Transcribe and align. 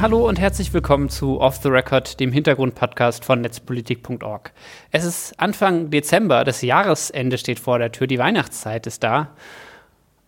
Hallo 0.00 0.28
und 0.28 0.38
herzlich 0.38 0.72
willkommen 0.72 1.08
zu 1.08 1.40
Off 1.40 1.56
the 1.56 1.68
Record, 1.68 2.18
dem 2.18 2.32
Hintergrundpodcast 2.32 3.24
von 3.24 3.40
netzpolitik.org. 3.40 4.52
Es 4.90 5.04
ist 5.04 5.38
Anfang 5.38 5.90
Dezember, 5.90 6.44
das 6.44 6.62
Jahresende 6.62 7.38
steht 7.38 7.58
vor 7.58 7.78
der 7.78 7.92
Tür, 7.92 8.06
die 8.06 8.18
Weihnachtszeit 8.18 8.86
ist 8.86 9.04
da, 9.04 9.30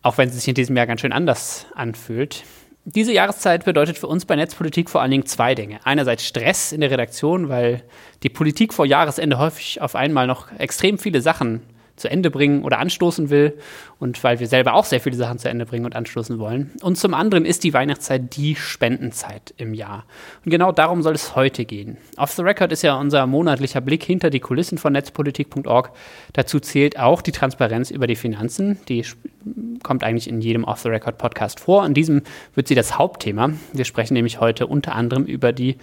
auch 0.03 0.19
wenn 0.19 0.29
sie 0.29 0.37
sich 0.39 0.49
in 0.49 0.55
diesem 0.55 0.77
Jahr 0.77 0.87
ganz 0.87 1.01
schön 1.01 1.13
anders 1.13 1.67
anfühlt. 1.75 2.45
Diese 2.87 3.13
Jahreszeit 3.13 3.65
bedeutet 3.67 3.99
für 3.99 4.07
uns 4.07 4.25
bei 4.25 4.37
Netzpolitik 4.37 4.89
vor 4.89 5.03
allen 5.03 5.11
Dingen 5.11 5.27
zwei 5.27 5.55
Dinge. 5.55 5.81
Einerseits 5.85 6.27
Stress 6.27 6.73
in 6.73 6.81
der 6.81 6.91
Redaktion, 6.91 7.49
weil 7.49 7.83
die 8.23 8.31
Politik 8.31 8.73
vor 8.73 8.87
Jahresende 8.87 9.39
häufig 9.39 9.83
auf 9.83 9.95
einmal 9.95 10.27
noch 10.27 10.51
extrem 10.59 10.99
viele 10.99 11.21
Sachen 11.21 11.61
zu 12.01 12.11
Ende 12.11 12.31
bringen 12.31 12.65
oder 12.65 12.79
anstoßen 12.79 13.31
will 13.31 13.59
und 13.99 14.23
weil 14.25 14.41
wir 14.41 14.47
selber 14.47 14.75
auch 14.75 14.85
sehr 14.85 15.01
viele 15.01 15.17
Sachen 15.17 15.39
zu 15.39 15.49
Ende 15.49 15.67
bringen 15.67 15.85
und 15.85 15.95
anstoßen 15.95 16.39
wollen. 16.39 16.73
Und 16.83 16.97
zum 16.97 17.15
anderen 17.15 17.45
ist 17.45 17.63
die 17.63 17.75
Weihnachtszeit 17.75 18.37
die 18.37 18.57
Spendenzeit 18.57 19.55
im 19.57 19.75
Jahr. 19.75 20.05
Und 20.45 20.51
genau 20.51 20.73
darum 20.73 21.03
soll 21.03 21.15
es 21.15 21.37
heute 21.37 21.65
gehen. 21.65 21.99
Off 22.17 22.33
the 22.33 22.43
Record 22.43 22.73
ist 22.73 22.83
ja 22.83 22.95
unser 22.95 23.27
monatlicher 23.27 23.81
Blick 23.81 24.03
hinter 24.03 24.31
die 24.31 24.41
Kulissen 24.41 24.79
von 24.79 24.93
netzpolitik.org. 24.93 25.93
Dazu 26.33 26.59
zählt 26.61 26.99
auch 26.99 27.23
die 27.23 27.33
Transparenz 27.33 27.91
über 27.91 28.07
die 28.07 28.17
Finanzen. 28.17 28.79
Die 28.89 29.05
kommt 29.83 30.03
eigentlich 30.03 30.29
in 30.29 30.41
jedem 30.41 30.65
Off 30.65 30.81
the 30.81 30.89
Record 30.89 31.19
Podcast 31.19 31.61
vor. 31.61 31.85
In 31.85 31.95
diesem 31.95 32.23
wird 32.55 32.69
sie 32.69 32.75
das 32.75 32.99
Hauptthema. 32.99 33.51
Wir 33.73 33.85
sprechen 33.85 34.15
nämlich 34.15 34.41
heute 34.41 34.67
unter 34.67 34.95
anderem 34.95 35.25
über 35.25 35.53
die 35.53 35.77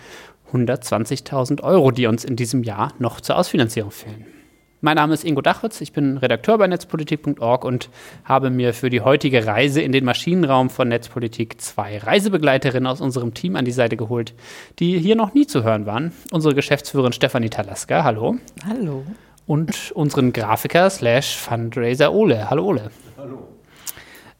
120.000 0.52 1.62
Euro, 1.62 1.92
die 1.92 2.08
uns 2.08 2.24
in 2.24 2.36
diesem 2.36 2.64
Jahr 2.64 2.94
noch 3.00 3.22
zur 3.22 3.38
Ausfinanzierung 3.38 3.92
fehlen. 3.92 4.37
Mein 4.80 4.96
Name 4.96 5.16
ist 5.16 5.26
Ingo 5.26 5.42
Dachwitz, 5.42 5.82
ich 5.82 5.92
bin 5.92 6.18
Redakteur 6.18 6.60
bei 6.60 6.68
netzpolitik.org 6.68 7.66
und 7.66 7.90
habe 8.26 8.52
mir 8.52 8.76
für 8.76 8.92
die 8.92 9.02
heutige 9.02 9.48
Reise 9.48 9.82
in 9.82 9.92
den 9.92 10.06
Maschinenraum 10.06 10.70
von 10.70 10.88
Netzpolitik 10.88 11.60
zwei 11.60 11.98
Reisebegleiterinnen 11.98 12.86
aus 12.86 13.02
unserem 13.02 13.34
Team 13.34 13.56
an 13.56 13.66
die 13.66 13.72
Seite 13.72 13.98
geholt, 13.98 14.36
die 14.78 15.00
hier 15.00 15.16
noch 15.16 15.34
nie 15.34 15.48
zu 15.48 15.64
hören 15.64 15.88
waren. 15.88 16.12
Unsere 16.32 16.54
Geschäftsführerin 16.54 17.12
Stefanie 17.12 17.50
Talaska, 17.50 18.04
hallo. 18.04 18.38
Hallo. 18.68 19.04
Und 19.48 19.92
unseren 19.94 20.32
Grafiker 20.32 20.92
slash 20.92 21.38
Fundraiser 21.38 22.14
Ole. 22.14 22.48
Hallo 22.48 22.66
Ole. 22.66 22.92
Hallo. 23.18 23.48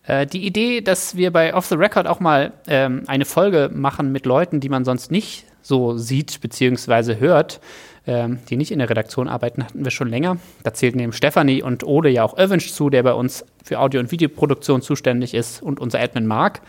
Äh, 0.04 0.28
die 0.28 0.46
Idee, 0.46 0.82
dass 0.82 1.18
wir 1.18 1.32
bei 1.32 1.56
Off 1.56 1.66
the 1.66 1.76
Record 1.76 2.06
auch 2.06 2.20
mal 2.20 2.54
ähm, 2.68 3.06
eine 3.08 3.26
Folge 3.26 3.72
machen 3.74 4.12
mit 4.12 4.28
Leuten, 4.28 4.60
die 4.60 4.70
man 4.70 4.86
sonst 4.86 5.10
nicht 5.10 5.46
so 5.68 5.98
sieht 5.98 6.40
bzw. 6.42 7.18
hört, 7.20 7.60
ähm, 8.06 8.40
die 8.50 8.56
nicht 8.56 8.72
in 8.72 8.80
der 8.80 8.90
Redaktion 8.90 9.28
arbeiten, 9.28 9.64
hatten 9.64 9.84
wir 9.84 9.92
schon 9.92 10.08
länger. 10.08 10.38
Da 10.64 10.74
zählt 10.74 10.96
neben 10.96 11.12
Stefanie 11.12 11.62
und 11.62 11.84
Ode 11.84 12.10
ja 12.10 12.24
auch 12.24 12.38
Öwünsch 12.38 12.72
zu, 12.72 12.90
der 12.90 13.04
bei 13.04 13.14
uns 13.14 13.46
für 13.64 13.80
Audio- 13.80 14.00
und 14.00 14.12
Videoproduktion 14.12 14.82
zuständig 14.82 15.34
ist 15.34 15.62
und 15.62 15.80
unser 15.80 16.00
Admin 16.00 16.26
Mark. 16.26 16.62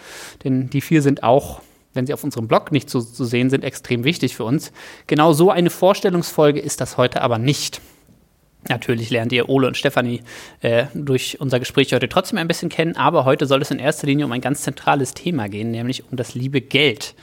Denn 0.44 0.68
die 0.68 0.80
vier 0.80 1.02
sind 1.02 1.22
auch 1.22 1.60
wenn 1.94 2.06
sie 2.06 2.12
auf 2.12 2.22
unserem 2.22 2.46
Blog 2.46 2.70
nicht 2.70 2.88
zu, 2.88 3.00
zu 3.00 3.24
sehen 3.24 3.50
sind, 3.50 3.64
extrem 3.64 4.04
wichtig 4.04 4.36
für 4.36 4.44
uns. 4.44 4.72
Genau 5.08 5.32
so 5.32 5.50
eine 5.50 5.70
Vorstellungsfolge 5.70 6.60
ist 6.60 6.80
das 6.80 6.96
heute 6.96 7.22
aber 7.22 7.38
nicht. 7.38 7.80
Natürlich 8.68 9.10
lernt 9.10 9.32
ihr 9.32 9.48
Ole 9.48 9.66
und 9.66 9.76
Stefanie 9.76 10.20
äh, 10.60 10.86
durch 10.94 11.40
unser 11.40 11.58
Gespräch 11.58 11.92
heute 11.92 12.08
trotzdem 12.08 12.38
ein 12.38 12.48
bisschen 12.48 12.68
kennen, 12.68 12.96
aber 12.96 13.24
heute 13.24 13.46
soll 13.46 13.62
es 13.62 13.70
in 13.70 13.78
erster 13.78 14.06
Linie 14.06 14.26
um 14.26 14.32
ein 14.32 14.40
ganz 14.40 14.62
zentrales 14.62 15.14
Thema 15.14 15.48
gehen, 15.48 15.70
nämlich 15.70 16.04
um 16.10 16.16
das 16.16 16.34
liebe 16.34 16.60
Geld. 16.60 17.14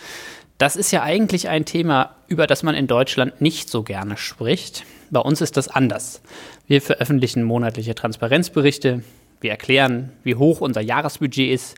Das 0.58 0.78
ist 0.78 0.92
ja 0.92 1.03
eigentlich 1.03 1.50
ein 1.50 1.66
Thema, 1.66 2.16
über 2.28 2.48
das 2.48 2.64
man 2.64 2.75
in 2.75 2.88
Deutschland 2.88 3.42
nicht 3.42 3.70
so 3.70 3.84
gerne 3.84 4.16
spricht. 4.16 4.86
Bei 5.09 5.20
uns 5.20 5.42
ist 5.42 5.58
das 5.58 5.67
anders. 5.67 6.22
Wir 6.66 6.81
veröffentlichen 6.81 7.44
monatliche 7.44 7.94
Transparenzberichte. 7.94 9.03
Wir 9.42 9.52
erklären, 9.52 10.14
wie 10.23 10.36
hoch 10.36 10.62
unser 10.62 10.80
Jahresbudget 10.80 11.52
ist, 11.52 11.75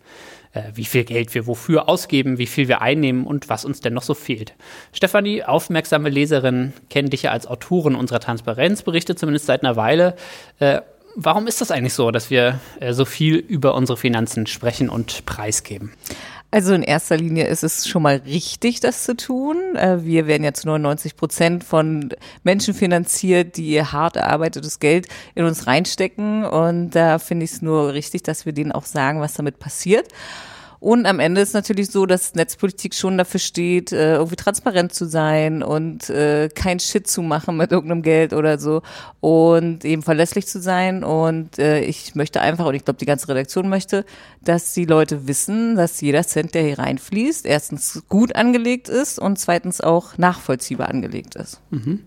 äh, 0.54 0.62
wie 0.76 0.86
viel 0.86 1.06
Geld 1.06 1.34
wir 1.34 1.48
wofür 1.48 1.90
ausgeben, 1.90 2.38
wie 2.38 2.46
viel 2.46 2.68
wir 2.68 2.82
einnehmen 2.82 3.26
und 3.26 3.50
was 3.50 3.66
uns 3.66 3.82
denn 3.82 3.94
noch 3.94 4.04
so 4.04 4.14
fehlt. 4.14 4.54
Stefanie, 4.94 5.44
aufmerksame 5.44 6.10
Leserin, 6.10 6.72
kennt 6.92 7.14
dich 7.14 7.24
ja 7.24 7.32
als 7.32 7.48
Autorin 7.48 7.96
unserer 7.96 8.20
Transparenzberichte, 8.20 9.16
zumindest 9.16 9.48
seit 9.48 9.64
einer 9.64 9.76
Weile. 9.76 10.16
Äh, 10.60 10.82
warum 11.16 11.48
ist 11.48 11.62
das 11.62 11.72
eigentlich 11.72 11.96
so, 11.96 12.12
dass 12.12 12.30
wir 12.30 12.60
äh, 12.80 12.94
so 12.94 13.06
viel 13.06 13.36
über 13.38 13.74
unsere 13.74 13.98
Finanzen 13.98 14.46
sprechen 14.46 14.88
und 14.88 15.26
preisgeben? 15.26 15.94
Also 16.50 16.74
in 16.74 16.82
erster 16.82 17.18
Linie 17.18 17.46
ist 17.48 17.64
es 17.64 17.88
schon 17.88 18.04
mal 18.04 18.22
richtig, 18.26 18.80
das 18.80 19.04
zu 19.04 19.18
tun. 19.18 19.76
Äh, 19.76 20.06
wir 20.06 20.28
werden 20.28 20.44
ja 20.44 20.54
zu 20.54 20.68
99 20.68 21.18
Prozent 21.18 21.64
von 21.64 22.10
Menschen 22.44 22.74
finanziert, 22.74 23.58
die 23.58 23.82
hart 23.84 24.16
erarbeitetes 24.16 24.80
Geld 24.80 25.08
in 25.36 25.44
uns 25.44 25.68
reinstecken. 25.68 26.46
Und 26.46 26.92
da 26.92 27.20
finde 27.20 27.44
ich 27.44 27.52
es 27.52 27.62
nur 27.62 27.92
richtig, 27.92 28.24
dass 28.24 28.46
wir 28.46 28.54
denen 28.54 28.72
auch 28.72 28.86
sagen, 28.86 29.20
was 29.20 29.34
damit 29.34 29.60
passiert. 29.60 30.08
Und 30.80 31.06
am 31.06 31.20
Ende 31.20 31.42
ist 31.42 31.54
natürlich 31.54 31.90
so, 31.90 32.06
dass 32.06 32.36
Netzpolitik 32.36 32.94
schon 32.94 33.18
dafür 33.18 33.40
steht, 33.40 33.92
äh, 33.92 34.16
irgendwie 34.16 34.36
transparent 34.36 34.94
zu 34.94 35.06
sein 35.06 35.64
und 35.64 36.10
äh, 36.10 36.50
kein 36.54 36.80
Shit 36.80 37.08
zu 37.08 37.22
machen 37.22 37.58
mit 37.58 37.72
irgendeinem 37.72 38.02
Geld 38.04 38.34
oder 38.34 38.60
so 38.60 38.82
und 39.20 39.86
eben 39.86 40.04
verlässlich 40.04 40.48
zu 40.48 40.62
sein. 40.62 41.04
Und 41.04 41.58
äh, 41.60 41.82
ich 41.82 42.16
möchte 42.16 42.42
einfach, 42.42 42.66
und 42.66 42.76
ich 42.76 42.86
glaube, 42.86 43.00
die 43.00 43.06
ganze 43.06 43.28
Redaktion 43.28 43.70
möchte, 43.70 44.06
dass 44.44 44.74
die 44.74 44.86
Leute 44.86 45.28
wissen, 45.28 45.76
dass 45.76 46.00
jeder 46.02 46.24
Cent, 46.24 46.54
der 46.54 46.64
hier 46.64 46.80
reinfließt, 46.80 47.46
erstens 47.46 48.04
gut 48.08 48.36
angelegt 48.36 48.90
ist 48.90 49.20
und 49.20 49.40
zweitens 49.40 49.82
auch 49.82 50.18
nachvollziehbar 50.18 50.90
angelegt 50.90 51.36
ist. 51.36 51.62
Mhm. 51.72 52.04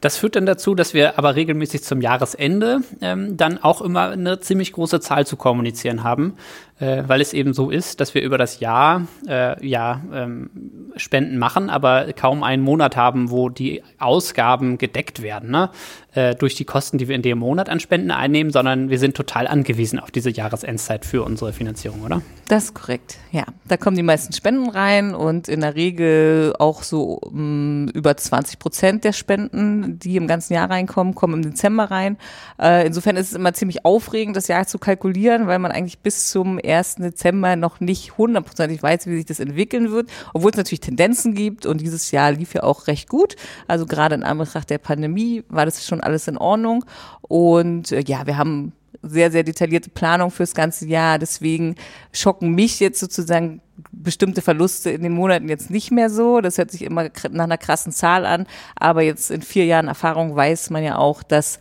Das 0.00 0.18
führt 0.18 0.36
dann 0.36 0.46
dazu, 0.46 0.74
dass 0.74 0.94
wir 0.94 1.18
aber 1.18 1.34
regelmäßig 1.34 1.82
zum 1.82 2.00
Jahresende 2.00 2.80
ähm, 3.00 3.36
dann 3.36 3.58
auch 3.58 3.80
immer 3.80 4.10
eine 4.10 4.40
ziemlich 4.40 4.72
große 4.72 5.00
Zahl 5.00 5.26
zu 5.26 5.36
kommunizieren 5.36 6.04
haben, 6.04 6.34
äh, 6.80 7.04
weil 7.06 7.20
es 7.20 7.32
eben 7.32 7.54
so 7.54 7.70
ist, 7.70 8.00
dass 8.00 8.14
wir 8.14 8.22
über 8.22 8.38
das 8.38 8.60
Jahr 8.60 9.06
äh, 9.28 9.66
ja 9.66 10.00
ähm, 10.12 10.50
Spenden 10.96 11.38
machen, 11.38 11.70
aber 11.70 12.12
kaum 12.12 12.42
einen 12.42 12.62
Monat 12.62 12.96
haben, 12.96 13.30
wo 13.30 13.48
die 13.48 13.82
Ausgaben 13.98 14.78
gedeckt 14.78 15.22
werden 15.22 15.50
ne? 15.50 15.70
äh, 16.14 16.34
durch 16.34 16.54
die 16.54 16.64
Kosten, 16.64 16.98
die 16.98 17.08
wir 17.08 17.16
in 17.16 17.22
dem 17.22 17.38
Monat 17.38 17.68
an 17.68 17.80
Spenden 17.80 18.10
einnehmen, 18.10 18.52
sondern 18.52 18.90
wir 18.90 18.98
sind 18.98 19.16
total 19.16 19.46
angewiesen 19.46 19.98
auf 19.98 20.10
diese 20.10 20.30
Jahresendzeit 20.30 21.04
für 21.04 21.22
unsere 21.22 21.52
Finanzierung, 21.52 22.02
oder? 22.02 22.22
Das 22.48 22.64
ist 22.64 22.74
korrekt, 22.74 23.18
ja. 23.32 23.44
Da 23.66 23.76
kommen 23.76 23.96
die 23.96 24.02
meisten 24.02 24.32
Spenden 24.32 24.68
rein 24.68 25.14
und 25.14 25.48
in 25.48 25.60
der 25.60 25.74
Regel 25.74 26.54
auch 26.58 26.82
so 26.82 27.20
mh, 27.30 27.42
mm, 27.42 27.88
über 27.94 28.16
20 28.16 28.58
Prozent 28.58 29.04
der 29.04 29.12
Spenden, 29.12 29.98
die 29.98 30.16
im 30.16 30.26
ganzen 30.26 30.54
Jahr 30.54 30.70
reinkommen, 30.70 31.14
kommen 31.14 31.34
im 31.34 31.50
Dezember 31.50 31.90
rein. 31.90 32.18
Äh, 32.60 32.86
insofern 32.86 33.16
ist 33.16 33.28
es 33.28 33.34
immer 33.34 33.54
ziemlich 33.54 33.84
aufregend, 33.84 34.36
das 34.36 34.48
Jahr 34.48 34.66
zu 34.66 34.78
kalkulieren, 34.78 35.46
weil 35.46 35.58
man 35.58 35.72
eigentlich 35.72 35.98
bis 36.00 36.28
zum 36.28 36.58
1. 36.64 36.96
Dezember 36.96 37.56
noch 37.56 37.80
nicht 37.80 38.18
hundertprozentig 38.18 38.82
weiß, 38.82 39.06
wie 39.06 39.16
sich 39.16 39.26
das 39.26 39.40
entwickeln 39.40 39.90
wird, 39.90 40.10
obwohl 40.32 40.50
es 40.50 40.56
natürlich 40.56 40.80
Tendenzen 40.80 41.34
gibt 41.34 41.66
und 41.66 41.80
dieses 41.80 42.10
Jahr 42.10 42.32
lief 42.32 42.54
ja 42.54 42.62
auch 42.62 42.86
recht 42.86 43.08
gut. 43.08 43.36
Also 43.68 43.86
gerade 43.86 44.14
in 44.14 44.22
Anbetracht 44.22 44.70
der 44.70 44.78
Pandemie 44.78 45.44
war 45.48 45.64
das 45.64 45.86
schon 45.86 46.00
alles 46.00 46.28
in 46.28 46.38
Ordnung 46.38 46.84
und 47.22 47.92
äh, 47.92 48.02
ja, 48.06 48.26
wir 48.26 48.38
haben 48.38 48.72
sehr, 49.02 49.30
sehr 49.30 49.42
detaillierte 49.42 49.90
Planung 49.90 50.30
fürs 50.30 50.54
ganze 50.54 50.86
Jahr. 50.86 51.18
Deswegen 51.18 51.74
schocken 52.12 52.54
mich 52.54 52.80
jetzt 52.80 53.00
sozusagen 53.00 53.60
bestimmte 53.92 54.42
Verluste 54.42 54.90
in 54.90 55.02
den 55.02 55.12
Monaten 55.12 55.48
jetzt 55.48 55.70
nicht 55.70 55.90
mehr 55.90 56.10
so. 56.10 56.40
Das 56.40 56.58
hört 56.58 56.70
sich 56.70 56.82
immer 56.82 57.10
nach 57.30 57.44
einer 57.44 57.58
krassen 57.58 57.92
Zahl 57.92 58.24
an. 58.24 58.46
Aber 58.76 59.02
jetzt 59.02 59.30
in 59.30 59.42
vier 59.42 59.66
Jahren 59.66 59.88
Erfahrung 59.88 60.34
weiß 60.34 60.70
man 60.70 60.82
ja 60.82 60.96
auch, 60.96 61.22
dass 61.22 61.58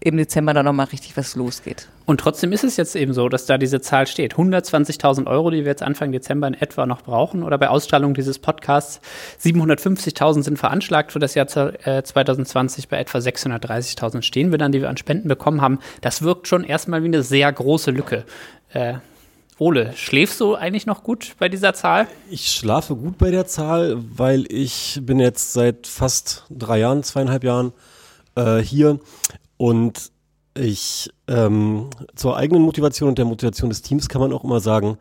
im 0.00 0.16
Dezember 0.16 0.52
dann 0.54 0.64
nochmal 0.64 0.86
richtig 0.86 1.16
was 1.16 1.36
losgeht. 1.36 1.88
Und 2.04 2.20
trotzdem 2.20 2.52
ist 2.52 2.64
es 2.64 2.76
jetzt 2.76 2.96
eben 2.96 3.12
so, 3.12 3.28
dass 3.28 3.46
da 3.46 3.58
diese 3.58 3.80
Zahl 3.80 4.06
steht. 4.06 4.34
120.000 4.34 5.26
Euro, 5.26 5.50
die 5.50 5.58
wir 5.58 5.70
jetzt 5.70 5.82
Anfang 5.82 6.12
Dezember 6.12 6.46
in 6.46 6.54
etwa 6.54 6.86
noch 6.86 7.02
brauchen. 7.02 7.42
Oder 7.42 7.58
bei 7.58 7.68
Ausstrahlung 7.68 8.14
dieses 8.14 8.38
Podcasts 8.38 9.00
750.000 9.42 10.42
sind 10.42 10.58
veranschlagt 10.58 11.12
für 11.12 11.18
das 11.18 11.34
Jahr 11.34 11.46
2020. 11.46 12.84
Äh, 12.84 12.88
bei 12.88 12.98
etwa 12.98 13.18
630.000 13.18 14.22
stehen 14.22 14.50
wir 14.50 14.58
dann, 14.58 14.72
die 14.72 14.80
wir 14.80 14.88
an 14.88 14.96
Spenden 14.96 15.28
bekommen 15.28 15.60
haben. 15.60 15.78
Das 16.00 16.22
wirkt 16.22 16.48
schon 16.48 16.64
erstmal 16.64 17.02
wie 17.02 17.08
eine 17.08 17.22
sehr 17.22 17.52
große 17.52 17.90
Lücke. 17.90 18.24
Äh, 18.72 18.94
Ole, 19.58 19.92
schläfst 19.94 20.40
du 20.40 20.54
eigentlich 20.54 20.86
noch 20.86 21.04
gut 21.04 21.34
bei 21.38 21.48
dieser 21.48 21.74
Zahl? 21.74 22.08
Ich 22.30 22.50
schlafe 22.50 22.96
gut 22.96 23.18
bei 23.18 23.30
der 23.30 23.46
Zahl, 23.46 23.96
weil 24.16 24.44
ich 24.50 24.98
bin 25.02 25.20
jetzt 25.20 25.52
seit 25.52 25.86
fast 25.86 26.44
drei 26.50 26.80
Jahren, 26.80 27.02
zweieinhalb 27.02 27.44
Jahren 27.44 27.72
äh, 28.34 28.58
hier 28.58 28.98
und 29.58 30.11
ich 30.54 31.10
ähm, 31.28 31.90
zur 32.14 32.36
eigenen 32.36 32.62
Motivation 32.62 33.08
und 33.08 33.18
der 33.18 33.24
Motivation 33.24 33.70
des 33.70 33.82
Teams 33.82 34.08
kann 34.08 34.20
man 34.20 34.32
auch 34.32 34.44
immer 34.44 34.60
sagen, 34.60 34.98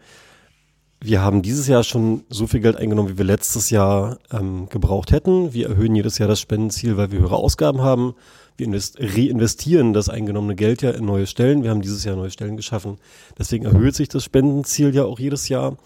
wir 1.04 1.22
haben 1.22 1.42
dieses 1.42 1.68
Jahr 1.68 1.84
schon 1.84 2.26
so 2.30 2.46
viel 2.46 2.60
Geld 2.60 2.76
eingenommen, 2.76 3.10
wie 3.10 3.18
wir 3.18 3.26
letztes 3.26 3.72
Jahr 3.72 4.20
ähm, 4.32 4.70
gebraucht 4.70 5.12
hätten. 5.12 5.52
Wir 5.52 5.70
erhöhen 5.70 5.96
jedes 5.96 6.20
Jahr 6.20 6.30
das 6.30 6.40
Spendenziel, 6.40 6.96
weil 6.96 7.12
wir 7.12 7.20
höhere 7.20 7.38
Ausgaben 7.38 7.82
haben. 7.82 8.14
Wir 8.56 8.68
reinvestieren 8.68 9.94
das 9.94 10.10
eingenommene 10.10 10.56
Geld 10.56 10.84
ja 10.84 10.92
in 10.92 11.06
neue 11.06 11.26
Stellen. 11.26 11.64
Wir 11.64 11.72
haben 11.72 11.82
dieses 11.82 12.04
Jahr 12.04 12.16
neue 12.16 12.30
Stellen 12.30 12.56
geschaffen. 12.56 13.00
Deswegen 13.40 13.66
erhöht 13.66 13.96
sich 13.96 14.10
das 14.10 14.24
Spendenziel 14.24 14.94
ja 14.94 15.04
auch 15.06 15.18
jedes 15.18 15.50
Jahr. 15.50 15.78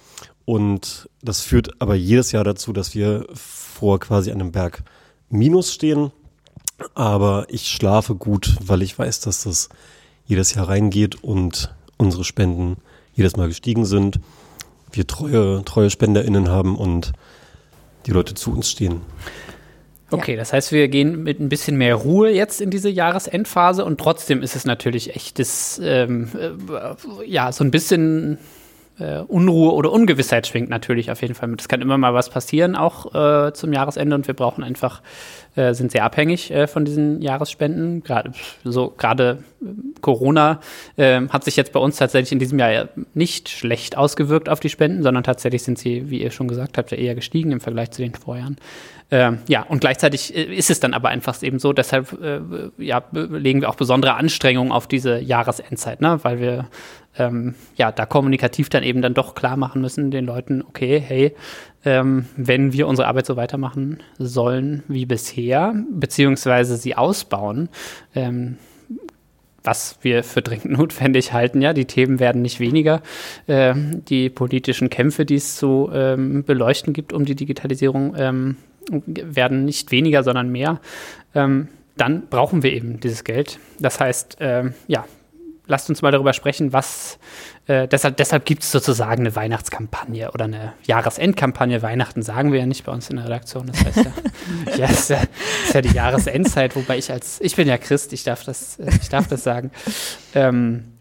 Und 0.43 1.09
das 1.23 1.39
führt 1.39 1.81
aber 1.81 1.95
jedes 1.95 2.33
Jahr 2.33 2.43
dazu, 2.43 2.73
dass 2.73 2.93
wir 2.93 3.25
vor 3.33 3.99
quasi 4.01 4.31
einem 4.31 4.51
Berg 4.51 4.83
Minus 5.29 5.73
stehen. 5.73 6.11
Aber 6.93 7.45
ich 7.49 7.67
schlafe 7.67 8.15
gut, 8.15 8.57
weil 8.61 8.81
ich 8.81 8.97
weiß, 8.97 9.21
dass 9.21 9.43
das 9.43 9.69
jedes 10.25 10.53
Jahr 10.53 10.67
reingeht 10.67 11.23
und 11.23 11.73
unsere 11.97 12.23
Spenden 12.23 12.77
jedes 13.13 13.37
Mal 13.37 13.47
gestiegen 13.47 13.85
sind. 13.85 14.19
Wir 14.91 15.07
treue, 15.07 15.63
treue 15.65 15.89
SpenderInnen 15.89 16.49
haben 16.49 16.75
und 16.75 17.13
die 18.05 18.11
Leute 18.11 18.33
zu 18.33 18.51
uns 18.51 18.69
stehen. 18.69 19.01
Okay, 20.11 20.33
ja. 20.33 20.37
das 20.37 20.53
heißt, 20.53 20.71
wir 20.71 20.87
gehen 20.87 21.23
mit 21.23 21.39
ein 21.39 21.49
bisschen 21.49 21.77
mehr 21.77 21.95
Ruhe 21.95 22.29
jetzt 22.29 22.61
in 22.61 22.69
diese 22.69 22.89
Jahresendphase 22.89 23.83
und 23.83 23.99
trotzdem 23.99 24.41
ist 24.43 24.55
es 24.55 24.65
natürlich 24.65 25.15
echt 25.15 25.39
das, 25.39 25.79
ähm, 25.83 26.29
äh, 26.37 27.25
ja, 27.25 27.51
so 27.51 27.63
ein 27.63 27.71
bisschen 27.71 28.37
äh, 28.99 29.19
Unruhe 29.19 29.73
oder 29.73 29.91
Ungewissheit 29.91 30.47
schwingt 30.47 30.69
natürlich 30.69 31.11
auf 31.11 31.21
jeden 31.21 31.35
Fall 31.35 31.49
mit. 31.49 31.61
Es 31.61 31.67
kann 31.67 31.81
immer 31.81 31.97
mal 31.97 32.13
was 32.13 32.29
passieren, 32.29 32.75
auch 32.75 33.13
äh, 33.13 33.53
zum 33.53 33.73
Jahresende 33.73 34.15
und 34.15 34.27
wir 34.27 34.33
brauchen 34.33 34.63
einfach, 34.63 35.01
äh, 35.55 35.73
sind 35.73 35.91
sehr 35.91 36.03
abhängig 36.03 36.51
äh, 36.51 36.67
von 36.67 36.85
diesen 36.85 37.21
Jahresspenden. 37.21 38.03
Gerade 38.03 38.31
so 38.63 38.93
gerade 38.97 39.43
äh, 39.61 39.65
Corona 40.01 40.61
äh, 40.95 41.21
hat 41.27 41.43
sich 41.43 41.55
jetzt 41.57 41.73
bei 41.73 41.79
uns 41.79 41.97
tatsächlich 41.97 42.31
in 42.31 42.39
diesem 42.39 42.57
Jahr 42.57 42.89
nicht 43.13 43.49
schlecht 43.49 43.97
ausgewirkt 43.97 44.47
auf 44.47 44.59
die 44.59 44.69
Spenden, 44.69 45.03
sondern 45.03 45.23
tatsächlich 45.23 45.63
sind 45.63 45.77
sie, 45.77 46.09
wie 46.09 46.21
ihr 46.21 46.31
schon 46.31 46.47
gesagt 46.47 46.77
habt, 46.77 46.91
eher 46.93 47.15
gestiegen 47.15 47.51
im 47.51 47.59
Vergleich 47.59 47.91
zu 47.91 48.01
den 48.01 48.13
Vorjahren. 48.13 48.55
Ähm, 49.11 49.39
ja, 49.47 49.61
und 49.61 49.81
gleichzeitig 49.81 50.33
ist 50.33 50.71
es 50.71 50.79
dann 50.79 50.95
aber 50.95 51.09
einfach 51.09 51.41
eben 51.43 51.59
so, 51.59 51.73
deshalb 51.73 52.17
ja, 52.77 53.03
legen 53.11 53.61
wir 53.61 53.69
auch 53.69 53.75
besondere 53.75 54.15
Anstrengungen 54.15 54.71
auf 54.71 54.87
diese 54.87 55.19
Jahresendzeit, 55.19 56.01
ne? 56.01 56.19
weil 56.23 56.39
wir 56.39 56.65
ähm, 57.17 57.55
ja, 57.75 57.91
da 57.91 58.05
kommunikativ 58.05 58.69
dann 58.69 58.83
eben 58.83 59.01
dann 59.01 59.13
doch 59.13 59.35
klar 59.35 59.57
machen 59.57 59.81
müssen 59.81 60.11
den 60.11 60.25
Leuten, 60.25 60.61
okay, 60.61 60.99
hey, 60.99 61.35
ähm, 61.83 62.25
wenn 62.35 62.73
wir 62.73 62.87
unsere 62.87 63.07
Arbeit 63.07 63.25
so 63.25 63.35
weitermachen 63.35 63.99
sollen 64.17 64.83
wie 64.87 65.05
bisher, 65.05 65.75
beziehungsweise 65.91 66.77
sie 66.77 66.95
ausbauen, 66.95 67.69
ähm, 68.15 68.57
was 69.63 69.97
wir 70.01 70.23
für 70.23 70.41
dringend 70.41 70.71
notwendig 70.77 71.33
halten. 71.33 71.61
Ja, 71.61 71.73
die 71.73 71.85
Themen 71.85 72.19
werden 72.19 72.41
nicht 72.41 72.59
weniger. 72.59 73.01
Ähm, 73.47 74.03
die 74.05 74.29
politischen 74.29 74.89
Kämpfe, 74.89 75.25
die 75.25 75.35
es 75.35 75.55
zu 75.55 75.89
ähm, 75.93 76.43
beleuchten 76.43 76.93
gibt 76.93 77.13
um 77.13 77.25
die 77.25 77.35
Digitalisierung, 77.35 78.15
ähm, 78.17 78.57
werden 78.87 79.65
nicht 79.65 79.91
weniger, 79.91 80.23
sondern 80.23 80.49
mehr. 80.49 80.79
Ähm, 81.33 81.69
dann 81.97 82.27
brauchen 82.29 82.61
wir 82.61 82.73
eben 82.73 82.99
dieses 82.99 83.23
Geld. 83.23 83.59
Das 83.79 83.99
heißt, 83.99 84.37
ähm, 84.41 84.73
ja, 84.87 85.05
lasst 85.67 85.89
uns 85.89 86.01
mal 86.01 86.11
darüber 86.11 86.33
sprechen, 86.33 86.73
was 86.73 87.19
äh, 87.67 87.87
deshalb, 87.87 88.17
deshalb 88.17 88.45
gibt 88.45 88.63
es 88.63 88.71
sozusagen 88.71 89.21
eine 89.21 89.35
Weihnachtskampagne 89.35 90.31
oder 90.31 90.45
eine 90.45 90.73
Jahresendkampagne. 90.83 91.81
Weihnachten 91.81 92.21
sagen 92.21 92.51
wir 92.51 92.59
ja 92.59 92.65
nicht 92.65 92.85
bei 92.85 92.91
uns 92.91 93.09
in 93.09 93.17
der 93.17 93.25
Redaktion. 93.25 93.67
Das 93.67 93.83
heißt 93.83 93.97
ja, 93.97 94.77
ja, 94.77 94.85
ist 94.87 95.09
ja, 95.09 95.21
ist 95.65 95.73
ja 95.73 95.81
die 95.81 95.93
Jahresendzeit, 95.93 96.75
wobei 96.75 96.97
ich 96.97 97.11
als, 97.11 97.39
ich 97.41 97.55
bin 97.55 97.67
ja 97.67 97.77
Christ, 97.77 98.13
ich 98.13 98.23
darf 98.23 98.43
das, 98.43 98.79
äh, 98.79 98.91
ich 99.01 99.09
darf 99.09 99.27
das 99.27 99.43
sagen. 99.43 99.71
Ähm, 100.33 100.94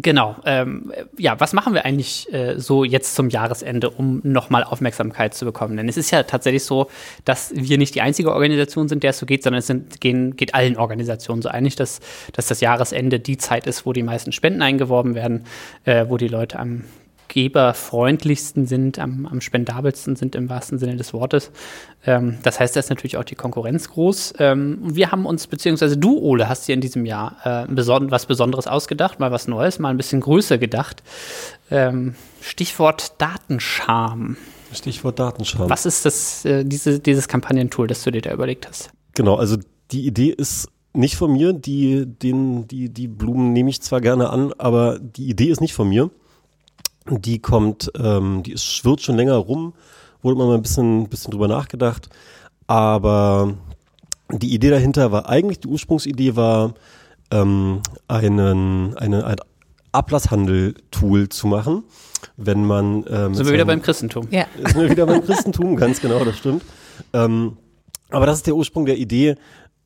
Genau. 0.00 0.36
Ähm, 0.44 0.92
ja, 1.18 1.40
was 1.40 1.52
machen 1.52 1.74
wir 1.74 1.84
eigentlich 1.84 2.32
äh, 2.32 2.56
so 2.60 2.84
jetzt 2.84 3.16
zum 3.16 3.30
Jahresende, 3.30 3.90
um 3.90 4.20
nochmal 4.22 4.62
Aufmerksamkeit 4.62 5.34
zu 5.34 5.44
bekommen? 5.44 5.76
Denn 5.76 5.88
es 5.88 5.96
ist 5.96 6.12
ja 6.12 6.22
tatsächlich 6.22 6.62
so, 6.62 6.88
dass 7.24 7.50
wir 7.52 7.78
nicht 7.78 7.96
die 7.96 8.00
einzige 8.00 8.32
Organisation 8.32 8.88
sind, 8.88 9.02
der 9.02 9.10
es 9.10 9.18
so 9.18 9.26
geht, 9.26 9.42
sondern 9.42 9.58
es 9.58 9.66
sind, 9.66 10.00
gehen, 10.00 10.36
geht 10.36 10.54
allen 10.54 10.76
Organisationen 10.76 11.42
so 11.42 11.48
einig, 11.48 11.74
dass, 11.74 11.98
dass 12.32 12.46
das 12.46 12.60
Jahresende 12.60 13.18
die 13.18 13.38
Zeit 13.38 13.66
ist, 13.66 13.86
wo 13.86 13.92
die 13.92 14.04
meisten 14.04 14.30
Spenden 14.30 14.62
eingeworben 14.62 15.16
werden, 15.16 15.44
äh, 15.84 16.06
wo 16.08 16.16
die 16.16 16.28
Leute 16.28 16.60
am 16.60 16.84
geberfreundlichsten 17.28 18.66
sind, 18.66 18.98
am, 18.98 19.26
am 19.26 19.40
spendabelsten 19.40 20.16
sind 20.16 20.34
im 20.34 20.48
wahrsten 20.48 20.78
Sinne 20.78 20.96
des 20.96 21.12
Wortes. 21.12 21.50
Ähm, 22.04 22.38
das 22.42 22.58
heißt, 22.58 22.74
da 22.74 22.80
ist 22.80 22.90
natürlich 22.90 23.16
auch 23.16 23.24
die 23.24 23.34
Konkurrenz 23.34 23.90
groß. 23.90 24.34
Ähm, 24.38 24.78
wir 24.82 25.12
haben 25.12 25.26
uns, 25.26 25.46
beziehungsweise 25.46 25.96
du, 25.96 26.18
Ole, 26.18 26.48
hast 26.48 26.66
dir 26.68 26.74
in 26.74 26.80
diesem 26.80 27.04
Jahr 27.06 27.36
äh, 27.44 27.72
beson 27.72 28.10
was 28.10 28.26
Besonderes 28.26 28.66
ausgedacht, 28.66 29.20
mal 29.20 29.30
was 29.30 29.48
Neues, 29.48 29.78
mal 29.78 29.90
ein 29.90 29.96
bisschen 29.96 30.20
größer 30.20 30.58
gedacht. 30.58 31.02
Ähm, 31.70 32.14
Stichwort 32.40 33.20
Datenscham. 33.20 34.36
Stichwort 34.72 35.18
Datenscham. 35.18 35.70
Was 35.70 35.86
ist 35.86 36.04
das, 36.04 36.44
äh, 36.44 36.64
diese, 36.64 37.00
dieses 37.00 37.28
Kampagnentool, 37.28 37.86
das 37.86 38.02
du 38.02 38.10
dir 38.10 38.22
da 38.22 38.32
überlegt 38.32 38.68
hast? 38.68 38.90
Genau, 39.14 39.36
also 39.36 39.56
die 39.90 40.06
Idee 40.06 40.30
ist 40.30 40.68
nicht 40.92 41.16
von 41.16 41.32
mir. 41.32 41.52
Die, 41.52 42.06
den, 42.06 42.68
die, 42.68 42.88
die 42.88 43.08
Blumen 43.08 43.52
nehme 43.52 43.70
ich 43.70 43.80
zwar 43.80 44.00
gerne 44.00 44.30
an, 44.30 44.52
aber 44.58 44.98
die 44.98 45.28
Idee 45.28 45.48
ist 45.48 45.60
nicht 45.60 45.74
von 45.74 45.88
mir. 45.88 46.10
Die 47.10 47.38
kommt, 47.38 47.90
ähm, 47.98 48.42
die 48.42 48.52
ist, 48.52 48.64
schwirrt 48.64 49.00
schon 49.00 49.16
länger 49.16 49.36
rum, 49.36 49.74
wurde 50.22 50.38
mal 50.38 50.54
ein 50.54 50.62
bisschen, 50.62 51.08
bisschen 51.08 51.30
drüber 51.30 51.48
nachgedacht. 51.48 52.08
Aber 52.66 53.54
die 54.30 54.52
Idee 54.52 54.70
dahinter 54.70 55.10
war 55.10 55.28
eigentlich, 55.28 55.60
die 55.60 55.68
Ursprungsidee 55.68 56.36
war, 56.36 56.74
ähm, 57.30 57.80
einen, 58.08 58.96
eine, 58.96 59.24
ein 59.24 59.36
Ablasshandel-Tool 59.92 61.28
zu 61.28 61.46
machen, 61.46 61.84
wenn 62.36 62.64
man 62.64 63.04
ähm, 63.08 63.34
sind 63.34 63.46
wir 63.46 63.54
wieder 63.54 63.64
beim 63.64 63.82
Christentum. 63.82 64.28
Ja. 64.30 64.46
Sind 64.56 64.76
wir 64.76 64.90
wieder 64.90 65.06
beim 65.06 65.24
Christentum, 65.24 65.76
ganz 65.76 66.00
genau, 66.00 66.24
das 66.24 66.36
stimmt. 66.36 66.62
Ähm, 67.12 67.56
aber 68.10 68.26
das 68.26 68.38
ist 68.38 68.46
der 68.46 68.54
Ursprung 68.54 68.86
der 68.86 68.98
Idee, 68.98 69.36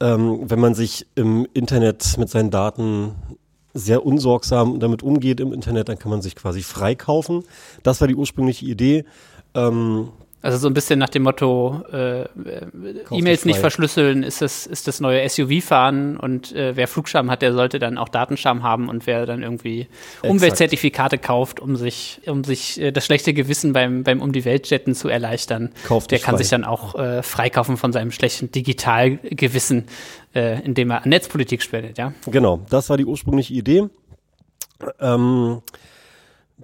ähm, 0.01 0.51
wenn 0.51 0.61
man 0.61 0.75
sich 0.75 1.07
im 1.15 1.47
Internet 1.55 2.19
mit 2.19 2.29
seinen 2.29 2.51
Daten 2.51 3.15
sehr 3.75 4.05
unsorgsam 4.05 4.81
damit 4.81 5.03
umgeht 5.03 5.41
im 5.41 5.53
Internet, 5.53 5.89
dann 5.89 5.99
kann 5.99 6.11
man 6.11 6.23
sich 6.23 6.37
quasi 6.37 6.63
freikaufen. 6.63 7.45
Das 7.83 8.01
war 8.01 8.09
die 8.09 8.15
ursprüngliche 8.15 8.67
Idee. 8.67 9.05
Ähm, 9.55 10.09
also 10.43 10.59
so 10.59 10.69
ein 10.69 10.75
bisschen 10.75 10.99
nach 10.99 11.09
dem 11.09 11.23
Motto, 11.23 11.83
äh, 11.93 12.25
E-Mails 13.13 13.45
nicht 13.45 13.61
verschlüsseln, 13.61 14.25
ist 14.25 14.43
das, 14.43 14.67
ist 14.67 14.89
das 14.89 14.99
neue 14.99 15.27
SUV-Fahren 15.29 16.17
und 16.17 16.53
äh, 16.53 16.77
wer 16.77 16.89
Flugscham 16.89 17.31
hat, 17.31 17.43
der 17.43 17.53
sollte 17.53 17.79
dann 17.79 17.97
auch 17.97 18.09
Datenscham 18.09 18.65
haben 18.65 18.89
und 18.89 19.07
wer 19.07 19.25
dann 19.25 19.43
irgendwie 19.43 19.83
Exakt. 19.83 20.31
Umweltzertifikate 20.31 21.19
kauft, 21.19 21.61
um 21.61 21.77
sich, 21.77 22.21
um 22.27 22.43
sich 22.43 22.81
äh, 22.81 22.91
das 22.91 23.07
schlechte 23.07 23.33
Gewissen 23.35 23.73
beim, 23.73 24.03
beim 24.03 24.21
Um 24.21 24.33
die 24.33 24.45
Welt 24.45 24.69
jetten 24.69 24.97
zu 24.97 25.09
erleichtern, 25.09 25.71
Kauft 25.87 26.11
der 26.11 26.19
kann 26.19 26.35
frei. 26.35 26.43
sich 26.43 26.51
dann 26.51 26.65
auch 26.65 26.97
äh, 26.97 27.23
freikaufen 27.23 27.77
von 27.77 27.93
seinem 27.93 28.11
schlechten 28.11 28.51
Digitalgewissen, 28.51 29.87
äh, 30.35 30.61
indem 30.63 30.91
er 30.91 31.05
an 31.05 31.09
Netzpolitik 31.09 31.63
spendet, 31.63 31.99
ja? 31.99 32.13
Genau, 32.27 32.61
das 32.69 32.91
war 32.91 32.97
die 32.97 33.05
ursprüngliche 33.05 33.55
Idee. 33.55 33.85
Ähm, 34.99 35.63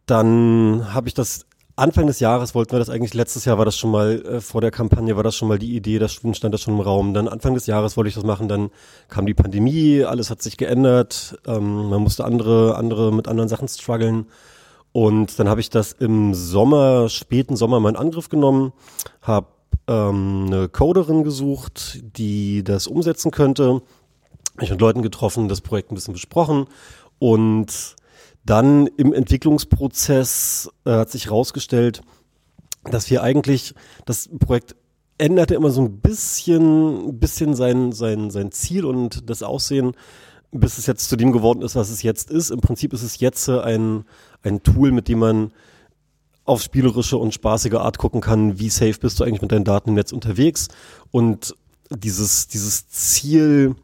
dann 0.06 0.92
habe 0.92 1.06
ich 1.06 1.14
das 1.14 1.47
Anfang 1.78 2.06
des 2.06 2.20
Jahres 2.20 2.54
wollten 2.54 2.72
wir 2.72 2.78
das 2.78 2.90
eigentlich, 2.90 3.14
letztes 3.14 3.44
Jahr 3.44 3.56
war 3.58 3.64
das 3.64 3.76
schon 3.76 3.90
mal, 3.90 4.20
äh, 4.22 4.40
vor 4.40 4.60
der 4.60 4.70
Kampagne 4.70 5.16
war 5.16 5.22
das 5.22 5.36
schon 5.36 5.48
mal 5.48 5.58
die 5.58 5.76
Idee, 5.76 5.98
das 5.98 6.12
stand 6.12 6.52
das 6.52 6.60
schon 6.60 6.75
im 6.75 6.80
Raum. 6.80 7.14
Dann 7.14 7.28
Anfang 7.28 7.54
des 7.54 7.66
Jahres 7.66 7.96
wollte 7.96 8.08
ich 8.08 8.14
das 8.14 8.25
machen, 8.25 8.48
dann 8.48 8.70
kam 9.08 9.26
die 9.26 9.34
Pandemie, 9.34 10.04
alles 10.04 10.31
hat 10.31 10.43
sich 10.43 10.56
geändert, 10.56 11.38
ähm, 11.46 11.88
man 11.88 12.03
musste 12.03 12.24
andere, 12.24 12.76
andere 12.76 13.12
mit 13.12 13.29
anderen 13.29 13.48
Sachen 13.48 13.69
strugglen. 13.69 14.26
Und 14.93 15.38
dann 15.38 15.48
habe 15.48 15.60
ich 15.60 15.70
das 15.70 15.93
im 15.93 16.34
Sommer, 16.34 17.08
späten 17.08 17.56
Sommer 17.56 17.86
in 17.88 17.96
Angriff 17.96 18.29
genommen, 18.29 18.72
habe 19.22 19.46
ähm, 19.86 20.44
eine 20.46 20.69
Coderin 20.69 21.22
gesucht, 21.22 22.00
die 22.03 22.64
das 22.64 22.86
umsetzen 22.86 23.31
könnte. 23.31 23.82
Ich 24.60 24.70
mit 24.70 24.81
Leuten 24.81 25.03
getroffen, 25.03 25.48
das 25.48 25.60
Projekt 25.60 25.93
ein 25.93 25.94
bisschen 25.94 26.14
besprochen 26.14 26.67
und 27.20 27.96
dann 28.48 28.86
im 28.86 29.12
Entwicklungsprozess 29.12 30.70
äh, 30.86 30.90
hat 30.90 31.10
sich 31.10 31.26
herausgestellt, 31.26 32.00
dass 32.84 33.10
wir 33.10 33.22
eigentlich 33.22 33.74
das 34.06 34.31
Projekt 34.38 34.74
änderte 35.19 35.55
immer 35.55 35.70
so 35.70 35.82
ein 35.82 36.00
bisschen, 36.00 37.19
bisschen 37.19 37.55
sein, 37.55 37.93
sein, 37.93 38.31
sein 38.31 38.50
Ziel 38.50 38.86
und 38.86 39.28
das 39.28 39.43
Aussehen, 39.43 39.93
bis 40.50 40.78
es 40.78 40.86
jetzt 40.86 41.10
zu 41.10 41.17
dem 41.17 41.32
geworden 41.32 41.60
ist, 41.60 41.76
was 41.76 41.90
es 41.90 42.02
jetzt 42.02 42.31
ist. 42.31 42.50
Im 42.50 42.60
Prinzip 42.60 42.94
ist 42.94 43.02
es 43.02 43.20
jetzt 43.20 43.48
ein, 43.50 44.05
ein 44.43 44.62
Tool, 44.62 44.93
mit 44.93 45.08
dem 45.08 45.19
man 45.19 45.52
auf 46.44 46.62
spielerische 46.62 47.19
und 47.19 47.34
spaßige 47.34 47.74
Art 47.74 47.98
gucken 47.98 48.22
kann, 48.22 48.58
wie 48.58 48.70
safe 48.70 48.98
bist 48.98 49.20
du 49.20 49.24
eigentlich 49.24 49.43
mit 49.43 49.52
deinen 49.52 49.64
Daten 49.64 49.90
im 49.90 49.96
Netz 49.96 50.12
unterwegs 50.12 50.69
und 51.10 51.55
dieses, 51.90 52.48
dieses 52.48 52.88
Ziel, 52.88 53.74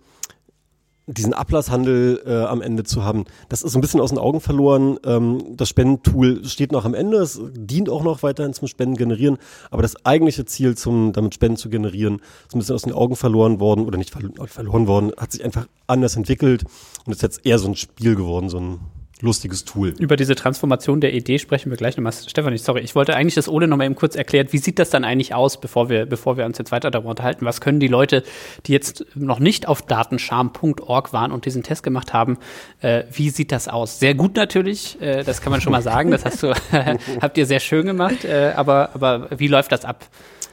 diesen 1.06 1.34
Ablasshandel 1.34 2.23
äh, 2.26 2.44
am 2.44 2.62
Ende 2.62 2.84
zu 2.84 3.04
haben, 3.04 3.25
das 3.49 3.62
ist 3.62 3.73
so 3.73 3.78
ein 3.78 3.82
bisschen 3.82 4.00
aus 4.00 4.11
den 4.11 4.18
Augen 4.18 4.40
verloren. 4.40 4.99
Ähm, 5.04 5.56
das 5.56 5.68
Spendentool 5.68 6.44
steht 6.44 6.73
noch 6.73 6.84
am 6.84 6.94
Ende, 6.94 7.18
es 7.18 7.40
dient 7.52 7.90
auch 7.90 8.02
noch 8.02 8.23
weiterhin 8.23 8.54
zum 8.54 8.68
Spenden 8.68 8.96
generieren, 8.96 9.38
aber 9.70 9.82
das 9.82 10.04
eigentliche 10.06 10.44
Ziel, 10.46 10.76
zum 10.76 11.12
damit 11.12 11.34
Spenden 11.34 11.56
zu 11.56 11.68
generieren, 11.68 12.20
ist 12.46 12.54
ein 12.54 12.58
bisschen 12.58 12.75
aus 12.75 12.82
den 12.82 12.92
Augen 12.92 13.16
verloren 13.16 13.61
worden 13.61 13.87
oder 13.87 13.99
nicht 13.99 14.11
verloren 14.11 14.87
worden, 14.87 15.12
hat 15.18 15.32
sich 15.32 15.44
einfach 15.44 15.66
anders 15.87 16.16
entwickelt. 16.16 16.64
Und 17.04 17.12
ist 17.12 17.23
jetzt 17.23 17.44
eher 17.44 17.58
so 17.58 17.68
ein 17.68 17.76
Spiel 17.76 18.16
geworden, 18.16 18.49
so 18.49 18.58
ein 18.58 18.80
lustiges 19.21 19.64
Tool. 19.64 19.94
Über 19.99 20.16
diese 20.16 20.35
Transformation 20.35 21.00
der 21.00 21.14
Idee 21.14 21.38
sprechen 21.38 21.71
wir 21.71 21.76
gleich 21.76 21.97
nochmal. 21.97 22.12
Stefanie, 22.12 22.59
sorry, 22.59 22.80
ich 22.80 22.94
wollte 22.94 23.14
eigentlich, 23.14 23.35
dass 23.35 23.49
Ole 23.49 23.66
nochmal 23.66 23.87
eben 23.87 23.94
kurz 23.94 24.16
erklärt, 24.16 24.52
wie 24.52 24.59
sieht 24.59 24.78
das 24.78 24.90
dann 24.90 25.04
eigentlich 25.04 25.35
aus, 25.35 25.61
bevor 25.61 25.88
wir, 25.88 26.06
bevor 26.06 26.37
wir 26.37 26.44
uns 26.44 26.59
jetzt 26.59 26.73
weiter 26.73 26.90
darüber 26.90 27.11
unterhalten? 27.11 27.44
Was 27.44 27.61
können 27.61 27.80
die 27.80 27.88
Leute, 27.88 28.25
die 28.66 28.73
jetzt 28.73 29.06
noch 29.14 29.38
nicht 29.38 29.68
auf 29.68 29.83
datenscham.org 29.83 31.12
waren 31.12 31.33
und 31.33 31.47
diesen 31.47 31.62
Test 31.62 31.83
gemacht 31.83 32.12
haben, 32.12 32.38
äh, 32.80 33.04
wie 33.12 33.30
sieht 33.30 33.52
das 33.52 33.68
aus? 33.68 34.00
Sehr 34.00 34.14
gut 34.14 34.37
natürlich, 34.37 35.00
äh, 35.00 35.23
das 35.23 35.40
kann 35.40 35.50
man 35.50 35.61
schon 35.61 35.73
mal 35.73 35.83
sagen, 35.83 36.11
das 36.11 36.25
hast 36.25 36.42
du, 36.42 36.52
habt 37.21 37.38
ihr 37.38 37.47
sehr 37.47 37.61
schön 37.61 37.87
gemacht, 37.87 38.25
äh, 38.25 38.52
aber, 38.56 38.90
aber 38.94 39.28
wie 39.37 39.49
läuft 39.49 39.73
das 39.73 39.85
ab? 39.85 40.06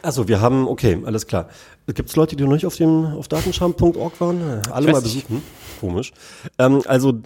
Also 0.03 0.27
wir 0.27 0.41
haben, 0.41 0.67
okay, 0.67 0.97
alles 1.05 1.27
klar. 1.27 1.49
Gibt 1.87 2.09
es 2.09 2.15
Leute, 2.15 2.35
die 2.35 2.43
noch 2.43 2.53
nicht 2.53 2.65
auf 2.65 2.75
dem 2.75 3.05
auf 3.05 3.27
datenscham.org 3.27 4.19
waren? 4.21 4.61
Alle 4.71 4.91
mal 4.91 5.01
besuchen. 5.01 5.43
Komisch. 5.79 6.11
Ähm, 6.57 6.81
also 6.87 7.21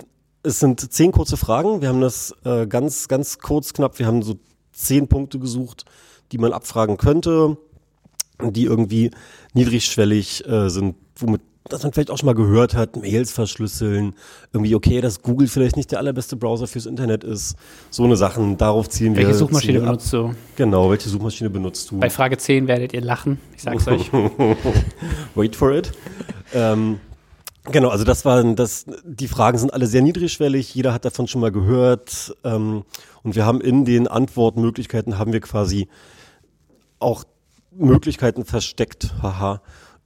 es 0.45 0.59
sind 0.59 0.93
zehn 0.93 1.11
kurze 1.11 1.37
Fragen. 1.37 1.81
Wir 1.81 1.89
haben 1.89 2.01
das 2.01 2.33
äh, 2.45 2.67
ganz, 2.67 3.07
ganz 3.07 3.39
kurz, 3.39 3.73
knapp. 3.73 3.99
Wir 3.99 4.05
haben 4.05 4.21
so 4.21 4.35
zehn 4.71 5.07
Punkte 5.07 5.39
gesucht, 5.39 5.85
die 6.31 6.37
man 6.37 6.53
abfragen 6.53 6.97
könnte, 6.97 7.57
die 8.41 8.65
irgendwie 8.65 9.11
niedrigschwellig 9.53 10.47
äh, 10.47 10.69
sind, 10.69 10.95
womit 11.17 11.41
dass 11.67 11.81
man 11.81 11.93
vielleicht 11.93 12.11
auch 12.11 12.17
schon 12.19 12.27
mal 12.27 12.35
gehört 12.35 12.75
hat, 12.75 12.95
Mails 12.95 13.31
verschlüsseln, 13.31 14.13
irgendwie 14.53 14.75
okay, 14.75 15.01
dass 15.01 15.23
Google 15.23 15.47
vielleicht 15.47 15.77
nicht 15.77 15.89
der 15.91 15.97
allerbeste 15.97 16.35
Browser 16.35 16.67
fürs 16.67 16.85
Internet 16.85 17.23
ist. 17.23 17.55
So 17.89 18.03
eine 18.03 18.15
Sachen, 18.15 18.57
darauf 18.57 18.87
ziehen 18.87 19.15
welche 19.15 19.21
wir. 19.21 19.27
Welche 19.29 19.39
Suchmaschine 19.39 19.79
benutzt 19.79 20.13
du? 20.13 20.35
Genau, 20.57 20.91
welche 20.91 21.09
Suchmaschine 21.09 21.49
benutzt 21.49 21.89
du? 21.89 21.99
Bei 21.99 22.11
Frage 22.11 22.37
10 22.37 22.67
werdet 22.67 22.93
ihr 22.93 23.01
lachen, 23.01 23.39
ich 23.55 23.63
sag's 23.63 23.87
euch. 23.87 24.11
Wait 25.33 25.55
for 25.55 25.71
it. 25.73 25.91
ähm, 26.53 26.99
genau, 27.71 27.89
also 27.89 28.03
das 28.03 28.25
waren 28.25 28.55
das, 28.55 28.85
die 29.03 29.27
Fragen 29.27 29.57
sind 29.57 29.73
alle 29.73 29.87
sehr 29.87 30.01
niedrigschwellig, 30.01 30.73
jeder 30.73 30.93
hat 30.93 31.05
davon 31.05 31.27
schon 31.27 31.41
mal 31.41 31.51
gehört. 31.51 32.35
Ähm, 32.43 32.83
und 33.23 33.35
wir 33.35 33.45
haben 33.45 33.61
in 33.61 33.85
den 33.85 34.07
Antwortmöglichkeiten 34.07 35.17
haben 35.17 35.33
wir 35.33 35.41
quasi 35.41 35.87
auch 36.99 37.23
Möglichkeiten 37.71 38.45
versteckt, 38.45 39.13
haha, 39.21 39.61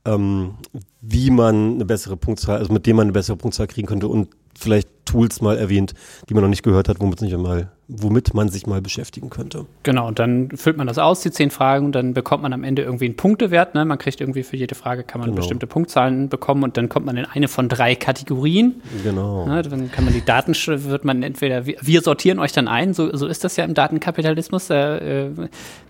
ähm, 0.06 0.56
wie 1.02 1.30
man 1.30 1.76
eine 1.76 1.86
bessere 1.86 2.18
Punktzahl, 2.18 2.58
also 2.58 2.74
mit 2.74 2.86
dem 2.86 2.96
man 2.96 3.06
eine 3.06 3.12
bessere 3.12 3.38
Punktzahl 3.38 3.68
kriegen 3.68 3.88
könnte 3.88 4.08
und 4.08 4.30
vielleicht 4.58 4.90
Tools 5.06 5.42
mal 5.42 5.58
erwähnt, 5.58 5.94
die 6.28 6.34
man 6.34 6.44
noch 6.44 6.50
nicht 6.50 6.64
gehört 6.64 6.90
hat, 6.90 7.00
womit, 7.00 7.22
nicht 7.22 7.34
einmal, 7.34 7.72
womit 7.90 8.36
man 8.36 8.50
sich 8.50 8.68
mal 8.68 8.82
beschäftigen 8.82 9.32
könnte. 9.32 9.66
Genau, 9.82 10.08
und 10.08 10.20
dann 10.20 10.50
füllt 10.56 10.78
man 10.78 10.86
das 10.86 11.00
aus, 11.00 11.22
die 11.22 11.32
zehn 11.32 11.50
Fragen, 11.50 11.88
und 11.88 11.96
dann 11.96 12.14
bekommt 12.14 12.44
man 12.44 12.54
am 12.54 12.64
Ende 12.64 12.84
irgendwie 12.84 13.06
einen 13.06 13.16
Punktewert. 13.16 13.74
Ne? 13.74 13.84
Man 13.84 13.98
kriegt 13.98 14.22
irgendwie 14.22 14.44
für 14.44 14.58
jede 14.58 14.76
Frage, 14.76 15.04
kann 15.04 15.20
man 15.20 15.32
genau. 15.32 15.38
bestimmte 15.42 15.66
Punktzahlen 15.66 16.30
bekommen 16.30 16.64
und 16.64 16.78
dann 16.78 16.88
kommt 16.88 17.08
man 17.08 17.18
in 17.18 17.26
eine 17.26 17.48
von 17.48 17.68
drei 17.68 17.96
Kategorien. 17.96 18.76
Genau. 19.04 19.48
Ne? 19.48 19.64
Dann 19.64 19.92
kann 19.92 20.06
man 20.06 20.14
die 20.14 20.24
Daten, 20.24 20.54
wird 20.54 21.04
man 21.04 21.24
entweder, 21.24 21.66
wir 21.66 22.02
sortieren 22.02 22.38
euch 22.38 22.52
dann 22.52 22.68
ein, 22.68 22.94
so, 22.94 23.16
so 23.16 23.26
ist 23.26 23.44
das 23.44 23.58
ja 23.58 23.66
im 23.66 23.74
Datenkapitalismus, 23.74 24.68
da 24.68 24.98
äh, 25.00 25.32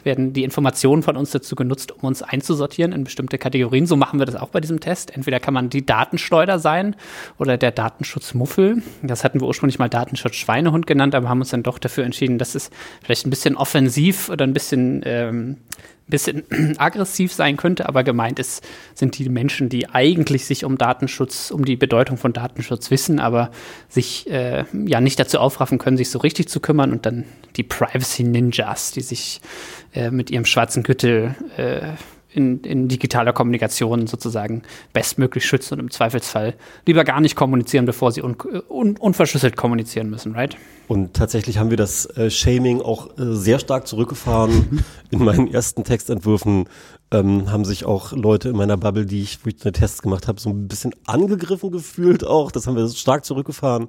werden 0.06 0.32
die 0.32 0.46
Informationen 0.46 1.04
von 1.04 1.18
uns 1.18 1.32
dazu 1.32 1.56
genutzt, 1.56 1.92
um 1.92 2.08
uns 2.08 2.22
einzusortieren 2.22 2.94
in 2.94 3.04
bestimmte 3.04 3.38
Kategorien. 3.38 3.86
So 3.86 3.98
machen 3.98 4.20
wir 4.20 4.26
das 4.26 4.38
auch 4.38 4.50
bei 4.50 4.62
diesem 4.62 4.80
Test. 4.80 5.14
Entweder 5.14 5.42
kann 5.42 5.54
man 5.54 5.70
die 5.70 5.86
Datenschleuder 5.86 6.60
sein 6.60 6.96
oder 7.38 7.58
der 7.58 7.72
Datenschutzmuffel. 7.72 8.82
Das 9.04 9.26
hatten 9.26 9.42
wir 9.42 9.48
ursprünglich 9.48 9.80
mal 9.80 9.90
Datenschutz 9.90 10.36
Schweinehund 10.36 10.88
genannt, 10.88 11.14
aber 11.14 11.28
haben 11.28 11.42
uns 11.42 11.50
dann 11.50 11.64
doch 11.64 11.78
dafür 11.78 11.89
entschieden, 11.98 12.38
dass 12.38 12.56
es 12.56 12.70
vielleicht 13.04 13.26
ein 13.26 13.30
bisschen 13.30 13.56
offensiv 13.56 14.30
oder 14.30 14.46
ein 14.46 14.54
bisschen, 14.54 15.02
ähm, 15.06 15.58
bisschen 16.08 16.44
aggressiv 16.78 17.34
sein 17.34 17.58
könnte, 17.58 17.88
aber 17.88 18.04
gemeint 18.04 18.40
ist, 18.40 18.66
sind 18.94 19.18
die 19.18 19.30
Menschen, 19.30 19.70
die 19.70 19.90
eigentlich 19.90 20.46
sich 20.46 20.66
um 20.66 20.78
Datenschutz, 20.78 21.52
um 21.52 21.66
die 21.66 21.76
Bedeutung 21.76 22.18
von 22.18 22.34
Datenschutz 22.34 22.92
wissen, 22.92 23.20
aber 23.20 23.52
sich 23.88 24.30
äh, 24.30 24.66
ja 24.86 25.02
nicht 25.02 25.20
dazu 25.20 25.40
aufraffen 25.40 25.78
können, 25.78 25.98
sich 25.98 26.10
so 26.10 26.20
richtig 26.20 26.50
zu 26.50 26.60
kümmern. 26.60 26.92
Und 26.92 27.06
dann 27.06 27.26
die 27.56 27.64
Privacy 27.64 28.24
Ninjas, 28.24 28.92
die 28.92 29.02
sich 29.02 29.42
äh, 29.94 30.12
mit 30.12 30.32
ihrem 30.32 30.46
schwarzen 30.46 30.84
Gürtel 30.84 31.36
äh, 31.58 31.94
in, 32.32 32.62
in 32.62 32.88
digitaler 32.88 33.34
Kommunikation 33.34 34.08
sozusagen 34.08 34.62
bestmöglich 34.94 35.46
schützen 35.46 35.76
und 35.76 35.80
im 35.80 35.92
Zweifelsfall 35.92 36.56
lieber 36.86 37.04
gar 37.04 37.22
nicht 37.22 37.36
kommunizieren, 37.36 37.86
bevor 37.86 38.12
sie 38.12 38.22
un, 38.22 38.36
un, 38.70 38.98
unverschlüsselt 38.98 39.56
kommunizieren 39.56 40.10
müssen, 40.10 40.34
right? 40.34 40.56
Und 40.88 41.14
tatsächlich 41.14 41.58
haben 41.58 41.70
wir 41.70 41.78
das 41.78 42.06
äh, 42.18 42.30
Shaming 42.30 42.82
auch 42.82 43.18
äh, 43.18 43.36
sehr 43.36 43.60
stark 43.60 43.88
zurückgefahren. 43.88 44.84
in 45.12 45.24
meinen 45.24 45.48
ersten 45.48 45.84
Textentwürfen 45.84 46.66
ähm, 47.12 47.52
haben 47.52 47.66
sich 47.66 47.86
auch 47.86 48.12
Leute 48.12 48.50
in 48.50 48.56
meiner 48.56 48.78
Bubble, 48.78 49.06
die 49.06 49.22
ich, 49.22 49.44
wo 49.44 49.50
ich 49.50 49.64
eine 49.64 49.72
Tests 49.72 50.02
gemacht 50.02 50.28
habe, 50.28 50.40
so 50.40 50.50
ein 50.50 50.68
bisschen 50.68 50.94
angegriffen 51.06 51.72
gefühlt 51.72 52.24
auch. 52.24 52.52
Das 52.52 52.68
haben 52.68 52.76
wir 52.76 52.88
stark 52.90 53.26
zurückgefahren. 53.26 53.88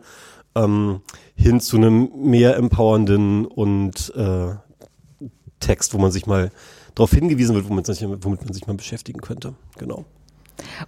Ähm, 0.55 1.01
hin 1.37 1.61
zu 1.61 1.77
einem 1.77 2.11
mehr 2.17 2.57
empowernden 2.57 3.47
und 3.47 4.13
äh, 4.17 4.55
Text, 5.61 5.95
wo 5.95 5.99
man 5.99 6.11
sich 6.11 6.27
mal 6.27 6.51
darauf 6.95 7.11
hingewiesen 7.13 7.55
wird, 7.55 7.69
womit, 7.69 7.87
man 8.45 8.53
sich 8.53 8.67
mal 8.67 8.75
beschäftigen 8.75 9.21
könnte. 9.21 9.55
Genau. 9.79 10.05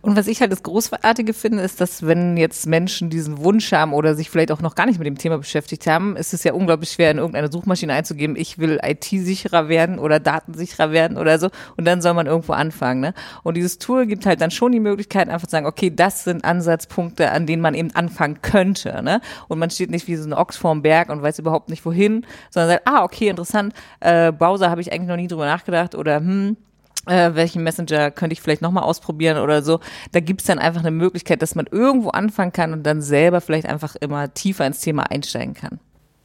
Und 0.00 0.16
was 0.16 0.26
ich 0.26 0.40
halt 0.40 0.52
das 0.52 0.62
Großartige 0.62 1.34
finde, 1.34 1.62
ist, 1.62 1.80
dass 1.80 2.06
wenn 2.06 2.36
jetzt 2.36 2.66
Menschen 2.66 3.10
diesen 3.10 3.38
Wunsch 3.38 3.72
haben 3.72 3.92
oder 3.92 4.14
sich 4.14 4.30
vielleicht 4.30 4.52
auch 4.52 4.60
noch 4.60 4.74
gar 4.74 4.86
nicht 4.86 4.98
mit 4.98 5.06
dem 5.06 5.18
Thema 5.18 5.38
beschäftigt 5.38 5.86
haben, 5.86 6.16
ist 6.16 6.34
es 6.34 6.44
ja 6.44 6.52
unglaublich 6.52 6.90
schwer, 6.90 7.10
in 7.10 7.18
irgendeine 7.18 7.50
Suchmaschine 7.50 7.92
einzugeben, 7.92 8.36
ich 8.36 8.58
will 8.58 8.80
IT-sicherer 8.82 9.68
werden 9.68 9.98
oder 9.98 10.20
datensicherer 10.20 10.92
werden 10.92 11.18
oder 11.18 11.38
so. 11.38 11.50
Und 11.76 11.84
dann 11.84 12.02
soll 12.02 12.14
man 12.14 12.26
irgendwo 12.26 12.52
anfangen. 12.52 13.00
Ne? 13.00 13.14
Und 13.42 13.56
dieses 13.56 13.78
Tool 13.78 14.06
gibt 14.06 14.26
halt 14.26 14.40
dann 14.40 14.50
schon 14.50 14.72
die 14.72 14.80
Möglichkeit, 14.80 15.28
einfach 15.28 15.46
zu 15.46 15.52
sagen, 15.52 15.66
okay, 15.66 15.90
das 15.94 16.24
sind 16.24 16.44
Ansatzpunkte, 16.44 17.30
an 17.30 17.46
denen 17.46 17.62
man 17.62 17.74
eben 17.74 17.94
anfangen 17.94 18.40
könnte. 18.42 19.02
Ne? 19.02 19.20
Und 19.48 19.58
man 19.58 19.70
steht 19.70 19.90
nicht 19.90 20.08
wie 20.08 20.16
so 20.16 20.28
ein 20.28 20.32
Ochs 20.32 20.56
vorm 20.56 20.82
Berg 20.82 21.10
und 21.10 21.22
weiß 21.22 21.38
überhaupt 21.38 21.68
nicht 21.68 21.84
wohin, 21.84 22.26
sondern 22.50 22.70
sagt, 22.70 22.88
ah, 22.88 23.04
okay, 23.04 23.28
interessant, 23.28 23.74
äh, 24.00 24.32
Browser 24.32 24.70
habe 24.70 24.80
ich 24.80 24.92
eigentlich 24.92 25.08
noch 25.08 25.16
nie 25.16 25.28
drüber 25.28 25.46
nachgedacht 25.46 25.94
oder 25.94 26.16
hm, 26.16 26.56
äh, 27.06 27.34
welchen 27.34 27.62
Messenger 27.62 28.10
könnte 28.10 28.32
ich 28.32 28.40
vielleicht 28.40 28.62
nochmal 28.62 28.84
ausprobieren 28.84 29.38
oder 29.38 29.62
so. 29.62 29.80
Da 30.12 30.20
gibt's 30.20 30.44
dann 30.44 30.58
einfach 30.58 30.80
eine 30.80 30.90
Möglichkeit, 30.90 31.42
dass 31.42 31.54
man 31.54 31.66
irgendwo 31.70 32.10
anfangen 32.10 32.52
kann 32.52 32.72
und 32.72 32.84
dann 32.84 33.02
selber 33.02 33.40
vielleicht 33.40 33.66
einfach 33.66 33.96
immer 33.96 34.32
tiefer 34.34 34.66
ins 34.66 34.80
Thema 34.80 35.10
einsteigen 35.10 35.54
kann. 35.54 35.80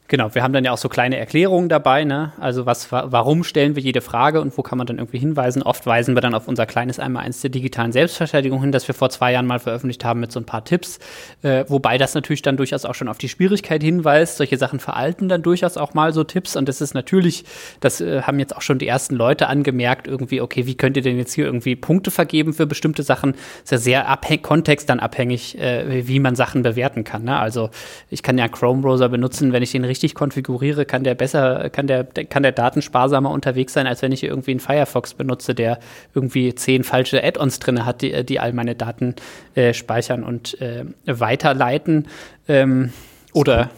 Genau, 0.09 0.33
wir 0.33 0.41
haben 0.41 0.53
dann 0.53 0.63
ja 0.63 0.71
auch 0.71 0.77
so 0.77 0.87
kleine 0.87 1.17
Erklärungen 1.17 1.67
dabei, 1.67 2.05
ne? 2.05 2.31
Also 2.39 2.65
was, 2.65 2.91
warum 2.91 3.43
stellen 3.43 3.75
wir 3.75 3.83
jede 3.83 3.99
Frage 3.99 4.39
und 4.39 4.57
wo 4.57 4.61
kann 4.61 4.77
man 4.77 4.87
dann 4.87 4.99
irgendwie 4.99 5.17
hinweisen? 5.17 5.63
Oft 5.63 5.85
weisen 5.85 6.15
wir 6.15 6.21
dann 6.21 6.33
auf 6.33 6.47
unser 6.47 6.65
kleines 6.65 6.97
Einmaleins 6.97 7.41
der 7.41 7.49
digitalen 7.49 7.91
Selbstverteidigung 7.91 8.61
hin, 8.61 8.71
das 8.71 8.87
wir 8.87 8.95
vor 8.95 9.09
zwei 9.09 9.33
Jahren 9.33 9.45
mal 9.45 9.59
veröffentlicht 9.59 10.05
haben 10.05 10.21
mit 10.21 10.31
so 10.31 10.39
ein 10.39 10.45
paar 10.45 10.63
Tipps. 10.63 10.99
Äh, 11.41 11.65
wobei 11.67 11.97
das 11.97 12.13
natürlich 12.13 12.41
dann 12.41 12.55
durchaus 12.55 12.85
auch 12.85 12.95
schon 12.95 13.09
auf 13.09 13.17
die 13.17 13.27
Schwierigkeit 13.27 13.83
hinweist. 13.83 14.37
Solche 14.37 14.57
Sachen 14.57 14.79
veralten 14.79 15.27
dann 15.27 15.41
durchaus 15.41 15.75
auch 15.75 15.93
mal 15.93 16.13
so 16.13 16.23
Tipps. 16.23 16.55
Und 16.55 16.69
das 16.69 16.79
ist 16.79 16.93
natürlich, 16.93 17.43
das 17.81 17.99
äh, 17.99 18.21
haben 18.21 18.39
jetzt 18.39 18.55
auch 18.55 18.61
schon 18.61 18.79
die 18.79 18.87
ersten 18.87 19.15
Leute 19.15 19.47
angemerkt, 19.47 20.07
irgendwie, 20.07 20.39
okay, 20.39 20.65
wie 20.65 20.75
könnt 20.75 20.95
ihr 20.95 21.03
denn 21.03 21.17
jetzt 21.17 21.33
hier 21.33 21.45
irgendwie 21.45 21.75
Punkte 21.75 22.11
vergeben 22.11 22.53
für 22.53 22.65
bestimmte 22.65 23.03
Sachen? 23.03 23.35
Ist 23.63 23.71
ja 23.71 23.77
sehr 23.77 24.17
Kontext 24.41 24.89
dann 24.89 25.01
abhängig, 25.01 25.59
äh, 25.59 26.07
wie 26.07 26.19
man 26.19 26.35
Sachen 26.35 26.63
bewerten 26.63 27.03
kann. 27.03 27.25
Ne? 27.25 27.37
Also 27.37 27.71
ich 28.09 28.23
kann 28.23 28.37
ja 28.37 28.47
Chrome-Browser 28.47 29.09
benutzen, 29.09 29.51
wenn 29.51 29.63
ich 29.63 29.71
den 29.71 29.83
richtig 29.97 30.13
konfiguriere, 30.13 30.85
kann 30.85 31.03
der 31.03 31.15
besser, 31.15 31.71
kann 31.71 31.87
der, 31.87 32.03
kann 32.03 32.43
der 32.43 32.51
datensparsamer 32.51 33.31
unterwegs 33.31 33.73
sein, 33.73 33.87
als 33.87 34.03
wenn 34.03 34.11
ich 34.11 34.23
irgendwie 34.23 34.51
einen 34.51 34.59
Firefox 34.59 35.15
benutze, 35.15 35.55
der 35.55 35.79
irgendwie 36.13 36.53
zehn 36.53 36.83
falsche 36.83 37.23
Add-ons 37.23 37.57
drin 37.57 37.83
hat, 37.83 38.03
die, 38.03 38.23
die 38.23 38.39
all 38.39 38.53
meine 38.53 38.75
Daten 38.75 39.15
äh, 39.55 39.73
speichern 39.73 40.23
und 40.23 40.61
äh, 40.61 40.85
weiterleiten. 41.07 42.07
Ähm, 42.47 42.91
oder 43.33 43.71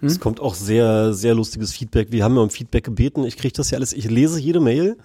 hm? 0.00 0.08
es 0.08 0.20
kommt 0.20 0.40
auch 0.40 0.54
sehr, 0.54 1.12
sehr 1.12 1.34
lustiges 1.34 1.74
Feedback. 1.74 2.10
Wir 2.10 2.24
haben 2.24 2.34
ja 2.34 2.40
um 2.40 2.50
Feedback 2.50 2.84
gebeten. 2.84 3.24
Ich 3.24 3.36
kriege 3.36 3.52
das 3.54 3.70
ja 3.70 3.76
alles, 3.76 3.92
ich 3.92 4.08
lese 4.08 4.40
jede 4.40 4.60
Mail. 4.60 4.96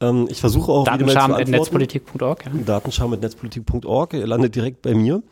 Ähm, 0.00 0.28
ich 0.30 0.40
versuche 0.40 0.72
auch 0.72 0.84
Datenscham.netzpolitik.org. 0.84 2.46
Ja. 2.46 2.52
Datenscham.netzpolitik.org. 2.64 4.14
Ihr 4.14 4.26
landet 4.26 4.54
direkt 4.54 4.80
bei 4.80 4.94
mir. 4.94 5.22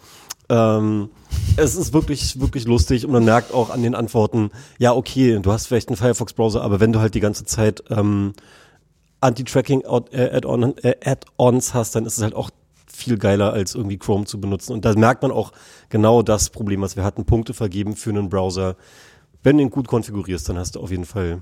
Ähm, 0.49 1.11
es 1.57 1.75
ist 1.75 1.93
wirklich, 1.93 2.41
wirklich 2.41 2.67
lustig 2.67 3.07
und 3.07 3.13
man 3.13 3.25
merkt 3.25 3.53
auch 3.55 3.71
an 3.71 3.83
den 3.83 3.95
Antworten, 3.95 4.51
ja, 4.79 4.93
okay, 4.93 5.39
du 5.41 5.53
hast 5.53 5.67
vielleicht 5.67 5.89
einen 5.89 5.97
Firefox-Browser, 5.97 6.63
aber 6.63 6.81
wenn 6.81 6.93
du 6.93 7.01
halt 7.01 7.15
die 7.15 7.21
ganze 7.21 7.45
Zeit 7.45 7.85
ähm, 7.91 8.33
Anti-Tracking-Add-ons 9.21 10.79
äh, 10.83 10.97
Add 11.05 11.27
hast, 11.73 11.95
dann 11.95 12.07
ist 12.07 12.19
es 12.19 12.23
halt 12.23 12.35
auch 12.35 12.51
viel 12.87 13.19
geiler, 13.19 13.53
als 13.53 13.75
irgendwie 13.75 13.99
Chrome 13.99 14.25
zu 14.25 14.41
benutzen. 14.41 14.73
Und 14.73 14.85
da 14.85 14.95
merkt 14.95 15.23
man 15.23 15.33
auch 15.33 15.53
genau 15.89 16.23
das 16.23 16.51
Problem, 16.51 16.81
was 16.81 16.97
wir 16.97 17.05
hatten, 17.05 17.25
Punkte 17.25 17.55
vergeben 17.55 17.97
für 17.97 18.11
einen 18.11 18.29
Browser. 18.29 18.77
Wenn 19.43 19.57
du 19.57 19.65
ihn 19.65 19.71
gut 19.71 19.89
konfigurierst, 19.89 20.49
dann 20.49 20.59
hast 20.59 20.77
du 20.77 20.81
auf 20.81 20.91
jeden 20.91 21.05
Fall 21.05 21.41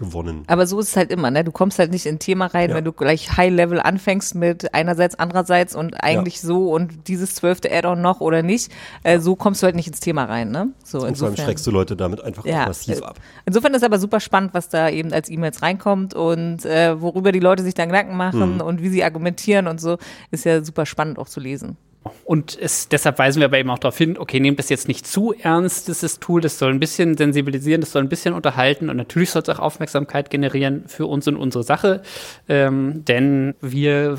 gewonnen. 0.00 0.42
Aber 0.48 0.66
so 0.66 0.80
ist 0.80 0.88
es 0.88 0.96
halt 0.96 1.12
immer, 1.12 1.30
ne? 1.30 1.44
Du 1.44 1.52
kommst 1.52 1.78
halt 1.78 1.92
nicht 1.92 2.06
in 2.06 2.16
ein 2.16 2.18
Thema 2.18 2.46
rein, 2.46 2.70
ja. 2.70 2.76
wenn 2.76 2.84
du 2.84 2.92
gleich 2.92 3.36
High-Level 3.36 3.80
anfängst 3.80 4.34
mit 4.34 4.74
einerseits, 4.74 5.14
andererseits 5.14 5.76
und 5.76 6.02
eigentlich 6.02 6.42
ja. 6.42 6.48
so 6.48 6.72
und 6.72 7.06
dieses 7.06 7.36
zwölfte 7.36 7.70
Add-on 7.70 8.00
noch 8.00 8.20
oder 8.20 8.42
nicht. 8.42 8.72
Äh, 9.04 9.20
so 9.20 9.36
kommst 9.36 9.62
du 9.62 9.66
halt 9.66 9.76
nicht 9.76 9.86
ins 9.86 10.00
Thema 10.00 10.24
rein, 10.24 10.50
ne? 10.50 10.70
So, 10.82 11.06
und 11.06 11.16
vor 11.16 11.28
allem 11.28 11.36
schreckst 11.36 11.66
du 11.66 11.70
Leute 11.70 11.94
damit 11.94 12.24
einfach 12.24 12.44
ja. 12.44 12.66
massiv 12.66 13.02
ab. 13.02 13.20
Insofern 13.46 13.74
ist 13.74 13.84
aber 13.84 13.98
super 13.98 14.18
spannend, 14.18 14.54
was 14.54 14.70
da 14.70 14.88
eben 14.88 15.12
als 15.12 15.28
E-Mails 15.28 15.62
reinkommt 15.62 16.14
und 16.14 16.64
äh, 16.64 17.00
worüber 17.00 17.30
die 17.30 17.40
Leute 17.40 17.62
sich 17.62 17.74
dann 17.74 17.90
Gedanken 17.90 18.16
machen 18.16 18.54
mhm. 18.54 18.60
und 18.62 18.82
wie 18.82 18.88
sie 18.88 19.04
argumentieren 19.04 19.68
und 19.68 19.80
so, 19.80 19.98
ist 20.30 20.44
ja 20.44 20.64
super 20.64 20.86
spannend 20.86 21.18
auch 21.18 21.28
zu 21.28 21.40
lesen. 21.40 21.76
Und 22.24 22.58
es, 22.58 22.88
deshalb 22.88 23.18
weisen 23.18 23.40
wir 23.40 23.46
aber 23.46 23.58
eben 23.58 23.68
auch 23.70 23.78
darauf 23.78 23.98
hin, 23.98 24.16
okay, 24.16 24.40
nehmt 24.40 24.58
das 24.58 24.70
jetzt 24.70 24.88
nicht 24.88 25.06
zu 25.06 25.34
ernst, 25.34 25.88
dieses 25.88 26.18
Tool, 26.18 26.40
das 26.40 26.58
soll 26.58 26.72
ein 26.72 26.80
bisschen 26.80 27.16
sensibilisieren, 27.16 27.82
das 27.82 27.92
soll 27.92 28.02
ein 28.02 28.08
bisschen 28.08 28.32
unterhalten 28.32 28.88
und 28.88 28.96
natürlich 28.96 29.30
soll 29.30 29.42
es 29.42 29.48
auch 29.50 29.58
Aufmerksamkeit 29.58 30.30
generieren 30.30 30.84
für 30.86 31.06
uns 31.06 31.28
und 31.28 31.36
unsere 31.36 31.62
Sache, 31.62 32.02
ähm, 32.48 33.04
denn 33.04 33.54
wir 33.60 34.18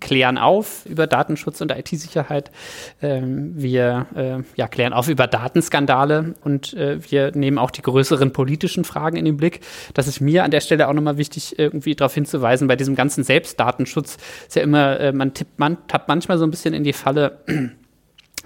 klären 0.00 0.38
auf 0.38 0.86
über 0.86 1.06
Datenschutz 1.06 1.60
und 1.60 1.72
IT-Sicherheit. 1.72 2.50
Ähm, 3.02 3.52
wir 3.56 4.06
äh, 4.14 4.42
ja, 4.56 4.68
klären 4.68 4.92
auf 4.92 5.08
über 5.08 5.26
Datenskandale 5.26 6.34
und 6.42 6.74
äh, 6.74 6.98
wir 7.10 7.32
nehmen 7.34 7.58
auch 7.58 7.70
die 7.70 7.82
größeren 7.82 8.32
politischen 8.32 8.84
Fragen 8.84 9.16
in 9.16 9.24
den 9.24 9.36
Blick. 9.36 9.60
Das 9.94 10.06
ist 10.06 10.20
mir 10.20 10.44
an 10.44 10.50
der 10.50 10.60
Stelle 10.60 10.88
auch 10.88 10.92
nochmal 10.92 11.18
wichtig, 11.18 11.58
irgendwie 11.58 11.94
darauf 11.94 12.14
hinzuweisen, 12.14 12.68
bei 12.68 12.76
diesem 12.76 12.94
ganzen 12.94 13.24
Selbstdatenschutz 13.24 14.18
ist 14.46 14.56
ja 14.56 14.62
immer, 14.62 14.98
äh, 15.00 15.12
man 15.12 15.34
tippt, 15.34 15.58
man 15.58 15.76
tappt 15.88 16.08
manchmal 16.08 16.38
so 16.38 16.44
ein 16.44 16.50
bisschen 16.50 16.74
in 16.74 16.84
die 16.84 16.92
Falle, 16.92 17.40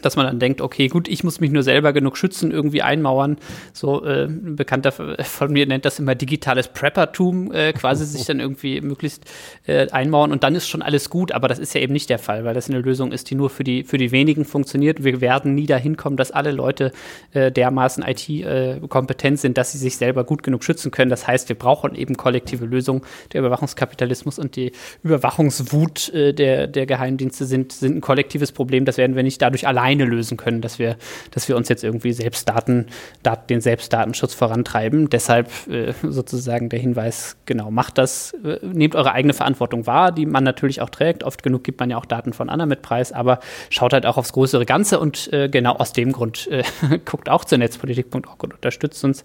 dass 0.04 0.16
man 0.16 0.26
dann 0.26 0.38
denkt, 0.38 0.60
okay, 0.60 0.88
gut, 0.88 1.08
ich 1.08 1.24
muss 1.24 1.40
mich 1.40 1.50
nur 1.50 1.62
selber 1.62 1.92
genug 1.92 2.16
schützen, 2.16 2.50
irgendwie 2.50 2.82
einmauern. 2.82 3.38
So 3.72 4.04
äh, 4.04 4.24
ein 4.24 4.56
Bekannter 4.56 4.92
von 4.92 5.52
mir 5.52 5.66
nennt 5.66 5.84
das 5.84 5.98
immer 5.98 6.14
digitales 6.14 6.68
Preppertum, 6.68 7.52
äh, 7.52 7.72
quasi 7.72 8.04
sich 8.04 8.24
dann 8.26 8.40
irgendwie 8.40 8.80
möglichst 8.80 9.24
äh, 9.66 9.88
einmauern 9.90 10.32
und 10.32 10.42
dann 10.42 10.54
ist 10.54 10.68
schon 10.68 10.82
alles 10.82 11.10
gut. 11.10 11.32
Aber 11.32 11.48
das 11.48 11.58
ist 11.58 11.74
ja 11.74 11.80
eben 11.80 11.92
nicht 11.92 12.10
der 12.10 12.18
Fall, 12.18 12.44
weil 12.44 12.54
das 12.54 12.68
eine 12.68 12.80
Lösung 12.80 13.12
ist, 13.12 13.30
die 13.30 13.34
nur 13.34 13.50
für 13.50 13.64
die 13.64 13.84
für 13.84 13.98
die 13.98 14.12
wenigen 14.12 14.44
funktioniert. 14.44 15.04
Wir 15.04 15.20
werden 15.20 15.54
nie 15.54 15.66
dahin 15.66 15.96
kommen, 15.96 16.16
dass 16.16 16.30
alle 16.30 16.50
Leute 16.50 16.92
äh, 17.32 17.50
dermaßen 17.50 18.04
IT-kompetent 18.06 19.38
äh, 19.38 19.40
sind, 19.40 19.58
dass 19.58 19.72
sie 19.72 19.78
sich 19.78 19.96
selber 19.96 20.24
gut 20.24 20.42
genug 20.42 20.64
schützen 20.64 20.90
können. 20.90 21.10
Das 21.10 21.26
heißt, 21.26 21.48
wir 21.48 21.56
brauchen 21.56 21.94
eben 21.94 22.16
kollektive 22.16 22.66
Lösungen. 22.66 23.02
Der 23.32 23.40
Überwachungskapitalismus 23.40 24.38
und 24.38 24.56
die 24.56 24.72
Überwachungswut 25.02 26.12
äh, 26.12 26.32
der 26.32 26.66
der 26.66 26.86
Geheimdienste 26.86 27.44
sind 27.44 27.72
sind 27.72 27.96
ein 27.96 28.00
kollektives 28.00 28.52
Problem. 28.52 28.84
Das 28.84 28.98
werden 28.98 29.16
wir 29.16 29.22
nicht 29.22 29.40
dadurch 29.40 29.66
allein 29.66 29.93
alleine 29.94 30.04
lösen 30.04 30.36
können, 30.36 30.60
dass 30.60 30.78
wir, 30.78 30.96
dass 31.30 31.48
wir 31.48 31.56
uns 31.56 31.68
jetzt 31.68 31.84
irgendwie 31.84 32.12
selbst 32.12 32.48
Daten, 32.48 32.86
Dat, 33.22 33.50
den 33.50 33.60
Selbstdatenschutz 33.60 34.34
vorantreiben. 34.34 35.08
Deshalb 35.08 35.48
äh, 35.68 35.92
sozusagen 36.02 36.68
der 36.68 36.78
Hinweis, 36.78 37.36
genau, 37.46 37.70
macht 37.70 37.98
das, 37.98 38.32
äh, 38.44 38.58
nehmt 38.62 38.94
eure 38.96 39.12
eigene 39.12 39.34
Verantwortung 39.34 39.86
wahr, 39.86 40.12
die 40.12 40.26
man 40.26 40.44
natürlich 40.44 40.80
auch 40.80 40.90
trägt. 40.90 41.22
Oft 41.22 41.42
genug 41.42 41.64
gibt 41.64 41.80
man 41.80 41.90
ja 41.90 41.96
auch 41.96 42.06
Daten 42.06 42.32
von 42.32 42.50
anderen 42.50 42.68
mit 42.68 42.82
Preis, 42.82 43.12
aber 43.12 43.38
schaut 43.70 43.92
halt 43.92 44.06
auch 44.06 44.16
aufs 44.16 44.32
größere 44.32 44.66
Ganze 44.66 44.98
und 44.98 45.32
äh, 45.32 45.48
genau 45.48 45.76
aus 45.76 45.92
dem 45.92 46.12
Grund 46.12 46.48
äh, 46.48 46.64
guckt 47.04 47.28
auch 47.28 47.44
zu 47.44 47.56
netzpolitik.org 47.56 48.42
und 48.42 48.54
unterstützt 48.54 49.04
uns, 49.04 49.24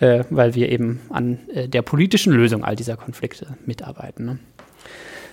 äh, 0.00 0.24
weil 0.30 0.54
wir 0.54 0.70
eben 0.70 1.00
an 1.10 1.38
äh, 1.52 1.68
der 1.68 1.82
politischen 1.82 2.32
Lösung 2.32 2.64
all 2.64 2.76
dieser 2.76 2.96
Konflikte 2.96 3.56
mitarbeiten. 3.66 4.24
Ne? 4.24 4.38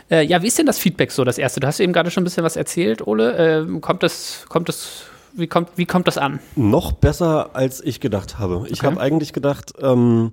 Äh, 0.10 0.26
ja, 0.26 0.42
wie 0.42 0.48
ist 0.48 0.58
denn 0.58 0.66
das 0.66 0.80
Feedback 0.80 1.12
so, 1.12 1.24
das 1.24 1.38
erste? 1.38 1.60
Du 1.60 1.68
hast 1.68 1.80
eben 1.80 1.94
gerade 1.94 2.12
schon 2.12 2.22
ein 2.22 2.26
bisschen 2.26 2.44
was 2.44 2.56
erzählt, 2.56 3.06
Ole. 3.06 3.62
Äh, 3.62 3.80
kommt 3.80 4.04
das, 4.04 4.46
kommt 4.50 4.70
das, 4.70 5.04
wie 5.34 5.48
kommt, 5.48 5.70
wie 5.76 5.86
kommt 5.86 6.08
das 6.08 6.18
an? 6.18 6.40
Noch 6.56 6.92
besser, 6.92 7.56
als 7.56 7.82
ich 7.82 8.00
gedacht 8.00 8.40
habe. 8.40 8.58
Okay. 8.58 8.70
Ich 8.72 8.84
habe 8.84 9.00
eigentlich 9.00 9.34
gedacht, 9.34 9.74
ähm, 9.82 10.32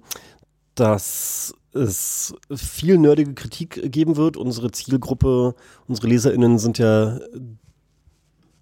dass 0.74 1.54
es 1.72 2.34
viel 2.54 2.98
nerdige 2.98 3.34
Kritik 3.34 3.92
geben 3.92 4.16
wird. 4.16 4.36
Unsere 4.36 4.70
Zielgruppe, 4.72 5.54
unsere 5.86 6.08
LeserInnen 6.08 6.58
sind 6.58 6.78
ja 6.78 7.20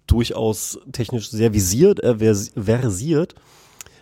durchaus 0.05 0.79
technisch 0.91 1.29
sehr 1.29 1.53
visiert, 1.53 2.03
äh, 2.03 2.15
versiert. 2.17 3.35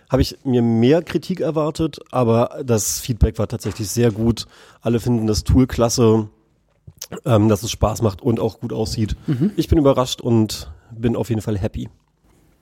Habe 0.10 0.22
ich 0.22 0.38
mir 0.46 0.62
mehr 0.62 1.02
Kritik 1.02 1.42
erwartet, 1.42 2.00
aber 2.12 2.62
das 2.64 3.00
Feedback 3.00 3.38
war 3.40 3.48
tatsächlich 3.48 3.90
sehr 3.90 4.12
gut. 4.12 4.46
Alle 4.82 5.02
finden 5.02 5.28
das 5.28 5.44
Tool 5.44 5.68
klasse 5.68 6.30
ähm, 7.26 7.50
dass 7.50 7.64
es 7.64 7.72
Spaß 7.72 8.02
macht 8.02 8.22
und 8.22 8.40
auch 8.40 8.60
gut 8.60 8.74
aussieht. 8.74 9.16
Mhm. 9.28 9.52
Ich 9.56 9.68
bin 9.68 9.78
überrascht 9.78 10.22
und 10.22 10.72
bin 10.92 11.16
auf 11.16 11.30
jeden 11.30 11.42
Fall 11.42 11.58
happy. 11.58 11.90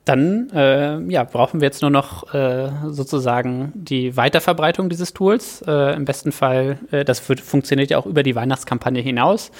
Dann 0.06 0.50
äh, 0.50 1.00
ja, 1.10 1.24
brauchen 1.24 1.60
wir 1.60 1.66
jetzt 1.66 1.82
nur 1.82 1.90
noch 1.90 2.32
äh, 2.32 2.70
sozusagen 2.86 3.72
die 3.74 4.16
Weiterverbreitung 4.16 4.88
dieses 4.88 5.12
Tools. 5.12 5.64
Äh, 5.66 5.96
Im 5.96 6.04
besten 6.04 6.30
Fall, 6.30 6.78
äh, 6.92 7.04
das 7.04 7.28
wird, 7.28 7.40
funktioniert 7.40 7.90
ja 7.90 7.98
auch 7.98 8.06
über 8.06 8.22
die 8.22 8.36
Weihnachtskampagne 8.36 9.02
hinaus. 9.02 9.50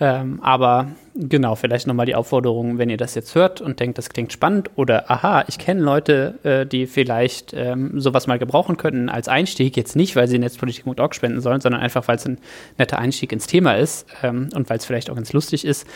Ähm, 0.00 0.40
aber 0.42 0.88
genau, 1.14 1.54
vielleicht 1.54 1.86
nochmal 1.86 2.06
die 2.06 2.16
Aufforderung, 2.16 2.78
wenn 2.78 2.90
ihr 2.90 2.96
das 2.96 3.14
jetzt 3.14 3.34
hört 3.36 3.60
und 3.60 3.78
denkt, 3.78 3.96
das 3.96 4.08
klingt 4.08 4.32
spannend 4.32 4.70
oder 4.74 5.08
aha, 5.08 5.44
ich 5.46 5.58
kenne 5.58 5.80
Leute, 5.80 6.34
äh, 6.42 6.66
die 6.66 6.86
vielleicht 6.86 7.54
ähm, 7.54 8.00
sowas 8.00 8.26
mal 8.26 8.38
gebrauchen 8.38 8.76
könnten 8.76 9.08
als 9.08 9.28
Einstieg, 9.28 9.76
jetzt 9.76 9.94
nicht, 9.94 10.16
weil 10.16 10.26
sie 10.26 10.38
Netzpolitik.org 10.38 11.14
spenden 11.14 11.40
sollen, 11.40 11.60
sondern 11.60 11.80
einfach, 11.80 12.08
weil 12.08 12.16
es 12.16 12.26
ein 12.26 12.38
netter 12.76 12.98
Einstieg 12.98 13.32
ins 13.32 13.46
Thema 13.46 13.74
ist 13.74 14.06
ähm, 14.24 14.48
und 14.54 14.68
weil 14.68 14.78
es 14.78 14.84
vielleicht 14.84 15.10
auch 15.10 15.14
ganz 15.14 15.32
lustig 15.32 15.64
ist, 15.64 15.86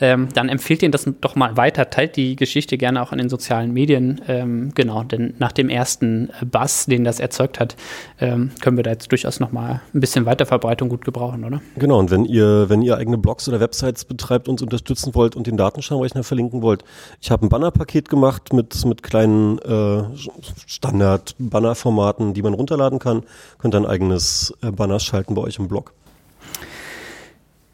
ähm, 0.00 0.28
dann 0.32 0.48
empfehlt 0.48 0.82
ihr 0.84 0.90
das 0.90 1.10
doch 1.20 1.34
mal 1.34 1.56
weiter, 1.56 1.90
teilt 1.90 2.14
die 2.14 2.36
Geschichte 2.36 2.78
gerne 2.78 3.02
auch 3.02 3.10
in 3.10 3.18
den 3.18 3.28
sozialen 3.28 3.72
Medien. 3.72 4.20
Ähm, 4.28 4.70
genau, 4.74 5.02
denn 5.02 5.34
nach 5.38 5.50
dem 5.50 5.68
ersten 5.68 6.30
Bass, 6.44 6.86
den 6.86 7.02
das 7.02 7.18
erzeugt 7.18 7.58
hat, 7.58 7.74
ähm, 8.20 8.52
können 8.60 8.76
wir 8.76 8.84
da 8.84 8.90
jetzt 8.92 9.10
durchaus 9.10 9.40
nochmal 9.40 9.80
ein 9.92 10.00
bisschen 10.00 10.26
Weiterverbreitung 10.26 10.88
gut 10.88 11.04
gebrauchen, 11.04 11.44
oder? 11.44 11.60
Genau, 11.76 11.98
und 11.98 12.12
wenn 12.12 12.24
ihr, 12.24 12.68
wenn 12.68 12.82
ihr 12.82 12.96
eigene 12.96 13.18
Blogs 13.18 13.47
oder 13.48 13.60
Websites 13.60 14.04
betreibt 14.04 14.48
und 14.48 14.62
unterstützen 14.62 15.14
wollt 15.14 15.36
und 15.36 15.46
den 15.46 15.56
Datenschirmrechner 15.56 16.22
verlinken 16.22 16.62
wollt. 16.62 16.84
Ich 17.20 17.30
habe 17.30 17.46
ein 17.46 17.48
Bannerpaket 17.48 18.08
gemacht 18.08 18.52
mit, 18.52 18.84
mit 18.84 19.02
kleinen 19.02 19.58
äh, 19.58 20.02
Standard-Bannerformaten, 20.66 22.34
die 22.34 22.42
man 22.42 22.54
runterladen 22.54 22.98
kann. 22.98 23.24
Könnt 23.58 23.74
ein 23.74 23.86
eigenes 23.86 24.54
äh, 24.62 24.70
Banner 24.70 25.00
schalten 25.00 25.34
bei 25.34 25.42
euch 25.42 25.58
im 25.58 25.68
Blog. 25.68 25.92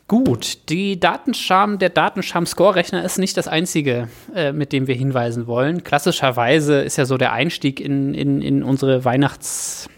Gut, 0.07 0.69
die 0.69 1.01
Datenscham, 1.01 1.79
der 1.79 1.89
Datenscham-Score-Rechner 1.89 3.05
ist 3.05 3.19
nicht 3.19 3.39
das 3.39 3.49
einzige, 3.49 4.09
äh, 4.35 4.53
mit 4.53 4.73
dem 4.73 4.87
wir 4.87 4.95
hinweisen 4.95 5.47
wollen. 5.47 5.83
Klassischerweise 5.83 6.83
ist 6.83 6.97
ja 6.97 7.07
so 7.07 7.17
der 7.17 7.33
Einstieg 7.33 7.81
in, 7.81 8.15
in, 8.15 8.43
in 8.43 8.63
unsere 8.63 9.05
Weihnachts- 9.05 9.89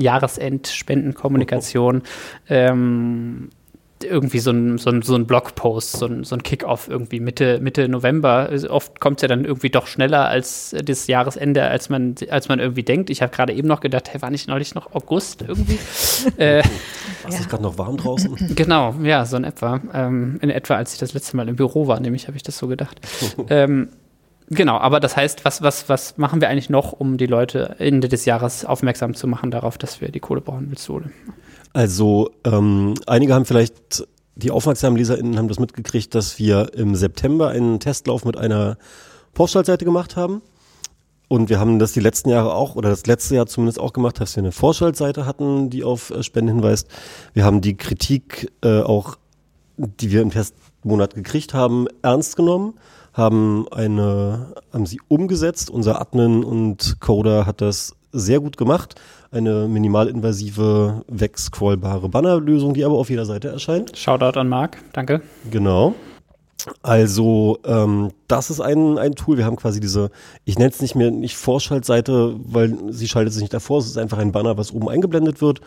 Jahresend-Spendenkommunikation. 0.00 2.02
Ähm, 2.48 3.50
irgendwie 4.04 4.38
so 4.38 4.50
ein, 4.50 4.78
so 4.78 4.90
ein, 4.90 5.02
so 5.02 5.14
ein 5.14 5.26
Blogpost, 5.26 5.92
so 5.92 6.06
ein, 6.06 6.24
so 6.24 6.34
ein 6.34 6.42
Kick-Off 6.42 6.88
irgendwie 6.88 7.20
Mitte, 7.20 7.60
Mitte 7.60 7.88
November. 7.88 8.48
Also 8.50 8.70
oft 8.70 9.00
kommt 9.00 9.18
es 9.18 9.22
ja 9.22 9.28
dann 9.28 9.44
irgendwie 9.44 9.70
doch 9.70 9.86
schneller 9.86 10.28
als 10.28 10.74
das 10.84 11.06
Jahresende, 11.06 11.64
als 11.64 11.88
man, 11.88 12.14
als 12.30 12.48
man 12.48 12.60
irgendwie 12.60 12.82
denkt. 12.82 13.10
Ich 13.10 13.22
habe 13.22 13.32
gerade 13.32 13.52
eben 13.52 13.68
noch 13.68 13.80
gedacht, 13.80 14.12
hey, 14.12 14.22
war 14.22 14.30
nicht 14.30 14.48
neulich 14.48 14.74
noch 14.74 14.94
August 14.94 15.42
irgendwie? 15.42 15.78
äh, 16.36 16.62
war 17.22 17.28
es 17.28 17.38
ja. 17.40 17.46
gerade 17.46 17.62
noch 17.62 17.78
warm 17.78 17.96
draußen? 17.96 18.30
Genau, 18.60 18.94
ja, 19.02 19.24
so 19.24 19.36
in 19.36 19.44
etwa. 19.44 19.80
Ähm, 19.94 20.38
in 20.42 20.50
etwa, 20.50 20.74
als 20.74 20.92
ich 20.92 20.98
das 20.98 21.14
letzte 21.14 21.36
Mal 21.36 21.48
im 21.48 21.56
Büro 21.56 21.86
war, 21.86 22.00
nämlich 22.00 22.26
habe 22.26 22.36
ich 22.36 22.42
das 22.42 22.58
so 22.58 22.66
gedacht. 22.66 23.00
ähm, 23.48 23.88
Genau, 24.52 24.78
aber 24.78 24.98
das 24.98 25.16
heißt, 25.16 25.44
was, 25.44 25.62
was, 25.62 25.88
was 25.88 26.18
machen 26.18 26.40
wir 26.40 26.48
eigentlich 26.48 26.70
noch, 26.70 26.92
um 26.92 27.18
die 27.18 27.26
Leute 27.26 27.76
Ende 27.78 28.08
des 28.08 28.24
Jahres 28.24 28.64
aufmerksam 28.64 29.14
zu 29.14 29.28
machen 29.28 29.52
darauf, 29.52 29.78
dass 29.78 30.00
wir 30.00 30.10
die 30.10 30.18
Kohle 30.18 30.40
brauchen 30.40 30.66
willst 30.70 30.88
du? 30.88 31.02
Also 31.72 32.30
ähm, 32.44 32.94
einige 33.06 33.34
haben 33.34 33.44
vielleicht, 33.44 34.06
die 34.34 34.50
aufmerksamen 34.50 34.96
LeserInnen 34.96 35.38
haben 35.38 35.48
das 35.48 35.60
mitgekriegt, 35.60 36.14
dass 36.14 36.38
wir 36.38 36.74
im 36.74 36.94
September 36.94 37.48
einen 37.48 37.78
Testlauf 37.78 38.24
mit 38.24 38.36
einer 38.36 38.76
Vorschaltseite 39.34 39.84
gemacht 39.84 40.16
haben. 40.16 40.42
Und 41.28 41.48
wir 41.48 41.60
haben 41.60 41.78
das 41.78 41.92
die 41.92 42.00
letzten 42.00 42.28
Jahre 42.28 42.54
auch, 42.54 42.74
oder 42.74 42.90
das 42.90 43.06
letzte 43.06 43.36
Jahr 43.36 43.46
zumindest 43.46 43.78
auch 43.78 43.92
gemacht, 43.92 44.20
dass 44.20 44.34
wir 44.34 44.42
eine 44.42 44.50
Vorschaltseite 44.50 45.26
hatten, 45.26 45.70
die 45.70 45.84
auf 45.84 46.10
äh, 46.10 46.24
Spenden 46.24 46.56
hinweist. 46.56 46.88
Wir 47.34 47.44
haben 47.44 47.60
die 47.60 47.76
Kritik 47.76 48.50
äh, 48.64 48.80
auch, 48.80 49.16
die 49.76 50.10
wir 50.10 50.22
im 50.22 50.30
Testmonat 50.30 51.14
gekriegt 51.14 51.54
haben, 51.54 51.86
ernst 52.02 52.34
genommen, 52.34 52.74
haben 53.12 53.68
eine, 53.70 54.54
haben 54.72 54.86
sie 54.86 55.00
umgesetzt. 55.06 55.70
Unser 55.70 56.00
Admin 56.00 56.42
und 56.42 57.00
Coder 57.00 57.46
hat 57.46 57.60
das 57.60 57.94
sehr 58.12 58.40
gut 58.40 58.56
gemacht 58.56 58.96
eine 59.30 59.68
minimalinvasive, 59.68 61.04
wegscrollbare 61.08 62.08
Bannerlösung, 62.08 62.74
die 62.74 62.84
aber 62.84 62.96
auf 62.96 63.10
jeder 63.10 63.24
Seite 63.24 63.48
erscheint. 63.48 63.96
Shoutout 63.96 64.38
an 64.38 64.48
Marc, 64.48 64.78
danke. 64.92 65.22
Genau. 65.50 65.94
Also 66.82 67.58
ähm, 67.64 68.10
das 68.28 68.50
ist 68.50 68.60
ein, 68.60 68.98
ein 68.98 69.14
Tool. 69.14 69.38
Wir 69.38 69.46
haben 69.46 69.56
quasi 69.56 69.80
diese, 69.80 70.10
ich 70.44 70.58
nenne 70.58 70.70
es 70.70 70.82
nicht 70.82 70.94
mehr 70.94 71.10
nicht 71.10 71.36
Vorschaltseite, 71.36 72.36
weil 72.38 72.76
sie 72.92 73.08
schaltet 73.08 73.32
sich 73.32 73.42
nicht 73.42 73.54
davor. 73.54 73.78
Es 73.78 73.86
ist 73.86 73.96
einfach 73.96 74.18
ein 74.18 74.32
Banner, 74.32 74.58
was 74.58 74.72
oben 74.72 74.88
eingeblendet 74.88 75.40
wird. 75.40 75.60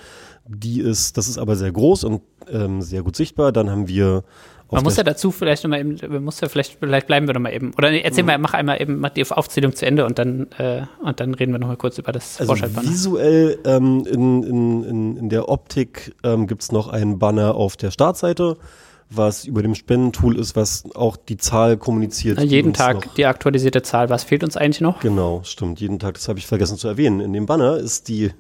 Die 0.46 0.82
ist, 0.82 1.18
das 1.18 1.28
ist 1.28 1.38
aber 1.38 1.56
sehr 1.56 1.72
groß 1.72 2.04
und 2.04 2.22
ähm, 2.50 2.82
sehr 2.82 3.02
gut 3.02 3.16
sichtbar. 3.16 3.52
Dann 3.52 3.70
haben 3.70 3.88
wir 3.88 4.24
man 4.72 4.84
muss 4.84 4.98
ja 4.98 5.04
dazu 5.04 5.32
vielleicht 5.32 5.64
nochmal 5.64 5.82
eben, 5.82 6.02
wir 6.02 6.20
muss 6.20 6.40
ja 6.42 6.50
vielleicht, 6.50 6.78
vielleicht 6.80 7.08
bleiben 7.08 7.28
wir 7.28 7.34
nochmal 7.34 7.54
eben. 7.54 7.74
Oder 7.78 7.92
nee, 7.92 8.02
erzähl 8.02 8.24
mhm. 8.24 8.28
mal, 8.28 8.38
mach 8.40 8.54
einmal 8.54 8.82
eben, 8.82 9.00
mach 9.00 9.12
die 9.12 9.30
Aufzählung 9.30 9.76
zu 9.76 9.86
Ende 9.86 10.06
und 10.06 10.18
dann, 10.18 10.48
äh, 10.58 10.84
und 11.04 11.20
dann 11.20 11.34
reden 11.34 11.52
wir 11.52 11.60
nochmal 11.60 11.78
kurz 11.78 11.98
über 11.98 12.12
das 12.12 12.40
also 12.40 12.50
Vorschaltbanner. 12.52 12.90
Visuell 12.90 13.60
ähm, 13.66 14.06
in, 14.08 14.44
in, 14.44 14.84
in, 14.84 15.18
in 15.18 15.30
der 15.30 15.50
Optik 15.50 16.16
ähm, 16.24 16.48
gibt 16.48 16.64
es 16.64 16.72
noch 16.72 16.88
einen 16.88 17.20
Banner 17.20 17.56
auf 17.56 17.78
der 17.78 17.92
Startseite 17.92 18.58
was 19.16 19.46
über 19.46 19.62
dem 19.62 19.76
Spendentool 19.76 20.38
ist, 20.38 20.56
was 20.56 20.84
auch 20.96 21.18
die 21.18 21.38
Zahl 21.38 21.78
kommuniziert. 21.78 22.42
Jeden 22.42 22.74
Tag 22.74 23.14
die 23.16 23.26
aktualisierte 23.26 23.82
Zahl. 23.82 24.10
Was 24.10 24.24
fehlt 24.24 24.44
uns 24.44 24.58
eigentlich 24.58 24.82
noch? 24.82 25.00
Genau, 25.02 25.42
stimmt. 25.44 25.80
Jeden 25.80 26.00
Tag, 26.00 26.16
das 26.16 26.28
habe 26.28 26.40
ich 26.40 26.48
vergessen 26.48 26.78
zu 26.78 26.88
erwähnen. 26.88 27.20
In 27.20 27.34
dem 27.34 27.46
Banner 27.46 27.78
ist 27.78 28.08
die 28.08 28.32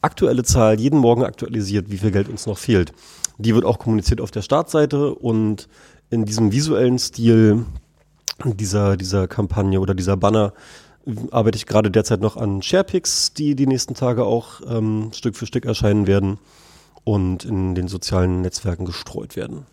aktuelle 0.00 0.42
Zahl 0.42 0.80
jeden 0.80 0.98
Morgen 0.98 1.24
aktualisiert, 1.24 1.90
wie 1.90 1.98
viel 1.98 2.10
Geld 2.10 2.28
uns 2.28 2.46
noch 2.46 2.58
fehlt. 2.58 2.92
Die 3.38 3.54
wird 3.54 3.64
auch 3.64 3.78
kommuniziert 3.78 4.20
auf 4.20 4.30
der 4.30 4.42
Startseite 4.42 5.14
und 5.14 5.68
in 6.10 6.24
diesem 6.24 6.52
visuellen 6.52 6.98
Stil 6.98 7.64
dieser, 8.44 8.96
dieser 8.96 9.28
Kampagne 9.28 9.80
oder 9.80 9.94
dieser 9.94 10.16
Banner 10.16 10.52
arbeite 11.30 11.56
ich 11.56 11.66
gerade 11.66 11.90
derzeit 11.90 12.20
noch 12.20 12.36
an 12.36 12.62
Sharepics, 12.62 13.34
die 13.34 13.54
die 13.56 13.66
nächsten 13.66 13.94
Tage 13.94 14.24
auch 14.24 14.60
ähm, 14.68 15.10
Stück 15.12 15.36
für 15.36 15.46
Stück 15.46 15.64
erscheinen 15.64 16.06
werden 16.06 16.38
und 17.04 17.44
in 17.44 17.74
den 17.74 17.88
sozialen 17.88 18.42
Netzwerken 18.42 18.84
gestreut 18.84 19.34
werden. 19.36 19.66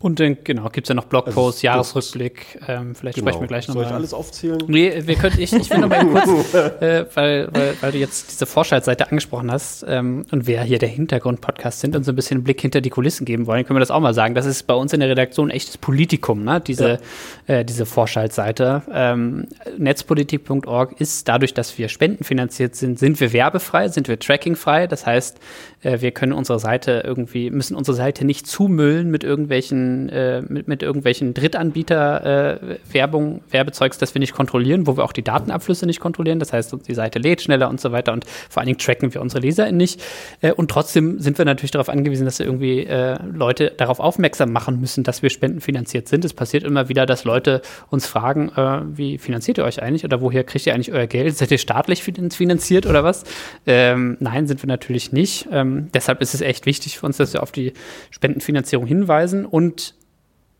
Und 0.00 0.20
dann, 0.20 0.36
genau, 0.44 0.68
gibt 0.68 0.86
es 0.86 0.90
ja 0.90 0.94
noch 0.94 1.06
Blogposts, 1.06 1.58
also, 1.58 1.66
Jahresrückblick, 1.66 2.60
ähm, 2.68 2.94
vielleicht 2.94 3.16
genau. 3.16 3.30
sprechen 3.30 3.40
wir 3.40 3.48
gleich 3.48 3.66
nochmal. 3.66 3.82
Soll 3.82 3.90
ich 3.90 3.96
alles 3.96 4.14
aufzählen? 4.14 4.62
Nee, 4.68 5.02
wir 5.04 5.16
könnten, 5.16 5.40
ich, 5.40 5.52
ich 5.52 5.68
will 5.70 5.78
noch 5.78 5.88
mal 5.88 6.06
kurz, 6.06 6.54
äh, 6.54 7.04
weil, 7.14 7.48
weil, 7.52 7.74
weil 7.80 7.92
du 7.92 7.98
jetzt 7.98 8.30
diese 8.30 8.46
Vorschaltseite 8.46 9.10
angesprochen 9.10 9.50
hast 9.50 9.84
ähm, 9.88 10.24
und 10.30 10.46
wer 10.46 10.62
hier 10.62 10.78
der 10.78 10.88
Hintergrund-Podcast 10.88 11.80
sind 11.80 11.96
und 11.96 12.04
so 12.04 12.12
ein 12.12 12.14
bisschen 12.14 12.36
einen 12.36 12.44
Blick 12.44 12.60
hinter 12.60 12.80
die 12.80 12.90
Kulissen 12.90 13.24
geben 13.24 13.48
wollen, 13.48 13.64
können 13.66 13.76
wir 13.76 13.80
das 13.80 13.90
auch 13.90 13.98
mal 13.98 14.14
sagen. 14.14 14.36
Das 14.36 14.46
ist 14.46 14.68
bei 14.68 14.74
uns 14.74 14.92
in 14.92 15.00
der 15.00 15.08
Redaktion 15.08 15.50
echtes 15.50 15.78
Politikum, 15.78 16.44
ne? 16.44 16.60
diese, 16.60 17.00
ja. 17.48 17.54
äh, 17.56 17.64
diese 17.64 17.84
Vorschaltseite. 17.84 18.82
Ähm, 18.92 19.48
Netzpolitik.org 19.78 21.00
ist 21.00 21.26
dadurch, 21.26 21.54
dass 21.54 21.76
wir 21.76 21.88
spendenfinanziert 21.88 22.76
sind, 22.76 23.00
sind 23.00 23.18
wir 23.18 23.32
werbefrei, 23.32 23.88
sind 23.88 24.06
wir 24.06 24.20
trackingfrei. 24.20 24.86
Das 24.86 25.06
heißt, 25.06 25.40
äh, 25.82 26.00
wir 26.00 26.10
können 26.10 26.32
unsere 26.32 26.58
Seite 26.58 27.02
irgendwie, 27.04 27.50
müssen 27.50 27.76
unsere 27.76 27.96
Seite 27.96 28.24
nicht 28.24 28.46
zumüllen 28.46 29.10
mit 29.10 29.24
irgendwelchen, 29.24 30.08
äh, 30.08 30.42
mit, 30.42 30.68
mit 30.68 30.82
irgendwelchen 30.82 31.34
Drittanbieter 31.34 32.60
äh, 32.60 32.78
Werbung, 32.92 33.42
Werbezeugs, 33.50 33.98
das 33.98 34.14
wir 34.14 34.20
nicht 34.20 34.32
kontrollieren, 34.32 34.86
wo 34.86 34.96
wir 34.96 35.04
auch 35.04 35.12
die 35.12 35.22
Datenabflüsse 35.22 35.86
nicht 35.86 36.00
kontrollieren. 36.00 36.38
Das 36.38 36.52
heißt, 36.52 36.74
die 36.86 36.94
Seite 36.94 37.18
lädt 37.18 37.42
schneller 37.42 37.68
und 37.68 37.80
so 37.80 37.92
weiter 37.92 38.12
und 38.12 38.24
vor 38.26 38.60
allen 38.60 38.66
Dingen 38.66 38.78
tracken 38.78 39.14
wir 39.14 39.20
unsere 39.20 39.42
LeserInnen 39.42 39.76
nicht. 39.76 40.02
Äh, 40.40 40.52
und 40.52 40.70
trotzdem 40.70 41.20
sind 41.20 41.38
wir 41.38 41.44
natürlich 41.44 41.70
darauf 41.70 41.88
angewiesen, 41.88 42.24
dass 42.24 42.38
wir 42.38 42.46
irgendwie 42.46 42.84
äh, 42.84 43.18
Leute 43.32 43.72
darauf 43.76 44.00
aufmerksam 44.00 44.52
machen 44.52 44.80
müssen, 44.80 45.04
dass 45.04 45.22
wir 45.22 45.30
spendenfinanziert 45.30 46.08
sind. 46.08 46.24
Es 46.24 46.34
passiert 46.34 46.64
immer 46.64 46.88
wieder, 46.88 47.06
dass 47.06 47.24
Leute 47.24 47.62
uns 47.90 48.06
fragen, 48.06 48.50
wie 48.94 49.18
finanziert 49.18 49.58
ihr 49.58 49.64
euch 49.64 49.82
eigentlich 49.82 50.04
oder 50.04 50.20
woher 50.20 50.44
kriegt 50.44 50.66
ihr 50.66 50.74
eigentlich 50.74 50.92
euer 50.92 51.06
Geld? 51.06 51.36
Seid 51.36 51.50
ihr 51.50 51.58
staatlich 51.58 52.02
finanziert 52.02 52.86
oder 52.86 53.04
was? 53.04 53.24
Ähm, 53.66 54.16
nein, 54.20 54.46
sind 54.46 54.62
wir 54.62 54.68
natürlich 54.68 55.12
nicht. 55.12 55.48
Ähm, 55.52 55.67
ähm, 55.68 55.88
deshalb 55.92 56.20
ist 56.20 56.34
es 56.34 56.40
echt 56.40 56.66
wichtig 56.66 56.98
für 56.98 57.06
uns, 57.06 57.16
dass 57.16 57.32
wir 57.32 57.42
auf 57.42 57.52
die 57.52 57.72
Spendenfinanzierung 58.10 58.86
hinweisen. 58.86 59.46
Und 59.46 59.94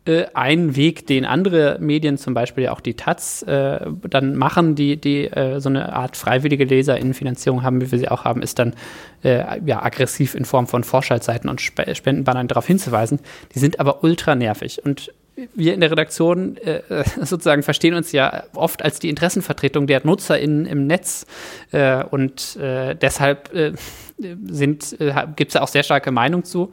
äh, 0.05 0.27
ein 0.35 0.77
Weg, 0.77 1.07
den 1.07 1.25
andere 1.25 1.79
Medien, 1.81 2.19
zum 2.19 2.35
Beispiel 2.35 2.69
auch 2.69 2.81
die 2.81 2.95
Taz, 2.95 3.43
äh, 3.43 3.81
dann 4.09 4.37
machen, 4.37 4.75
die, 4.75 4.97
die 4.97 5.27
äh, 5.27 5.61
so 5.61 5.69
eine 5.69 5.93
Art 5.93 6.17
freiwillige 6.17 6.65
Leserinnenfinanzierung 6.65 7.63
haben, 7.63 7.81
wie 7.81 7.91
wir 7.91 7.99
sie 7.99 8.09
auch 8.09 8.25
haben, 8.25 8.43
ist 8.43 8.59
dann 8.59 8.75
äh, 9.23 9.61
ja 9.65 9.83
aggressiv 9.83 10.35
in 10.35 10.45
Form 10.45 10.67
von 10.67 10.85
Vorschaltseiten 10.85 11.51
und 11.51 11.61
Sp 11.61 11.85
Spendenbannern 11.93 12.49
darauf 12.49 12.67
hinzuweisen. 12.67 13.21
Die 13.55 13.59
sind 13.59 13.81
aber 13.81 14.03
ultra 14.03 14.35
nervig. 14.35 14.85
Und 14.85 15.13
wir 15.55 15.75
in 15.75 15.81
der 15.81 15.91
Redaktion 15.91 16.57
äh, 16.57 16.83
sozusagen 17.21 17.63
verstehen 17.63 17.95
uns 17.95 18.13
ja 18.13 18.45
oft 18.55 18.83
als 18.83 18.99
die 18.99 19.09
Interessenvertretung 19.09 19.87
der 19.87 20.05
NutzerInnen 20.05 20.67
im 20.67 20.87
Netz. 20.87 21.27
Äh, 21.71 22.05
und 22.05 22.57
äh, 22.57 22.95
deshalb 22.95 23.55
äh, 23.55 23.73
sind, 24.19 25.01
äh, 25.01 25.15
gibt 25.37 25.55
es 25.55 25.61
auch 25.61 25.69
sehr 25.69 25.83
starke 25.83 26.11
Meinung 26.11 26.45
zu, 26.45 26.71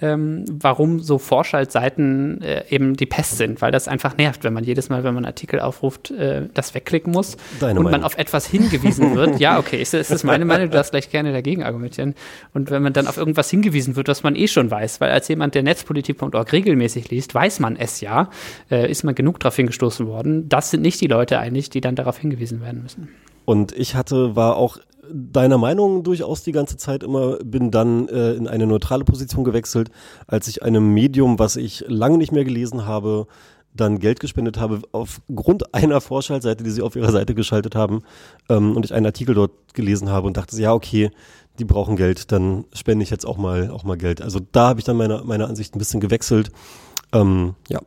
ähm, 0.00 0.44
warum 0.48 1.00
so 1.00 1.18
Vorschaltseiten 1.18 2.42
äh, 2.42 2.64
eben 2.70 2.96
die 2.96 3.06
Pest 3.06 3.36
sind, 3.36 3.62
weil 3.62 3.72
das 3.72 3.88
einfach 3.88 4.16
nervt, 4.16 4.44
wenn 4.44 4.52
man 4.52 4.64
jedes 4.64 4.88
Mal, 4.88 5.04
wenn 5.04 5.14
man 5.14 5.24
einen 5.24 5.32
Artikel 5.32 5.60
aufruft, 5.60 6.10
äh, 6.10 6.48
das 6.54 6.74
wegklicken 6.74 7.12
muss 7.12 7.36
Deine 7.60 7.78
und 7.78 7.84
Meinung. 7.84 8.00
man 8.00 8.04
auf 8.04 8.18
etwas 8.18 8.46
hingewiesen 8.46 9.14
wird. 9.14 9.38
ja, 9.40 9.58
okay, 9.58 9.80
ist, 9.80 9.94
ist 9.94 10.10
das 10.10 10.24
meine 10.24 10.44
Meinung, 10.44 10.70
du 10.70 10.76
darfst 10.76 10.92
gleich 10.92 11.10
gerne 11.10 11.32
dagegen 11.32 11.62
argumentieren. 11.62 12.14
Und 12.54 12.70
wenn 12.70 12.82
man 12.82 12.92
dann 12.92 13.06
auf 13.06 13.16
irgendwas 13.16 13.50
hingewiesen 13.50 13.96
wird, 13.96 14.08
was 14.08 14.22
man 14.22 14.36
eh 14.36 14.48
schon 14.48 14.70
weiß, 14.70 15.00
weil 15.00 15.10
als 15.10 15.28
jemand, 15.28 15.54
der 15.54 15.62
Netzpolitik.org 15.62 16.52
regelmäßig 16.52 17.10
liest, 17.10 17.34
weiß 17.34 17.60
man 17.60 17.76
es 17.76 18.00
ja, 18.00 18.30
äh, 18.70 18.90
ist 18.90 19.04
man 19.04 19.14
genug 19.14 19.40
darauf 19.40 19.56
hingestoßen 19.56 20.06
worden. 20.06 20.48
Das 20.48 20.70
sind 20.70 20.82
nicht 20.82 21.00
die 21.00 21.06
Leute 21.06 21.38
eigentlich, 21.38 21.70
die 21.70 21.80
dann 21.80 21.94
darauf 21.94 22.18
hingewiesen 22.18 22.60
werden 22.60 22.82
müssen. 22.82 23.08
Und 23.44 23.72
ich 23.72 23.94
hatte, 23.94 24.36
war 24.36 24.56
auch 24.56 24.78
deiner 25.12 25.58
Meinung 25.58 26.02
durchaus 26.02 26.42
die 26.42 26.52
ganze 26.52 26.76
Zeit 26.76 27.02
immer, 27.02 27.36
bin 27.38 27.70
dann 27.70 28.08
äh, 28.08 28.32
in 28.32 28.48
eine 28.48 28.66
neutrale 28.66 29.04
Position 29.04 29.44
gewechselt, 29.44 29.90
als 30.26 30.48
ich 30.48 30.62
einem 30.62 30.92
Medium, 30.92 31.38
was 31.38 31.56
ich 31.56 31.84
lange 31.88 32.18
nicht 32.18 32.32
mehr 32.32 32.44
gelesen 32.44 32.86
habe, 32.86 33.26
dann 33.74 33.98
Geld 33.98 34.20
gespendet 34.20 34.58
habe 34.58 34.82
aufgrund 34.92 35.74
einer 35.74 36.00
Vorschaltseite, 36.00 36.64
die 36.64 36.70
sie 36.70 36.82
auf 36.82 36.96
ihrer 36.96 37.12
Seite 37.12 37.34
geschaltet 37.34 37.74
haben 37.74 38.02
ähm, 38.48 38.76
und 38.76 38.84
ich 38.84 38.94
einen 38.94 39.06
Artikel 39.06 39.34
dort 39.34 39.52
gelesen 39.74 40.10
habe 40.10 40.26
und 40.26 40.36
dachte, 40.36 40.60
ja, 40.60 40.72
okay, 40.72 41.10
die 41.58 41.64
brauchen 41.64 41.96
Geld, 41.96 42.30
dann 42.30 42.64
spende 42.72 43.02
ich 43.02 43.10
jetzt 43.10 43.26
auch 43.26 43.36
mal 43.36 43.70
auch 43.70 43.82
mal 43.82 43.96
Geld. 43.96 44.22
Also 44.22 44.40
da 44.52 44.68
habe 44.68 44.80
ich 44.80 44.84
dann 44.84 44.96
meine, 44.96 45.22
meine 45.24 45.46
Ansicht 45.46 45.74
ein 45.74 45.78
bisschen 45.78 46.00
gewechselt. 46.00 46.50
Ähm, 47.12 47.54
ja. 47.68 47.80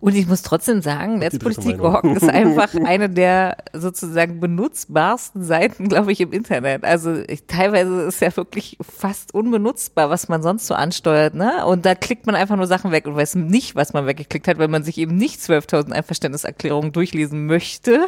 Und 0.00 0.14
ich 0.14 0.26
muss 0.26 0.40
trotzdem 0.40 0.80
sagen, 0.80 1.18
Netzpolitik.org 1.18 2.04
ist 2.04 2.28
einfach 2.28 2.74
eine 2.84 3.10
der 3.10 3.58
sozusagen 3.74 4.40
benutzbarsten 4.40 5.44
Seiten, 5.44 5.88
glaube 5.88 6.10
ich, 6.10 6.20
im 6.20 6.32
Internet. 6.32 6.84
Also 6.84 7.16
ich, 7.28 7.44
teilweise 7.46 8.02
ist 8.02 8.20
ja 8.22 8.34
wirklich 8.34 8.78
fast 8.80 9.34
unbenutzbar, 9.34 10.08
was 10.08 10.28
man 10.28 10.42
sonst 10.42 10.66
so 10.66 10.74
ansteuert. 10.74 11.34
Ne? 11.34 11.66
Und 11.66 11.84
da 11.84 11.94
klickt 11.94 12.24
man 12.24 12.34
einfach 12.34 12.56
nur 12.56 12.66
Sachen 12.66 12.92
weg 12.92 13.06
und 13.06 13.14
weiß 13.14 13.34
nicht, 13.34 13.76
was 13.76 13.92
man 13.92 14.06
weggeklickt 14.06 14.48
hat, 14.48 14.58
weil 14.58 14.68
man 14.68 14.84
sich 14.84 14.96
eben 14.96 15.16
nicht 15.16 15.38
12.000 15.40 15.92
Einverständniserklärungen 15.92 16.92
durchlesen 16.92 17.44
möchte. 17.44 18.06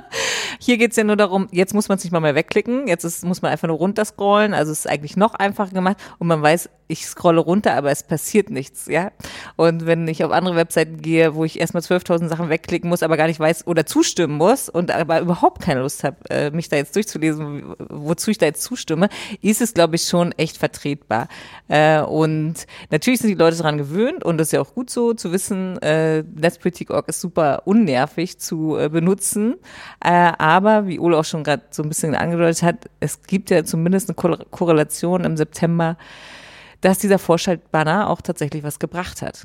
Hier 0.58 0.76
geht's 0.76 0.96
ja 0.96 1.04
nur 1.04 1.16
darum, 1.16 1.46
jetzt 1.52 1.72
muss 1.72 1.88
man 1.88 1.98
es 1.98 2.04
nicht 2.04 2.12
mal 2.12 2.20
mehr 2.20 2.34
wegklicken, 2.34 2.88
jetzt 2.88 3.04
ist, 3.04 3.24
muss 3.24 3.42
man 3.42 3.52
einfach 3.52 3.68
nur 3.68 3.76
runterscrollen. 3.76 4.54
Also 4.54 4.72
es 4.72 4.80
ist 4.80 4.90
eigentlich 4.90 5.16
noch 5.16 5.34
einfacher 5.34 5.72
gemacht 5.72 5.98
und 6.18 6.26
man 6.26 6.42
weiß, 6.42 6.68
ich 6.88 7.06
scrolle 7.06 7.40
runter, 7.40 7.74
aber 7.74 7.90
es 7.90 8.02
passiert 8.02 8.50
nichts. 8.50 8.86
ja. 8.86 9.12
Und 9.56 9.86
wenn 9.86 10.08
ich 10.08 10.24
auf 10.24 10.32
andere 10.32 10.56
Webseiten 10.56 11.00
gehe, 11.00 11.27
wo 11.34 11.44
ich 11.44 11.60
erstmal 11.60 11.82
12.000 11.82 12.28
Sachen 12.28 12.48
wegklicken 12.48 12.88
muss, 12.88 13.02
aber 13.02 13.16
gar 13.16 13.26
nicht 13.26 13.40
weiß 13.40 13.66
oder 13.66 13.86
zustimmen 13.86 14.36
muss 14.36 14.68
und 14.68 14.90
aber 14.90 15.20
überhaupt 15.20 15.62
keine 15.62 15.80
Lust 15.80 16.04
habe, 16.04 16.16
äh, 16.30 16.50
mich 16.50 16.68
da 16.68 16.76
jetzt 16.76 16.94
durchzulesen, 16.96 17.74
wozu 17.88 18.30
ich 18.30 18.38
da 18.38 18.46
jetzt 18.46 18.62
zustimme, 18.62 19.08
ist 19.42 19.60
es, 19.60 19.74
glaube 19.74 19.96
ich, 19.96 20.02
schon 20.02 20.32
echt 20.32 20.56
vertretbar. 20.56 21.28
Äh, 21.68 22.00
und 22.00 22.66
natürlich 22.90 23.20
sind 23.20 23.30
die 23.30 23.34
Leute 23.34 23.56
daran 23.56 23.78
gewöhnt 23.78 24.24
und 24.24 24.38
das 24.38 24.48
ist 24.48 24.52
ja 24.52 24.60
auch 24.60 24.74
gut 24.74 24.90
so, 24.90 25.14
zu 25.14 25.32
wissen, 25.32 25.78
äh, 25.82 26.22
Netzpolitik.org 26.22 27.08
ist 27.08 27.20
super 27.20 27.62
unnervig 27.64 28.38
zu 28.38 28.76
äh, 28.76 28.88
benutzen. 28.88 29.56
Äh, 30.04 30.32
aber, 30.38 30.86
wie 30.86 30.98
Ole 30.98 31.16
auch 31.18 31.24
schon 31.24 31.44
gerade 31.44 31.62
so 31.70 31.82
ein 31.82 31.88
bisschen 31.88 32.14
angedeutet 32.14 32.62
hat, 32.62 32.90
es 33.00 33.22
gibt 33.22 33.50
ja 33.50 33.64
zumindest 33.64 34.08
eine 34.08 34.36
Korrelation 34.50 35.24
im 35.24 35.36
September 35.36 35.96
dass 36.80 36.98
dieser 36.98 37.18
Vorschaltbanner 37.18 38.08
auch 38.08 38.20
tatsächlich 38.20 38.62
was 38.62 38.78
gebracht 38.78 39.22
hat. 39.22 39.44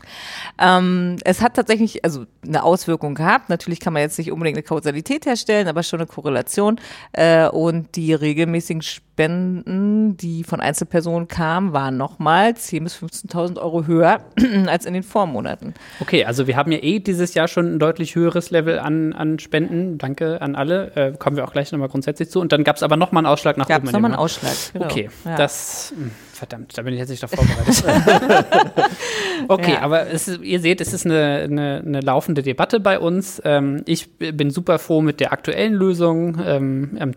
Ähm, 0.60 1.17
es 1.24 1.41
hat 1.41 1.56
tatsächlich 1.56 2.04
also 2.06 2.26
eine 2.46 2.63
Auswirkung 2.63 3.15
gehabt. 3.15 3.50
Natürlich 3.50 3.80
kann 3.80 3.93
man 3.93 4.02
jetzt 4.02 4.17
nicht 4.17 4.32
unbedingt 4.32 4.58
eine 4.58 4.63
Kausalität 4.63 5.26
herstellen, 5.26 5.67
aber 5.67 5.84
schon 5.84 6.00
eine 6.00 6.08
Korrelation. 6.08 6.80
Äh, 7.13 7.48
und 7.48 7.96
die 7.96 8.13
regelmäßigen 8.13 8.82
Spenden, 8.82 10.17
die 10.17 10.43
von 10.43 10.60
Einzelpersonen 10.60 11.28
kamen, 11.28 11.74
waren 11.74 11.98
nochmal 11.98 12.52
10.000 12.52 12.84
bis 12.84 12.96
15.000 12.98 13.60
Euro 13.60 13.86
höher 13.86 14.22
als 14.67 14.86
in 14.86 14.93
den 14.93 15.04
Vormonaten. 15.04 15.74
Okay, 16.00 16.26
also 16.26 16.48
wir 16.48 16.56
haben 16.56 16.72
ja 16.72 16.80
eh 16.82 17.00
dieses 17.00 17.34
Jahr 17.34 17.48
schon 17.48 17.76
ein 17.76 17.80
deutlich 17.80 18.15
höheres 18.15 18.52
Level 18.52 18.80
an, 18.80 19.13
an 19.13 19.39
Spenden. 19.39 19.98
Danke 19.98 20.41
an 20.41 20.56
alle. 20.56 20.96
Äh, 20.96 21.17
kommen 21.17 21.36
wir 21.36 21.46
auch 21.46 21.52
gleich 21.54 21.72
nochmal 21.72 21.89
grundsätzlich 21.89 22.30
zu. 22.30 22.39
Und 22.39 22.52
dann 22.52 22.63
gab 22.63 22.76
es 22.76 22.84
aber 22.84 22.98
nochmal 22.98 23.22
einen 23.22 23.32
Ausschlag 23.32 23.58
nach 23.58 23.67
gab's 23.67 23.80
oben. 23.80 23.86
Gab 23.86 23.89
es 23.89 23.93
nochmal 23.93 24.12
einen 24.12 24.19
Ausschlag, 24.19 24.54
genau. 24.74 24.86
Okay, 24.86 25.10
ja. 25.26 25.36
das 25.36 25.93
hm, 25.96 26.12
verdammt, 26.43 26.77
da 26.77 26.82
bin 26.82 26.93
ich 26.93 26.99
jetzt 26.99 27.10
nicht 27.10 27.23
darauf 27.23 27.39
vorbereitet. 27.39 27.84
okay, 29.47 29.73
ja. 29.73 29.82
aber 29.82 30.08
ist, 30.08 30.39
ihr 30.41 30.60
seht, 30.60 30.82
es 30.82 30.91
ist 30.91 31.06
eine, 31.06 31.43
eine, 31.43 31.82
eine 31.86 32.01
laufende 32.01 32.43
Debatte 32.43 32.82
bei 32.82 32.99
uns. 32.99 33.41
Ähm, 33.45 33.84
ich 33.86 34.17
bin 34.17 34.49
super 34.49 34.77
froh 34.77 35.01
mit 35.01 35.21
der 35.21 35.32
aktuellen 35.32 35.73
Lösung. 35.73 36.38
Ähm, 36.45 37.13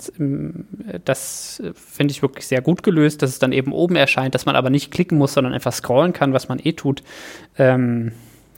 das 1.04 1.60
finde 1.74 2.12
ich 2.12 2.22
wirklich 2.22 2.46
sehr 2.46 2.62
gut 2.62 2.84
gelöst, 2.84 3.22
dass 3.22 3.30
es 3.30 3.38
dann 3.40 3.50
eben 3.50 3.72
oben 3.72 3.96
erscheint, 3.96 4.34
dass 4.36 4.46
man 4.46 4.54
aber 4.54 4.70
nicht 4.70 4.92
klicken 4.92 5.18
muss, 5.18 5.34
sondern 5.34 5.52
einfach 5.52 5.72
scrollen 5.72 6.12
kann, 6.12 6.32
was 6.32 6.48
man 6.48 6.60
eh 6.62 6.72
tut. 6.72 7.02
Ähm, 7.58 8.12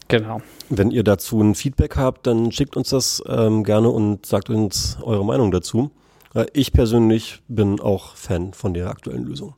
genau. 0.09 0.42
Wenn 0.68 0.90
ihr 0.90 1.02
dazu 1.02 1.40
ein 1.40 1.54
Feedback 1.54 1.96
habt, 1.96 2.26
dann 2.26 2.52
schickt 2.52 2.76
uns 2.76 2.90
das 2.90 3.22
ähm, 3.26 3.64
gerne 3.64 3.88
und 3.88 4.26
sagt 4.26 4.50
uns 4.50 4.98
eure 5.02 5.24
Meinung 5.24 5.50
dazu. 5.50 5.92
Äh, 6.35 6.44
ich 6.52 6.72
persönlich 6.72 7.40
bin 7.48 7.81
auch 7.81 8.16
Fan 8.16 8.52
von 8.52 8.74
der 8.74 8.90
aktuellen 8.90 9.24
Lösung. 9.24 9.54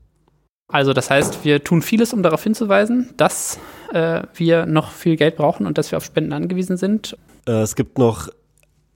Also 0.73 0.93
das 0.93 1.11
heißt, 1.11 1.45
wir 1.45 1.65
tun 1.65 1.83
vieles, 1.83 2.13
um 2.13 2.23
darauf 2.23 2.43
hinzuweisen, 2.43 3.11
dass 3.17 3.59
äh, 3.93 4.23
wir 4.35 4.67
noch 4.67 4.91
viel 4.93 5.17
Geld 5.17 5.37
brauchen 5.37 5.67
und 5.67 5.79
dass 5.79 5.91
wir 5.91 5.97
auf 5.97 6.05
Spenden 6.05 6.33
angewiesen 6.33 6.77
sind. 6.77 7.17
Äh, 7.47 7.63
es 7.63 7.75
gibt 7.75 7.99
noch 7.99 8.29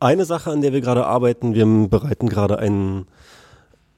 eine 0.01 0.25
Sache, 0.25 0.51
an 0.51 0.61
der 0.61 0.73
wir 0.73 0.81
gerade 0.81 1.07
arbeiten. 1.07 1.55
Wir 1.55 1.67
bereiten 1.89 2.29
gerade 2.29 2.59
einen 2.59 3.07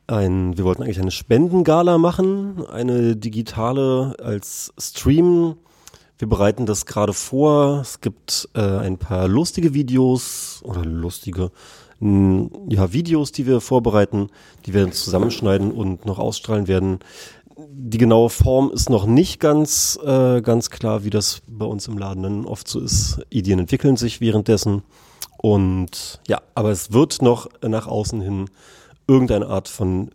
ein, 0.08 0.56
wir 0.56 0.64
wollten 0.64 0.84
eigentlich 0.84 1.00
eine 1.00 1.10
Spendengala 1.10 1.98
machen, 1.98 2.64
eine 2.66 3.16
digitale 3.16 4.14
als 4.22 4.72
Stream. 4.78 5.56
Wir 6.16 6.28
bereiten 6.28 6.64
das 6.64 6.86
gerade 6.86 7.12
vor. 7.12 7.80
Es 7.80 8.00
gibt 8.00 8.48
äh, 8.54 8.60
ein 8.60 8.98
paar 8.98 9.26
lustige 9.26 9.74
Videos 9.74 10.60
oder 10.64 10.84
lustige 10.84 11.50
ja, 11.98 12.92
Videos, 12.92 13.32
die 13.32 13.46
wir 13.46 13.62
vorbereiten, 13.62 14.28
die 14.66 14.74
wir 14.74 14.90
zusammenschneiden 14.90 15.72
und 15.72 16.04
noch 16.04 16.18
ausstrahlen 16.18 16.68
werden 16.68 16.98
die 17.58 17.98
genaue 17.98 18.28
Form 18.30 18.70
ist 18.70 18.90
noch 18.90 19.06
nicht 19.06 19.40
ganz, 19.40 19.98
äh, 20.04 20.40
ganz 20.42 20.70
klar, 20.70 21.04
wie 21.04 21.10
das 21.10 21.40
bei 21.46 21.64
uns 21.64 21.88
im 21.88 21.96
Laden 21.96 22.22
dann 22.22 22.44
oft 22.44 22.68
so 22.68 22.80
ist. 22.80 23.20
Ideen 23.30 23.58
entwickeln 23.58 23.96
sich 23.96 24.20
währenddessen. 24.20 24.82
Und 25.38 26.20
ja, 26.28 26.40
aber 26.54 26.70
es 26.70 26.92
wird 26.92 27.22
noch 27.22 27.48
nach 27.62 27.86
außen 27.86 28.20
hin 28.20 28.50
irgendeine 29.06 29.46
Art 29.46 29.68
von 29.68 30.10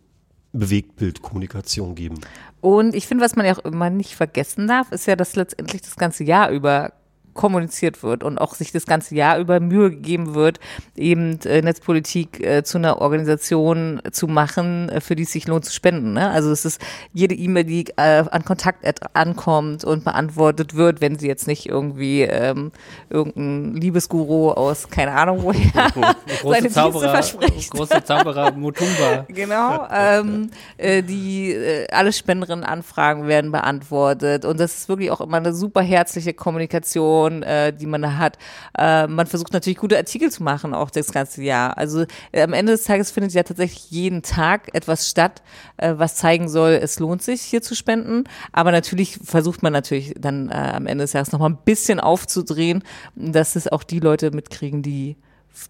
Bewegtbildkommunikation 0.52 1.94
geben. 1.94 2.20
Und 2.60 2.94
ich 2.94 3.06
finde, 3.06 3.24
was 3.24 3.36
man 3.36 3.46
ja 3.46 3.56
auch 3.56 3.64
immer 3.64 3.90
nicht 3.90 4.14
vergessen 4.14 4.68
darf, 4.68 4.92
ist 4.92 5.06
ja, 5.06 5.16
dass 5.16 5.34
letztendlich 5.34 5.82
das 5.82 5.96
ganze 5.96 6.24
Jahr 6.24 6.50
über 6.50 6.92
kommuniziert 7.34 8.02
wird 8.02 8.22
und 8.24 8.38
auch 8.38 8.54
sich 8.54 8.72
das 8.72 8.86
ganze 8.86 9.14
Jahr 9.14 9.38
über 9.38 9.60
Mühe 9.60 9.90
gegeben 9.90 10.34
wird, 10.34 10.60
eben 10.96 11.40
äh, 11.44 11.62
Netzpolitik 11.62 12.44
äh, 12.44 12.62
zu 12.62 12.78
einer 12.78 13.00
Organisation 13.00 14.02
zu 14.10 14.26
machen, 14.26 14.88
äh, 14.88 15.00
für 15.00 15.16
die 15.16 15.22
es 15.22 15.32
sich 15.32 15.46
lohnt 15.46 15.64
zu 15.64 15.72
spenden. 15.72 16.12
Ne? 16.12 16.30
Also 16.30 16.50
es 16.50 16.64
ist 16.64 16.80
jede 17.12 17.34
E-Mail, 17.34 17.64
die 17.64 17.82
an 17.96 18.44
Kontakt 18.44 18.84
ankommt 19.14 19.84
und 19.84 20.04
beantwortet 20.04 20.74
wird, 20.74 21.00
wenn 21.00 21.18
sie 21.18 21.26
jetzt 21.26 21.46
nicht 21.46 21.66
irgendwie 21.66 22.22
ähm, 22.22 22.72
irgendein 23.10 23.74
Liebesguru 23.74 24.50
aus 24.50 24.88
keine 24.88 25.12
Ahnung 25.12 25.42
woher 25.42 25.92
seine 26.42 26.68
Zauberer, 26.68 27.10
verspricht. 27.10 27.70
Große 27.70 28.04
Zauberer 28.04 28.52
Mutumba. 28.52 29.26
genau. 29.28 29.86
Ähm, 29.92 30.50
äh, 30.76 31.02
die 31.02 31.52
äh, 31.52 31.86
alle 31.90 32.12
Spenderinnenanfragen 32.12 33.26
werden 33.26 33.52
beantwortet 33.52 34.44
und 34.44 34.58
das 34.60 34.76
ist 34.76 34.88
wirklich 34.88 35.10
auch 35.10 35.20
immer 35.20 35.38
eine 35.38 35.52
super 35.52 35.82
herzliche 35.82 36.34
Kommunikation 36.34 37.21
Informationen, 37.22 37.42
äh, 37.42 37.72
die 37.72 37.86
man 37.86 38.02
da 38.02 38.16
hat. 38.16 38.38
Äh, 38.76 39.06
man 39.06 39.26
versucht 39.26 39.52
natürlich 39.52 39.78
gute 39.78 39.96
Artikel 39.96 40.30
zu 40.30 40.42
machen, 40.42 40.74
auch 40.74 40.90
das 40.90 41.12
ganze 41.12 41.42
Jahr. 41.42 41.76
Also 41.78 42.04
äh, 42.32 42.42
am 42.42 42.52
Ende 42.52 42.72
des 42.72 42.84
Tages 42.84 43.10
findet 43.10 43.32
ja 43.32 43.42
tatsächlich 43.42 43.90
jeden 43.90 44.22
Tag 44.22 44.74
etwas 44.74 45.08
statt, 45.08 45.42
äh, 45.76 45.94
was 45.96 46.16
zeigen 46.16 46.48
soll, 46.48 46.72
es 46.72 46.98
lohnt 46.98 47.22
sich 47.22 47.42
hier 47.42 47.62
zu 47.62 47.74
spenden. 47.74 48.24
Aber 48.52 48.72
natürlich 48.72 49.18
versucht 49.22 49.62
man 49.62 49.72
natürlich 49.72 50.14
dann 50.18 50.48
äh, 50.50 50.54
am 50.54 50.86
Ende 50.86 51.04
des 51.04 51.12
Jahres 51.12 51.32
nochmal 51.32 51.50
ein 51.50 51.58
bisschen 51.64 52.00
aufzudrehen, 52.00 52.82
dass 53.14 53.56
es 53.56 53.68
auch 53.68 53.82
die 53.82 54.00
Leute 54.00 54.30
mitkriegen, 54.30 54.82
die 54.82 55.16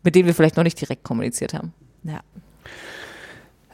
mit 0.05 0.15
denen 0.15 0.27
wir 0.27 0.35
vielleicht 0.35 0.57
noch 0.57 0.63
nicht 0.63 0.81
direkt 0.81 1.03
kommuniziert 1.03 1.55
haben. 1.55 1.73
Ja. 2.05 2.21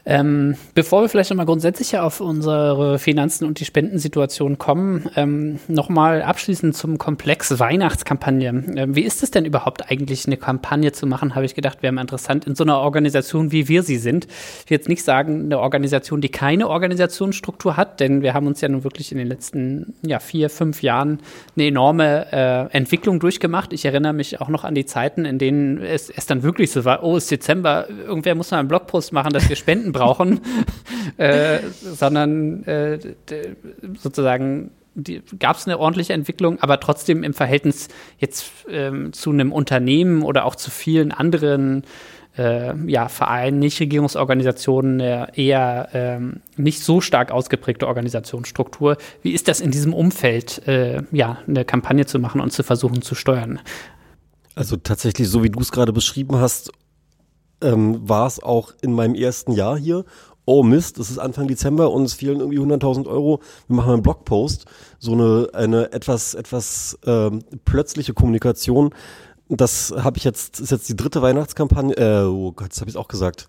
Ähm, 0.09 0.55
bevor 0.73 1.03
wir 1.03 1.09
vielleicht 1.09 1.29
nochmal 1.29 1.45
grundsätzlich 1.45 1.95
auf 1.99 2.19
unsere 2.19 2.97
Finanzen 2.97 3.45
und 3.45 3.59
die 3.59 3.65
Spendensituation 3.65 4.57
kommen, 4.57 5.07
ähm, 5.15 5.59
nochmal 5.67 6.23
abschließend 6.23 6.75
zum 6.75 6.97
Komplex 6.97 7.59
Weihnachtskampagne. 7.59 8.49
Ähm, 8.75 8.95
wie 8.95 9.03
ist 9.03 9.21
es 9.21 9.29
denn 9.29 9.45
überhaupt 9.45 9.91
eigentlich, 9.91 10.25
eine 10.25 10.37
Kampagne 10.37 10.91
zu 10.93 11.05
machen, 11.05 11.35
habe 11.35 11.45
ich 11.45 11.53
gedacht, 11.53 11.83
wäre 11.83 11.93
mal 11.93 12.01
interessant 12.01 12.47
in 12.47 12.55
so 12.55 12.63
einer 12.63 12.79
Organisation, 12.79 13.51
wie 13.51 13.67
wir 13.67 13.83
sie 13.83 13.97
sind. 13.97 14.25
Ich 14.65 14.71
will 14.71 14.77
jetzt 14.77 14.89
nicht 14.89 15.03
sagen, 15.03 15.43
eine 15.43 15.59
Organisation, 15.59 16.21
die 16.21 16.29
keine 16.29 16.69
Organisationsstruktur 16.69 17.77
hat, 17.77 17.99
denn 17.99 18.23
wir 18.23 18.33
haben 18.33 18.47
uns 18.47 18.61
ja 18.61 18.67
nun 18.67 18.83
wirklich 18.83 19.11
in 19.11 19.19
den 19.19 19.27
letzten 19.27 19.93
ja, 20.01 20.17
vier, 20.17 20.49
fünf 20.49 20.81
Jahren 20.81 21.19
eine 21.55 21.67
enorme 21.67 22.25
äh, 22.31 22.75
Entwicklung 22.75 23.19
durchgemacht. 23.19 23.73
Ich 23.73 23.85
erinnere 23.85 24.13
mich 24.13 24.41
auch 24.41 24.49
noch 24.49 24.63
an 24.63 24.73
die 24.73 24.85
Zeiten, 24.85 25.25
in 25.25 25.37
denen 25.37 25.83
es, 25.83 26.09
es 26.09 26.25
dann 26.25 26.41
wirklich 26.41 26.71
so 26.71 26.83
war, 26.83 27.03
oh, 27.03 27.15
es 27.15 27.25
ist 27.25 27.31
Dezember, 27.31 27.87
irgendwer 27.89 28.33
muss 28.33 28.49
mal 28.49 28.57
einen 28.57 28.67
Blogpost 28.67 29.13
machen, 29.13 29.33
dass 29.33 29.47
wir 29.47 29.55
Spenden 29.55 29.91
brauchen, 29.99 30.41
äh, 31.17 31.59
sondern 31.81 32.63
äh, 32.63 32.99
sozusagen 33.97 34.71
gab 35.39 35.57
es 35.57 35.65
eine 35.65 35.79
ordentliche 35.79 36.13
Entwicklung, 36.13 36.59
aber 36.59 36.79
trotzdem 36.79 37.23
im 37.23 37.33
Verhältnis 37.33 37.87
jetzt 38.17 38.51
ähm, 38.69 39.13
zu 39.13 39.31
einem 39.31 39.51
Unternehmen 39.51 40.23
oder 40.23 40.45
auch 40.45 40.55
zu 40.55 40.71
vielen 40.71 41.11
anderen 41.11 41.83
äh, 42.37 42.75
ja, 42.89 43.07
Vereinen, 43.07 43.59
Nichtregierungsorganisationen 43.59 44.99
eher 44.99 45.89
ähm, 45.93 46.41
nicht 46.57 46.83
so 46.83 47.01
stark 47.01 47.31
ausgeprägte 47.31 47.87
Organisationsstruktur. 47.87 48.97
Wie 49.21 49.31
ist 49.31 49.47
das 49.47 49.61
in 49.61 49.71
diesem 49.71 49.93
Umfeld, 49.93 50.67
äh, 50.67 51.03
ja, 51.11 51.37
eine 51.47 51.65
Kampagne 51.65 52.05
zu 52.05 52.19
machen 52.19 52.41
und 52.41 52.51
zu 52.51 52.63
versuchen 52.63 53.01
zu 53.01 53.15
steuern? 53.15 53.59
Also 54.55 54.75
tatsächlich, 54.75 55.29
so 55.29 55.43
wie 55.43 55.49
du 55.49 55.59
es 55.59 55.71
gerade 55.71 55.93
beschrieben 55.93 56.35
hast, 56.37 56.71
ähm, 57.61 58.07
war 58.07 58.27
es 58.27 58.41
auch 58.41 58.73
in 58.81 58.93
meinem 58.93 59.15
ersten 59.15 59.51
Jahr 59.51 59.77
hier. 59.77 60.05
Oh 60.45 60.63
Mist, 60.63 60.97
es 60.97 61.11
ist 61.11 61.19
Anfang 61.19 61.47
Dezember 61.47 61.91
und 61.91 62.03
es 62.03 62.13
fehlen 62.13 62.39
irgendwie 62.39 62.57
100.000 62.57 63.07
Euro. 63.07 63.39
Wir 63.67 63.75
machen 63.75 63.93
einen 63.93 64.01
Blogpost. 64.01 64.65
So 64.97 65.13
eine, 65.13 65.49
eine 65.53 65.91
etwas, 65.93 66.33
etwas 66.33 66.97
ähm, 67.05 67.43
plötzliche 67.65 68.13
Kommunikation. 68.13 68.89
Das 69.47 69.93
habe 69.95 70.17
ich 70.17 70.23
jetzt, 70.23 70.59
ist 70.59 70.71
jetzt 70.71 70.89
die 70.89 70.95
dritte 70.95 71.21
Weihnachtskampagne. 71.21 71.95
Äh, 71.97 72.23
oh 72.23 72.51
Gott, 72.51 72.71
das 72.71 72.81
habe 72.81 72.89
ich 72.89 72.97
auch 72.97 73.07
gesagt. 73.07 73.47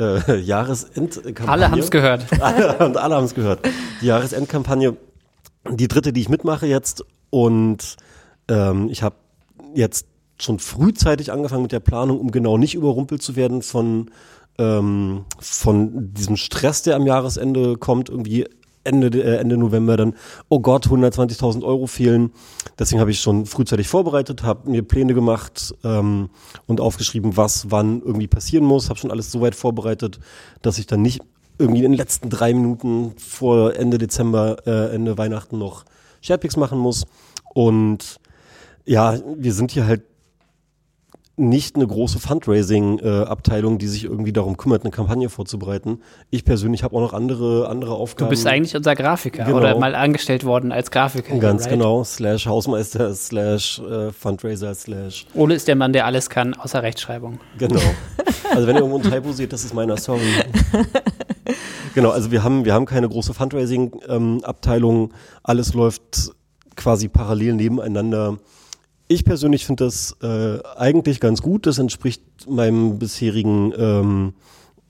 Äh, 0.00 0.40
Jahresendkampagne. 0.40 1.48
Alle 1.48 1.70
haben 1.70 1.78
es 1.78 1.90
gehört. 1.90 2.26
alle, 2.40 2.78
und 2.84 2.96
alle 2.96 3.14
haben 3.14 3.26
es 3.26 3.34
gehört. 3.34 3.60
Die 4.00 4.06
Jahresendkampagne, 4.06 4.96
die 5.70 5.88
dritte, 5.88 6.12
die 6.12 6.20
ich 6.20 6.28
mitmache 6.28 6.66
jetzt. 6.66 7.04
Und 7.30 7.96
ähm, 8.48 8.88
ich 8.90 9.04
habe 9.04 9.14
jetzt 9.74 10.06
schon 10.42 10.58
frühzeitig 10.58 11.32
angefangen 11.32 11.62
mit 11.62 11.72
der 11.72 11.80
Planung, 11.80 12.18
um 12.18 12.30
genau 12.30 12.58
nicht 12.58 12.74
überrumpelt 12.74 13.22
zu 13.22 13.36
werden 13.36 13.62
von, 13.62 14.10
ähm, 14.58 15.24
von 15.38 16.12
diesem 16.14 16.36
Stress, 16.36 16.82
der 16.82 16.96
am 16.96 17.06
Jahresende 17.06 17.76
kommt, 17.76 18.08
irgendwie 18.08 18.46
Ende, 18.82 19.08
äh, 19.22 19.36
Ende 19.36 19.56
November 19.56 19.96
dann, 19.96 20.14
oh 20.48 20.60
Gott, 20.60 20.86
120.000 20.86 21.62
Euro 21.62 21.86
fehlen. 21.86 22.32
Deswegen 22.78 23.00
habe 23.00 23.10
ich 23.10 23.20
schon 23.20 23.46
frühzeitig 23.46 23.88
vorbereitet, 23.88 24.42
habe 24.42 24.70
mir 24.70 24.82
Pläne 24.82 25.14
gemacht 25.14 25.74
ähm, 25.84 26.30
und 26.66 26.80
aufgeschrieben, 26.80 27.36
was 27.36 27.70
wann 27.70 28.00
irgendwie 28.00 28.26
passieren 28.26 28.64
muss. 28.64 28.88
Habe 28.88 28.98
schon 28.98 29.10
alles 29.10 29.30
so 29.30 29.40
weit 29.40 29.54
vorbereitet, 29.54 30.18
dass 30.62 30.78
ich 30.78 30.86
dann 30.86 31.02
nicht 31.02 31.20
irgendwie 31.58 31.84
in 31.84 31.92
den 31.92 31.98
letzten 31.98 32.30
drei 32.30 32.54
Minuten 32.54 33.12
vor 33.18 33.74
Ende 33.74 33.98
Dezember, 33.98 34.66
äh, 34.66 34.94
Ende 34.94 35.18
Weihnachten 35.18 35.58
noch 35.58 35.84
Sharepics 36.22 36.56
machen 36.56 36.78
muss. 36.78 37.04
Und 37.52 38.18
ja, 38.86 39.18
wir 39.36 39.52
sind 39.52 39.72
hier 39.72 39.86
halt 39.86 40.02
nicht 41.36 41.76
eine 41.76 41.86
große 41.86 42.18
Fundraising-Abteilung, 42.18 43.78
die 43.78 43.86
sich 43.86 44.04
irgendwie 44.04 44.32
darum 44.32 44.56
kümmert, 44.56 44.82
eine 44.82 44.90
Kampagne 44.90 45.30
vorzubereiten. 45.30 46.00
Ich 46.28 46.44
persönlich 46.44 46.82
habe 46.82 46.96
auch 46.96 47.00
noch 47.00 47.12
andere, 47.14 47.68
andere 47.68 47.94
Aufgaben. 47.94 48.28
Du 48.28 48.30
bist 48.30 48.46
eigentlich 48.46 48.76
unser 48.76 48.94
Grafiker 48.94 49.44
genau. 49.44 49.56
oder 49.56 49.78
mal 49.78 49.94
angestellt 49.94 50.44
worden 50.44 50.70
als 50.70 50.90
Grafiker. 50.90 51.38
Ganz 51.38 51.62
right? 51.62 51.72
genau, 51.72 52.04
slash 52.04 52.46
Hausmeister, 52.46 53.14
slash 53.14 53.80
äh, 53.80 54.12
Fundraiser, 54.12 54.74
slash. 54.74 55.26
Ole 55.34 55.54
ist 55.54 55.66
der 55.66 55.76
Mann, 55.76 55.92
der 55.92 56.04
alles 56.04 56.28
kann, 56.28 56.54
außer 56.54 56.82
Rechtschreibung. 56.82 57.40
Genau. 57.58 57.80
Also 58.52 58.66
wenn 58.66 58.74
ihr 58.74 58.80
irgendwo 58.80 58.98
ein 58.98 59.08
Typo 59.08 59.30
seht, 59.30 59.52
das 59.52 59.64
ist 59.64 59.74
meiner, 59.74 59.96
sorry. 59.96 60.22
genau, 61.94 62.10
also 62.10 62.32
wir 62.32 62.42
haben, 62.42 62.64
wir 62.64 62.74
haben 62.74 62.84
keine 62.84 63.08
große 63.08 63.32
Fundraising-Abteilung. 63.32 65.02
Ähm, 65.02 65.12
alles 65.44 65.72
läuft 65.72 66.32
quasi 66.74 67.06
parallel 67.06 67.54
nebeneinander 67.54 68.38
ich 69.10 69.24
persönlich 69.24 69.66
finde 69.66 69.84
das 69.84 70.16
äh, 70.22 70.60
eigentlich 70.76 71.18
ganz 71.18 71.42
gut. 71.42 71.66
Das 71.66 71.78
entspricht 71.78 72.22
meinem 72.48 73.00
bisherigen, 73.00 73.72
ähm, 73.76 74.34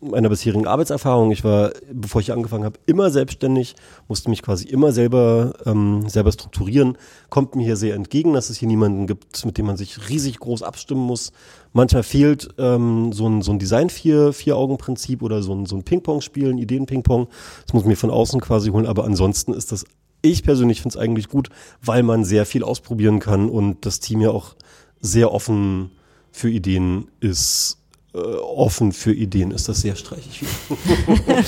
meiner 0.02 0.28
bisherigen 0.28 0.66
Arbeitserfahrung. 0.66 1.30
Ich 1.30 1.42
war, 1.42 1.70
bevor 1.90 2.20
ich 2.20 2.30
angefangen 2.30 2.64
habe, 2.64 2.78
immer 2.84 3.08
selbstständig, 3.10 3.76
musste 4.08 4.28
mich 4.28 4.42
quasi 4.42 4.68
immer 4.68 4.92
selber, 4.92 5.54
ähm, 5.64 6.06
selber 6.06 6.32
strukturieren. 6.32 6.98
Kommt 7.30 7.56
mir 7.56 7.64
hier 7.64 7.76
sehr 7.76 7.94
entgegen, 7.94 8.34
dass 8.34 8.50
es 8.50 8.58
hier 8.58 8.68
niemanden 8.68 9.06
gibt, 9.06 9.42
mit 9.46 9.56
dem 9.56 9.64
man 9.64 9.78
sich 9.78 10.10
riesig 10.10 10.38
groß 10.38 10.62
abstimmen 10.62 11.00
muss. 11.00 11.32
Manchmal 11.72 12.02
fehlt 12.02 12.50
ähm, 12.58 13.14
so 13.14 13.26
ein, 13.26 13.40
so 13.40 13.52
ein 13.52 13.58
Design-Vier-Augen-Prinzip 13.58 15.22
oder 15.22 15.42
so 15.42 15.54
ein, 15.54 15.64
so 15.64 15.76
ein 15.76 15.82
Ping-Pong-Spiel, 15.82 16.50
ein 16.50 16.58
Ideen-Ping-Pong. 16.58 17.28
Das 17.64 17.72
muss 17.72 17.84
man 17.84 17.88
mir 17.92 17.96
von 17.96 18.10
außen 18.10 18.42
quasi 18.42 18.68
holen, 18.68 18.84
aber 18.84 19.04
ansonsten 19.04 19.54
ist 19.54 19.72
das 19.72 19.86
ich 20.22 20.42
persönlich 20.42 20.82
finde 20.82 20.96
es 20.96 21.02
eigentlich 21.02 21.28
gut, 21.28 21.48
weil 21.82 22.02
man 22.02 22.24
sehr 22.24 22.46
viel 22.46 22.62
ausprobieren 22.62 23.20
kann 23.20 23.48
und 23.48 23.86
das 23.86 24.00
Team 24.00 24.20
ja 24.20 24.30
auch 24.30 24.54
sehr 25.00 25.32
offen 25.32 25.90
für 26.30 26.50
Ideen 26.50 27.08
ist. 27.20 27.76
Äh, 28.12 28.18
offen 28.18 28.90
für 28.90 29.12
Ideen 29.12 29.52
ist 29.52 29.68
das 29.68 29.82
sehr 29.82 29.94
streichig. 29.94 30.42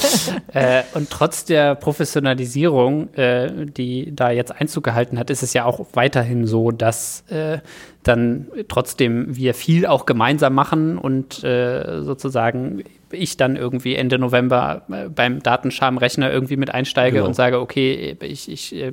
äh, 0.52 0.82
und 0.94 1.10
trotz 1.10 1.44
der 1.44 1.74
Professionalisierung, 1.74 3.12
äh, 3.14 3.66
die 3.66 4.14
da 4.14 4.30
jetzt 4.30 4.52
Einzug 4.52 4.84
gehalten 4.84 5.18
hat, 5.18 5.30
ist 5.30 5.42
es 5.42 5.54
ja 5.54 5.64
auch 5.64 5.86
weiterhin 5.94 6.46
so, 6.46 6.70
dass 6.70 7.24
äh, 7.30 7.58
dann 8.04 8.46
trotzdem 8.68 9.34
wir 9.34 9.54
viel 9.54 9.86
auch 9.86 10.06
gemeinsam 10.06 10.54
machen 10.54 10.98
und 10.98 11.42
äh, 11.42 12.02
sozusagen 12.02 12.84
ich 13.12 13.36
dann 13.36 13.56
irgendwie 13.56 13.94
Ende 13.94 14.18
November 14.18 14.82
äh, 14.90 15.08
beim 15.08 15.42
Datenscham-Rechner 15.42 16.30
irgendwie 16.30 16.56
mit 16.56 16.72
einsteige 16.72 17.16
genau. 17.16 17.26
und 17.26 17.34
sage, 17.34 17.60
okay, 17.60 18.16
ich, 18.20 18.50
ich, 18.50 18.74
äh, 18.74 18.92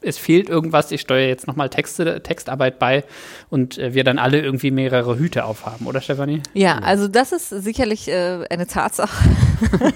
es 0.00 0.16
fehlt 0.16 0.48
irgendwas, 0.48 0.92
ich 0.92 1.00
steuere 1.00 1.26
jetzt 1.26 1.46
nochmal 1.46 1.70
Texte, 1.70 2.22
Textarbeit 2.22 2.78
bei 2.78 3.04
und 3.50 3.78
äh, 3.78 3.94
wir 3.94 4.04
dann 4.04 4.18
alle 4.18 4.40
irgendwie 4.40 4.70
mehrere 4.70 5.18
Hüte 5.18 5.44
aufhaben, 5.44 5.86
oder 5.86 6.00
Stefanie? 6.00 6.42
Ja, 6.54 6.78
also 6.78 7.08
das 7.08 7.32
ist 7.32 7.48
sicherlich 7.48 8.08
äh, 8.08 8.44
eine 8.48 8.66
Tatsache, 8.66 9.28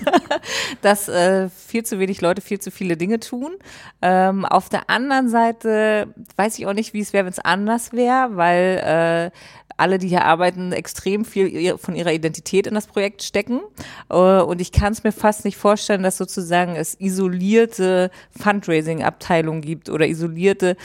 dass 0.82 1.08
äh, 1.08 1.48
viel 1.50 1.84
zu 1.84 2.00
wenig 2.00 2.20
Leute 2.20 2.42
viel 2.42 2.58
zu 2.58 2.70
viele 2.70 2.96
Dinge 2.96 3.20
tun. 3.20 3.52
Ähm, 4.00 4.44
auf 4.44 4.68
der 4.68 4.90
anderen 4.90 5.28
Seite 5.28 6.08
weiß 6.36 6.58
ich 6.58 6.66
auch 6.66 6.74
nicht, 6.74 6.94
wie 6.94 7.00
es 7.00 7.12
wäre, 7.12 7.24
wenn 7.24 7.32
es 7.32 7.38
anders 7.38 7.92
wäre, 7.92 8.30
weil 8.32 9.30
äh, 9.30 9.38
alle, 9.82 9.98
die 9.98 10.08
hier 10.08 10.24
arbeiten, 10.24 10.72
extrem 10.72 11.24
viel 11.24 11.76
von 11.76 11.96
ihrer 11.96 12.12
Identität 12.12 12.68
in 12.68 12.74
das 12.74 12.86
Projekt 12.86 13.22
stecken. 13.22 13.60
Äh, 14.08 14.14
und 14.14 14.60
ich 14.60 14.70
kann 14.70 14.92
es 14.92 15.02
mir 15.02 15.12
fast 15.12 15.44
nicht 15.44 15.56
vorstellen, 15.56 16.04
dass 16.04 16.16
sozusagen 16.16 16.76
es 16.76 16.98
isolierte 17.00 18.10
Fundraising-Abteilungen 18.38 19.60
gibt 19.60 19.90
oder 19.90 20.06
isolierte 20.06 20.76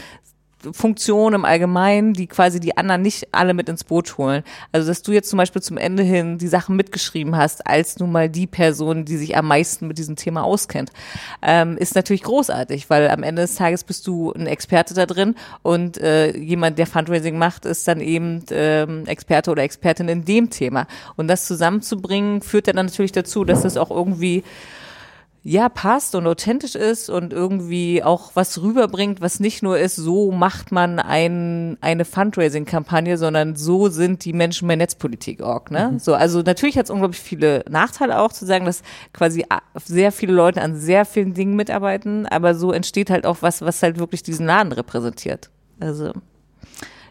Funktionen 0.71 1.35
im 1.35 1.45
Allgemeinen, 1.45 2.13
die 2.13 2.27
quasi 2.27 2.59
die 2.59 2.77
anderen 2.77 3.01
nicht 3.01 3.27
alle 3.31 3.53
mit 3.53 3.69
ins 3.69 3.83
Boot 3.83 4.17
holen. 4.17 4.43
Also, 4.71 4.87
dass 4.87 5.03
du 5.03 5.11
jetzt 5.11 5.29
zum 5.29 5.37
Beispiel 5.37 5.61
zum 5.61 5.77
Ende 5.77 6.03
hin 6.03 6.37
die 6.37 6.47
Sachen 6.47 6.75
mitgeschrieben 6.75 7.37
hast, 7.37 7.67
als 7.67 7.99
nun 7.99 8.11
mal 8.11 8.29
die 8.29 8.47
Person, 8.47 9.05
die 9.05 9.17
sich 9.17 9.37
am 9.37 9.47
meisten 9.47 9.87
mit 9.87 9.97
diesem 9.97 10.15
Thema 10.15 10.43
auskennt, 10.43 10.91
ähm, 11.41 11.77
ist 11.77 11.95
natürlich 11.95 12.23
großartig, 12.23 12.89
weil 12.89 13.09
am 13.09 13.23
Ende 13.23 13.43
des 13.43 13.55
Tages 13.55 13.83
bist 13.83 14.07
du 14.07 14.31
ein 14.33 14.47
Experte 14.47 14.93
da 14.93 15.05
drin 15.05 15.35
und 15.61 15.97
äh, 15.99 16.35
jemand, 16.35 16.79
der 16.79 16.87
Fundraising 16.87 17.37
macht, 17.37 17.65
ist 17.65 17.87
dann 17.87 18.01
eben 18.01 18.43
ähm, 18.49 19.05
Experte 19.05 19.51
oder 19.51 19.63
Expertin 19.63 20.09
in 20.09 20.25
dem 20.25 20.49
Thema. 20.49 20.87
Und 21.15 21.27
das 21.27 21.45
zusammenzubringen, 21.45 22.41
führt 22.41 22.67
dann 22.67 22.75
natürlich 22.75 23.11
dazu, 23.11 23.45
dass 23.45 23.63
es 23.63 23.77
auch 23.77 23.91
irgendwie 23.91 24.43
ja, 25.49 25.69
passt 25.69 26.13
und 26.13 26.27
authentisch 26.27 26.75
ist 26.75 27.09
und 27.09 27.31
irgendwie 27.31 28.03
auch 28.03 28.31
was 28.33 28.61
rüberbringt, 28.61 29.21
was 29.21 29.39
nicht 29.39 29.63
nur 29.63 29.79
ist, 29.79 29.95
so 29.95 30.33
macht 30.33 30.73
man 30.73 30.99
ein, 30.99 31.77
eine 31.79 32.03
Fundraising-Kampagne, 32.03 33.17
sondern 33.17 33.55
so 33.55 33.87
sind 33.87 34.25
die 34.25 34.33
Menschen 34.33 34.67
bei 34.67 34.75
Netzpolitik.org. 34.75 35.71
Ne? 35.71 35.91
Mhm. 35.93 35.99
So, 35.99 36.15
also 36.15 36.41
natürlich 36.41 36.77
hat 36.77 36.87
es 36.87 36.89
unglaublich 36.89 37.21
viele 37.21 37.63
Nachteile 37.69 38.19
auch 38.19 38.33
zu 38.33 38.45
sagen, 38.45 38.65
dass 38.65 38.83
quasi 39.13 39.45
sehr 39.85 40.11
viele 40.11 40.33
Leute 40.33 40.61
an 40.61 40.75
sehr 40.75 41.05
vielen 41.05 41.33
Dingen 41.33 41.55
mitarbeiten, 41.55 42.25
aber 42.25 42.53
so 42.53 42.73
entsteht 42.73 43.09
halt 43.09 43.25
auch 43.25 43.37
was, 43.39 43.61
was 43.61 43.81
halt 43.81 43.99
wirklich 43.99 44.23
diesen 44.23 44.47
Laden 44.47 44.73
repräsentiert. 44.73 45.49
Also 45.79 46.11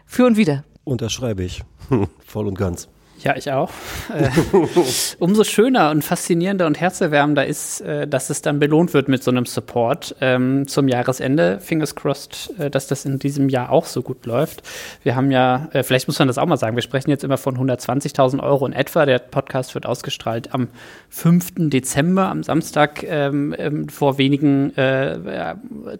für 0.05 0.27
und 0.27 0.37
wieder. 0.37 0.63
Unterschreibe 0.83 1.43
ich. 1.43 1.63
Voll 2.23 2.45
und 2.45 2.55
ganz. 2.55 2.87
Ja, 3.23 3.35
ich 3.35 3.51
auch. 3.51 3.71
Äh, 4.15 4.29
umso 5.19 5.43
schöner 5.43 5.89
und 5.89 6.03
faszinierender 6.03 6.67
und 6.67 6.79
herzerwärmender 6.79 7.47
ist, 7.47 7.81
äh, 7.81 8.07
dass 8.07 8.29
es 8.29 8.43
dann 8.43 8.59
belohnt 8.59 8.93
wird 8.93 9.07
mit 9.07 9.23
so 9.23 9.31
einem 9.31 9.45
Support 9.45 10.15
ähm, 10.21 10.67
zum 10.67 10.87
Jahresende. 10.87 11.59
Fingers 11.59 11.95
crossed, 11.95 12.53
äh, 12.59 12.69
dass 12.69 12.85
das 12.85 13.05
in 13.05 13.17
diesem 13.17 13.49
Jahr 13.49 13.71
auch 13.71 13.85
so 13.85 14.03
gut 14.03 14.25
läuft. 14.27 14.61
Wir 15.01 15.15
haben 15.15 15.31
ja, 15.31 15.67
vielleicht 15.81 16.07
muss 16.07 16.19
man 16.19 16.27
das 16.27 16.37
auch 16.37 16.45
mal 16.45 16.57
sagen, 16.57 16.75
wir 16.75 16.83
sprechen 16.83 17.09
jetzt 17.09 17.23
immer 17.23 17.37
von 17.37 17.57
120.000 17.57 18.41
Euro 18.41 18.65
in 18.67 18.73
etwa. 18.73 19.05
Der 19.05 19.19
Podcast 19.19 19.73
wird 19.73 19.85
ausgestrahlt 19.85 20.53
am 20.53 20.67
5. 21.09 21.69
Dezember, 21.69 22.29
am 22.29 22.43
Samstag. 22.43 23.03
Ähm, 23.03 23.55
ähm, 23.57 23.89
vor 23.89 24.17
wenigen 24.17 24.73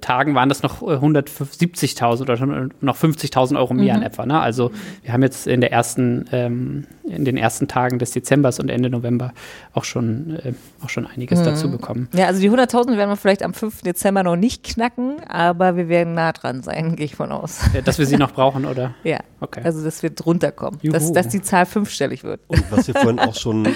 Tagen 0.02 0.36
waren 0.36 0.50
das 0.50 0.62
noch 0.62 0.82
170.000 0.82 2.22
oder 2.22 2.70
noch 2.82 2.98
50.000 2.98 3.58
Euro 3.58 3.74
mehr 3.74 3.96
mhm. 3.96 4.02
in 4.02 4.08
etwa. 4.08 4.26
Ne? 4.26 4.40
Also 4.40 4.72
wir 5.04 5.14
haben 5.14 5.24
jetzt 5.24 5.48
in 5.48 5.62
der 5.62 5.72
ersten 5.72 6.86
in 7.10 7.26
den 7.26 7.38
ersten 7.38 7.68
Tagen 7.68 8.00
des 8.00 8.12
Dezembers 8.12 8.60
und 8.60 8.70
Ende 8.70 8.90
November 8.90 9.34
auch 9.74 9.84
schon, 9.84 10.38
äh, 10.44 10.54
auch 10.84 10.90
schon 10.90 11.06
einiges 11.06 11.40
mhm. 11.40 11.46
dazu 11.46 11.72
bekommen. 11.72 12.10
Ja, 12.14 12.28
also 12.28 12.42
die 12.42 12.50
100.000 12.50 12.98
werden 12.98 13.10
wir 13.10 13.16
vielleicht 13.16 13.44
am 13.44 13.54
5. 13.54 13.82
Dezember 13.82 14.24
noch 14.24 14.36
nicht 14.36 14.64
knacken, 14.64 15.22
aber 15.28 15.76
wir 15.76 15.90
werden 15.90 16.14
nah 16.14 16.32
dran 16.32 16.64
sein, 16.64 16.96
gehe 16.98 17.06
ich 17.06 17.16
von 17.16 17.32
aus. 17.32 17.60
Ja, 17.74 17.82
dass 17.82 18.00
wir 18.00 18.06
sie 18.06 18.18
noch 18.18 18.32
brauchen, 18.32 18.66
oder? 18.66 18.94
Ja, 19.04 19.20
okay. 19.40 19.62
also 19.64 19.84
dass 19.84 20.04
wir 20.04 20.10
drunter 20.10 20.52
kommen, 20.52 20.80
dass, 20.84 21.14
dass 21.14 21.30
die 21.30 21.42
Zahl 21.42 21.66
fünfstellig 21.66 22.24
wird. 22.24 22.42
Und 22.48 22.70
was 22.72 22.88
wir 22.88 22.94
vorhin 22.94 23.20
auch 23.20 23.36
schon 23.36 23.68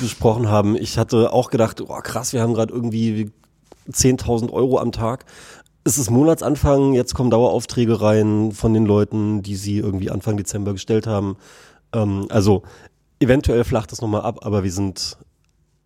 besprochen 0.00 0.48
haben, 0.48 0.74
ich 0.74 0.96
hatte 0.96 1.32
auch 1.32 1.50
gedacht, 1.50 1.82
oh 1.82 2.00
krass, 2.02 2.32
wir 2.32 2.40
haben 2.40 2.54
gerade 2.54 2.72
irgendwie 2.72 3.30
10.000 3.90 4.50
Euro 4.52 4.78
am 4.78 4.92
Tag 4.92 5.26
es 5.84 5.98
ist 5.98 6.10
Monatsanfang, 6.10 6.92
jetzt 6.92 7.14
kommen 7.14 7.30
Daueraufträge 7.30 8.00
rein 8.00 8.52
von 8.52 8.74
den 8.74 8.84
Leuten, 8.84 9.42
die 9.42 9.56
sie 9.56 9.78
irgendwie 9.78 10.10
Anfang 10.10 10.36
Dezember 10.36 10.72
gestellt 10.72 11.06
haben. 11.06 11.36
Ähm, 11.92 12.26
also 12.30 12.62
eventuell 13.18 13.64
flacht 13.64 13.92
es 13.92 14.00
nochmal 14.00 14.22
ab, 14.22 14.40
aber 14.42 14.64
wir 14.64 14.72
sind 14.72 15.18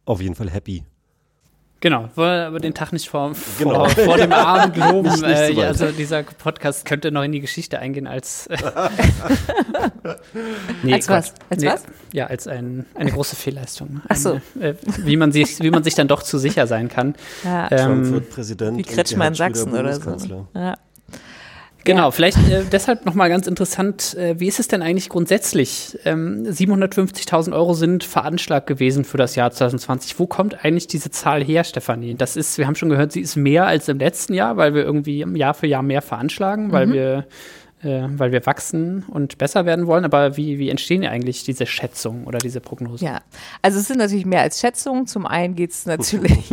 auf 0.04 0.20
jeden 0.20 0.34
Fall 0.34 0.50
happy. 0.50 0.84
Genau, 1.84 2.08
wollen 2.14 2.46
aber 2.46 2.60
den 2.60 2.72
Tag 2.72 2.94
nicht 2.94 3.10
vor, 3.10 3.32
genau. 3.58 3.86
vor, 3.86 4.04
vor 4.04 4.16
dem 4.16 4.32
Abend 4.32 4.74
loben. 4.78 5.02
Nicht, 5.02 5.20
nicht 5.20 5.54
so 5.54 5.60
äh, 5.60 5.66
also 5.66 5.90
dieser 5.90 6.22
Podcast 6.22 6.86
könnte 6.86 7.12
noch 7.12 7.22
in 7.22 7.32
die 7.32 7.40
Geschichte 7.40 7.78
eingehen 7.78 8.06
als 8.06 8.48
nee, 10.82 10.94
als 10.94 11.10
was? 11.10 11.34
Als 11.50 11.62
nee, 11.62 11.68
was? 11.68 11.84
Ja, 12.12 12.28
als 12.28 12.48
ein, 12.48 12.86
eine 12.94 13.12
große 13.12 13.36
Fehlleistung. 13.36 14.00
Ach 14.08 14.16
so. 14.16 14.40
Eine, 14.54 14.68
äh, 14.68 14.74
wie 14.96 15.18
man 15.18 15.30
sich 15.30 15.60
wie 15.60 15.70
man 15.70 15.84
sich 15.84 15.94
dann 15.94 16.08
doch 16.08 16.22
zu 16.22 16.38
sicher 16.38 16.66
sein 16.66 16.88
kann. 16.88 17.16
Ja. 17.44 17.70
Ähm, 17.70 17.78
Trump 17.78 18.12
wird 18.12 18.30
Präsident. 18.30 18.78
Wie 18.78 18.82
Kretschmann 18.82 19.28
in 19.28 19.34
Sachsen 19.34 19.74
oder 19.74 19.92
so. 19.92 20.46
Ja. 20.54 20.78
Genau, 21.84 22.04
ja. 22.04 22.10
vielleicht 22.10 22.38
äh, 22.50 22.64
deshalb 22.70 23.04
nochmal 23.04 23.28
ganz 23.28 23.46
interessant, 23.46 24.14
äh, 24.14 24.40
wie 24.40 24.48
ist 24.48 24.58
es 24.58 24.68
denn 24.68 24.82
eigentlich 24.82 25.08
grundsätzlich? 25.08 25.98
Ähm, 26.04 26.44
750.000 26.44 27.52
Euro 27.52 27.74
sind 27.74 28.04
veranschlagt 28.04 28.66
gewesen 28.66 29.04
für 29.04 29.18
das 29.18 29.36
Jahr 29.36 29.50
2020. 29.50 30.18
Wo 30.18 30.26
kommt 30.26 30.64
eigentlich 30.64 30.86
diese 30.86 31.10
Zahl 31.10 31.44
her, 31.44 31.62
Stefanie? 31.64 32.14
Das 32.14 32.36
ist, 32.36 32.58
wir 32.58 32.66
haben 32.66 32.74
schon 32.74 32.88
gehört, 32.88 33.12
sie 33.12 33.20
ist 33.20 33.36
mehr 33.36 33.66
als 33.66 33.88
im 33.88 33.98
letzten 33.98 34.34
Jahr, 34.34 34.56
weil 34.56 34.74
wir 34.74 34.82
irgendwie 34.82 35.24
Jahr 35.34 35.54
für 35.54 35.66
Jahr 35.66 35.82
mehr 35.82 36.02
veranschlagen, 36.02 36.72
weil 36.72 36.86
mhm. 36.86 36.92
wir 36.92 37.26
äh, 37.84 38.08
weil 38.18 38.32
wir 38.32 38.44
wachsen 38.46 39.04
und 39.08 39.38
besser 39.38 39.66
werden 39.66 39.86
wollen. 39.86 40.04
Aber 40.04 40.36
wie, 40.36 40.58
wie 40.58 40.70
entstehen 40.70 41.04
eigentlich 41.04 41.44
diese 41.44 41.66
Schätzungen 41.66 42.24
oder 42.24 42.38
diese 42.38 42.60
Prognosen? 42.60 43.06
Ja, 43.06 43.20
also 43.62 43.78
es 43.78 43.86
sind 43.86 43.98
natürlich 43.98 44.26
mehr 44.26 44.40
als 44.40 44.60
Schätzungen. 44.60 45.06
Zum 45.06 45.26
einen 45.26 45.54
geht 45.54 45.70
es 45.70 45.86
natürlich, 45.86 46.50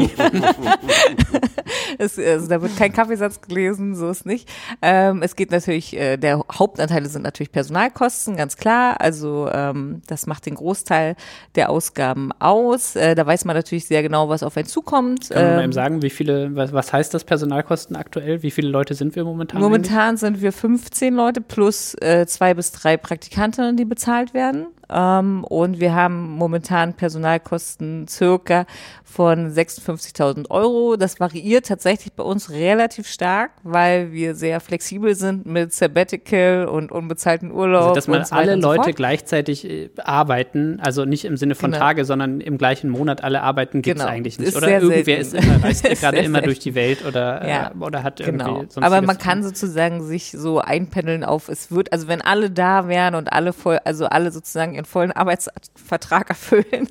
es, 1.98 2.20
also 2.20 2.48
da 2.48 2.62
wird 2.62 2.76
kein 2.78 2.94
Kaffeesatz 2.94 3.42
gelesen, 3.42 3.96
so 3.96 4.10
ist 4.10 4.26
nicht. 4.26 4.50
Ähm, 4.82 5.22
es 5.22 5.36
geht 5.36 5.52
natürlich, 5.52 5.96
äh, 5.98 6.18
der 6.18 6.44
Hauptanteile 6.52 7.08
sind 7.08 7.24
natürlich 7.24 7.52
Personalkosten, 7.52 8.36
ganz 8.36 8.58
klar. 8.58 9.00
Also 9.00 9.50
ähm, 9.52 10.02
das 10.08 10.28
macht 10.28 10.46
den 10.46 10.56
Großteil 10.56 11.16
der 11.56 11.70
Ausgaben 11.70 12.32
aus. 12.40 12.96
Äh, 12.96 13.16
da 13.16 13.26
weiß 13.26 13.46
man 13.46 13.56
natürlich 13.56 13.86
sehr 13.86 14.04
genau, 14.04 14.30
was 14.30 14.44
auf 14.44 14.58
einen 14.58 14.68
zukommt. 14.68 15.30
Kann 15.30 15.44
man 15.44 15.64
ähm, 15.64 15.70
mal 15.70 15.74
sagen, 15.74 16.02
wie 16.02 16.10
viele, 16.10 16.56
was, 16.56 16.74
was 16.74 16.92
heißt 16.92 17.14
das 17.14 17.24
Personalkosten 17.24 17.96
aktuell? 17.96 18.44
Wie 18.44 18.52
viele 18.52 18.70
Leute 18.70 18.94
sind 18.94 19.16
wir 19.16 19.24
momentan? 19.24 19.62
Momentan 19.62 20.10
eigentlich? 20.10 20.20
sind 20.20 20.42
wir 20.42 20.52
15 20.52 21.14
Leute 21.14 21.21
plus 21.42 21.96
äh, 22.02 22.26
zwei 22.28 22.54
bis 22.54 22.72
drei 22.72 22.98
Praktikantinnen, 22.98 23.78
die 23.78 23.86
bezahlt 23.86 24.34
werden. 24.34 24.68
Ähm, 24.92 25.44
und 25.46 25.80
wir 25.80 25.96
haben 25.96 26.30
momentan 26.30 26.94
Personalkosten 26.94 28.08
circa 28.08 28.66
von 29.04 29.52
56.000 29.52 30.50
Euro. 30.50 30.96
Das 30.96 31.20
variiert 31.20 31.66
tatsächlich 31.68 32.14
bei 32.14 32.24
uns 32.24 32.50
relativ 32.50 33.08
stark, 33.08 33.52
weil 33.64 34.12
wir 34.12 34.36
sehr 34.36 34.60
flexibel 34.60 35.16
sind 35.16 35.46
mit 35.46 35.74
Sabbatical 35.74 36.66
und 36.66 36.92
unbezahlten 36.92 37.52
Urlaub. 37.52 37.82
Also, 37.82 37.96
dass 37.96 38.08
man 38.08 38.26
so 38.26 38.36
alle 38.36 38.56
Leute 38.56 38.90
so 38.90 38.94
gleichzeitig 38.94 39.70
äh, 39.70 39.90
arbeiten, 39.98 40.80
also 40.82 41.06
nicht 41.06 41.26
im 41.26 41.38
Sinne 41.38 41.56
von 41.56 41.72
genau. 41.72 41.84
Tage, 41.84 42.06
sondern 42.06 42.42
im 42.42 42.58
gleichen 42.58 42.90
Monat 42.90 43.24
alle 43.24 43.42
arbeiten, 43.42 43.82
gibt 43.82 43.98
es 43.98 44.04
genau. 44.04 44.14
eigentlich 44.14 44.40
nicht. 44.40 44.50
Ist 44.50 44.58
oder 44.58 44.70
irgendwer 44.70 45.04
selten. 45.04 45.22
ist 45.22 45.34
immer, 45.46 45.64
reist 45.64 45.84
gerade 45.84 46.18
immer 46.18 46.40
selten. 46.40 46.46
durch 46.46 46.60
die 46.60 46.76
Welt 46.76 47.06
oder, 47.06 47.48
ja. 47.48 47.72
äh, 47.72 47.84
oder 47.84 48.04
hat 48.04 48.18
genau. 48.18 48.58
irgendwie 48.62 48.82
Aber 48.82 49.02
man 49.02 49.18
kann 49.18 49.44
sozusagen 49.44 50.04
sich 50.04 50.32
so 50.32 50.60
einpendeln 50.60 51.24
auf, 51.24 51.50
es 51.50 51.72
wird, 51.72 51.92
also 51.92 52.08
wenn 52.08 52.22
alle 52.22 52.50
da 52.50 52.88
wären 52.88 53.16
und 53.16 53.32
alle 53.32 53.54
voll, 53.54 53.80
also 53.84 54.06
alle 54.06 54.32
sozusagen 54.32 54.76
ihren 54.82 54.86
vollen 54.86 55.12
Arbeitsvertrag 55.12 56.30
erfüllen, 56.30 56.90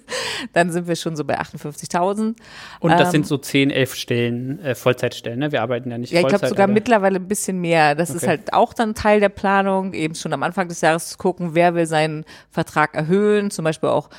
dann 0.52 0.70
sind 0.70 0.88
wir 0.88 0.96
schon 0.96 1.16
so 1.16 1.24
bei 1.24 1.38
58.000. 1.38 2.36
Und 2.80 2.90
das 2.90 3.08
ähm, 3.08 3.10
sind 3.10 3.26
so 3.26 3.38
10, 3.38 3.70
11 3.70 3.94
Stellen, 3.94 4.60
äh, 4.60 4.74
Vollzeitstellen, 4.74 5.38
ne? 5.38 5.52
Wir 5.52 5.62
arbeiten 5.62 5.90
ja 5.90 5.98
nicht 5.98 6.12
ja, 6.12 6.20
Vollzeit. 6.20 6.32
Ja, 6.32 6.36
ich 6.36 6.40
glaube 6.40 6.62
sogar 6.62 6.66
mittlerweile 6.68 7.16
ein 7.16 7.28
bisschen 7.28 7.60
mehr. 7.60 7.94
Das 7.94 8.10
okay. 8.10 8.16
ist 8.18 8.28
halt 8.28 8.52
auch 8.52 8.72
dann 8.72 8.94
Teil 8.94 9.20
der 9.20 9.28
Planung, 9.28 9.92
eben 9.92 10.14
schon 10.14 10.32
am 10.32 10.42
Anfang 10.42 10.68
des 10.68 10.80
Jahres 10.80 11.10
zu 11.10 11.18
gucken, 11.18 11.54
wer 11.54 11.74
will 11.74 11.86
seinen 11.86 12.24
Vertrag 12.50 12.94
erhöhen, 12.94 13.50
zum 13.50 13.64
Beispiel 13.64 13.88
auch 13.88 14.10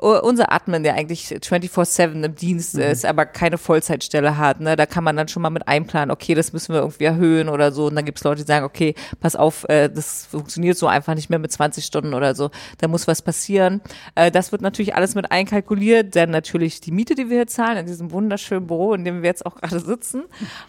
unser 0.00 0.52
Admin, 0.52 0.82
der 0.82 0.94
eigentlich 0.94 1.26
24-7 1.26 2.24
im 2.24 2.34
Dienst 2.34 2.74
mhm. 2.74 2.82
ist, 2.82 3.04
aber 3.04 3.26
keine 3.26 3.58
Vollzeitstelle 3.58 4.38
hat, 4.38 4.60
ne, 4.60 4.76
da 4.76 4.86
kann 4.86 5.04
man 5.04 5.16
dann 5.16 5.28
schon 5.28 5.42
mal 5.42 5.50
mit 5.50 5.68
einplanen, 5.68 6.10
okay, 6.10 6.34
das 6.34 6.52
müssen 6.52 6.72
wir 6.72 6.80
irgendwie 6.80 7.04
erhöhen 7.04 7.48
oder 7.48 7.72
so. 7.72 7.86
Und 7.86 7.96
dann 7.96 8.04
gibt 8.04 8.18
es 8.18 8.24
Leute, 8.24 8.42
die 8.42 8.46
sagen, 8.46 8.64
okay, 8.64 8.94
pass 9.20 9.36
auf, 9.36 9.68
äh, 9.68 9.88
das 9.88 10.26
funktioniert 10.26 10.78
so 10.78 10.86
einfach 10.86 11.14
nicht 11.14 11.28
mehr 11.28 11.38
mit 11.38 11.52
20 11.52 11.84
Stunden 11.84 12.14
oder 12.14 12.34
so. 12.34 12.50
Da 12.78 12.88
muss 12.88 13.06
was 13.06 13.22
passieren. 13.22 13.80
Äh, 14.14 14.30
das 14.30 14.52
wird 14.52 14.62
natürlich 14.62 14.94
alles 14.94 15.14
mit 15.14 15.30
einkalkuliert, 15.30 16.14
denn 16.14 16.30
natürlich 16.30 16.80
die 16.80 16.92
Miete, 16.92 17.14
die 17.14 17.28
wir 17.28 17.36
hier 17.36 17.46
zahlen, 17.46 17.78
in 17.78 17.86
diesem 17.86 18.10
wunderschönen 18.10 18.66
Büro, 18.66 18.94
in 18.94 19.04
dem 19.04 19.22
wir 19.22 19.28
jetzt 19.28 19.44
auch 19.44 19.56
gerade 19.56 19.80
sitzen. 19.80 20.24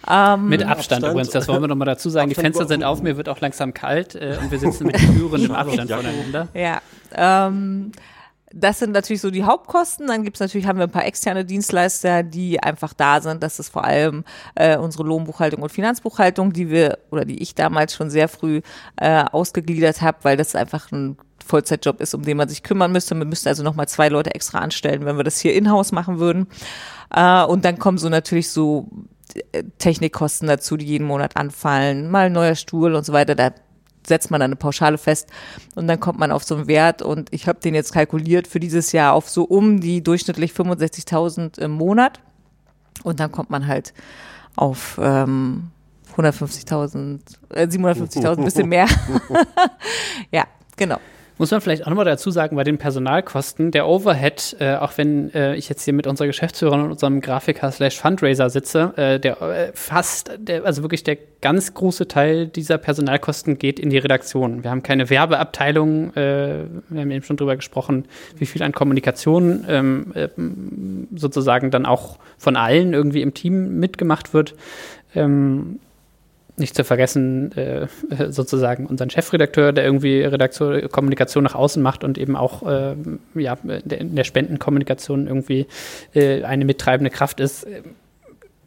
Ähm, 0.10 0.50
mit 0.50 0.62
Abstand, 0.62 0.72
Abstand, 0.72 1.04
übrigens, 1.06 1.30
das 1.30 1.48
wollen 1.48 1.62
wir 1.62 1.67
nochmal 1.67 1.86
dazu 1.86 2.10
sagen. 2.10 2.30
die 2.30 2.36
Fenster 2.36 2.67
sind 2.67 2.84
auf, 2.84 3.02
mir 3.02 3.17
wird 3.17 3.30
auch 3.30 3.39
langsam 3.39 3.74
kalt 3.74 4.15
äh, 4.15 4.38
und 4.41 4.52
wir 4.52 4.60
sitzen 4.60 4.88
mit 4.88 4.98
Türen 4.98 5.46
im 5.46 5.52
Abstand 5.52 5.89
voneinander. 5.89 6.48
Ja. 6.54 6.82
Ähm, 7.13 7.91
das 8.54 8.80
sind 8.80 8.92
natürlich 8.92 9.22
so 9.22 9.32
die 9.32 9.44
Hauptkosten. 9.44 10.08
Dann 10.08 10.24
gibt's 10.24 10.40
natürlich, 10.40 10.68
haben 10.68 10.80
wir 10.80 10.84
ein 10.84 10.92
paar 10.92 11.06
externe 11.06 11.46
Dienstleister, 11.46 12.24
die 12.24 12.62
einfach 12.62 12.94
da 12.94 13.22
sind. 13.22 13.44
Das 13.44 13.60
ist 13.60 13.70
vor 13.70 13.84
allem 13.84 14.24
äh, 14.56 14.78
unsere 14.78 15.04
Lohnbuchhaltung 15.04 15.62
und 15.62 15.72
Finanzbuchhaltung, 15.72 16.54
die 16.54 16.70
wir 16.70 17.00
oder 17.12 17.26
die 17.26 17.42
ich 17.42 17.56
damals 17.56 17.96
schon 17.96 18.10
sehr 18.10 18.28
früh 18.28 18.62
äh, 18.98 19.24
ausgegliedert 19.32 20.02
habe, 20.02 20.18
weil 20.24 20.38
das 20.38 20.56
einfach 20.56 20.92
ein 20.92 21.18
Vollzeitjob 21.46 22.02
ist, 22.02 22.14
um 22.14 22.24
den 22.24 22.38
man 22.38 22.50
sich 22.50 22.64
kümmern 22.64 22.92
müsste. 22.92 23.16
Man 23.16 23.30
müsste 23.30 23.50
also 23.50 23.64
nochmal 23.64 23.88
zwei 23.88 24.10
Leute 24.10 24.34
extra 24.34 24.60
anstellen, 24.60 25.06
wenn 25.06 25.18
wir 25.18 25.24
das 25.24 25.40
hier 25.40 25.54
in-house 25.54 25.92
machen 25.92 26.20
würden. 26.20 26.48
Äh, 27.14 27.44
und 27.44 27.66
dann 27.66 27.80
kommen 27.80 27.98
so 27.98 28.10
natürlich 28.10 28.50
so 28.50 28.90
äh, 29.52 29.63
Technikkosten 29.78 30.48
dazu, 30.48 30.78
die 30.78 30.86
jeden 30.86 31.08
Monat 31.08 31.38
anfallen, 31.38 32.10
mal 32.10 32.28
ein 32.28 32.34
neuer 32.34 32.56
Stuhl 32.56 32.96
und 32.96 33.06
so 33.06 33.13
weiter. 33.13 33.36
Da 33.36 33.52
setzt 34.06 34.31
man 34.31 34.41
eine 34.41 34.56
Pauschale 34.56 34.97
fest 34.97 35.29
und 35.75 35.87
dann 35.87 35.99
kommt 35.99 36.19
man 36.19 36.31
auf 36.31 36.43
so 36.43 36.56
einen 36.56 36.67
Wert 36.67 37.02
und 37.02 37.29
ich 37.31 37.47
habe 37.47 37.60
den 37.60 37.75
jetzt 37.75 37.93
kalkuliert 37.93 38.47
für 38.47 38.60
dieses 38.60 38.91
Jahr 38.91 39.13
auf 39.13 39.29
so 39.29 39.43
um 39.43 39.79
die 39.79 40.04
durchschnittlich 40.04 40.52
65.000 40.52 41.60
im 41.60 41.71
Monat 41.71 42.19
und 43.04 43.19
dann 43.19 43.31
kommt 43.31 43.49
man 43.49 43.67
halt 43.67 43.93
auf 44.56 44.99
ähm, 45.02 45.71
150.000, 46.17 47.19
äh, 47.54 47.65
750.000, 47.67 48.37
ein 48.37 48.43
bisschen 48.43 48.69
mehr. 48.69 48.87
ja, 50.31 50.45
genau. 50.75 50.97
Muss 51.42 51.50
man 51.50 51.60
vielleicht 51.60 51.87
auch 51.87 51.89
nochmal 51.89 52.06
dazu 52.06 52.29
sagen, 52.29 52.56
bei 52.56 52.63
den 52.63 52.77
Personalkosten, 52.77 53.71
der 53.71 53.87
Overhead, 53.87 54.58
äh, 54.60 54.75
auch 54.75 55.00
wenn 55.00 55.33
äh, 55.33 55.56
ich 55.56 55.69
jetzt 55.69 55.83
hier 55.83 55.94
mit 55.96 56.06
unserer 56.06 56.27
Geschäftsführerin 56.27 56.81
und 56.81 56.92
unserem 56.92 57.19
Grafiker 57.19 57.71
slash 57.71 58.00
Fundraiser 58.00 58.52
sitze, 58.52 58.94
äh, 58.96 59.19
der 59.19 59.42
äh, 59.42 59.71
fast, 59.73 60.33
der, 60.37 60.65
also 60.65 60.83
wirklich 60.83 61.04
der 61.04 61.17
ganz 61.42 61.73
große 61.73 62.08
Teil 62.08 62.46
dieser 62.46 62.77
Personalkosten 62.77 63.58
geht 63.58 63.79
in 63.79 63.89
die 63.89 63.98
Redaktion. 63.98 64.63
Wir 64.63 64.69
haben 64.69 64.83
keine 64.83 65.10
Werbeabteilung, 65.10 66.13
äh, 66.15 66.65
wir 66.89 67.02
haben 67.02 67.10
eben 67.10 67.25
schon 67.25 67.37
drüber 67.37 67.56
gesprochen, 67.56 68.06
wie 68.37 68.46
viel 68.46 68.62
an 68.62 68.71
Kommunikation 68.71 69.65
ähm, 69.67 70.12
äh, 70.13 70.27
sozusagen 71.15 71.71
dann 71.71 71.87
auch 71.87 72.19
von 72.37 72.56
allen 72.56 72.94
irgendwie 72.94 73.23
im 73.23 73.33
Team 73.33 73.79
mitgemacht 73.79 74.35
wird. 74.35 74.54
Ähm, 75.15 75.79
nicht 76.58 76.75
zu 76.75 76.83
vergessen, 76.83 77.52
äh, 77.54 77.87
sozusagen 78.29 78.85
unseren 78.85 79.10
Chefredakteur, 79.10 79.73
der 79.73 79.85
irgendwie 79.85 80.21
Redaktion, 80.21 80.89
Kommunikation 80.89 81.43
nach 81.43 81.56
außen 81.56 81.81
macht 81.81 82.04
und 82.04 82.17
eben 82.17 82.35
auch 82.35 82.67
äh, 82.67 82.95
ja, 83.35 83.58
in 83.63 84.15
der 84.15 84.23
Spendenkommunikation 84.23 85.27
irgendwie 85.27 85.67
äh, 86.13 86.43
eine 86.43 86.65
mittreibende 86.65 87.10
Kraft 87.10 87.39
ist 87.39 87.65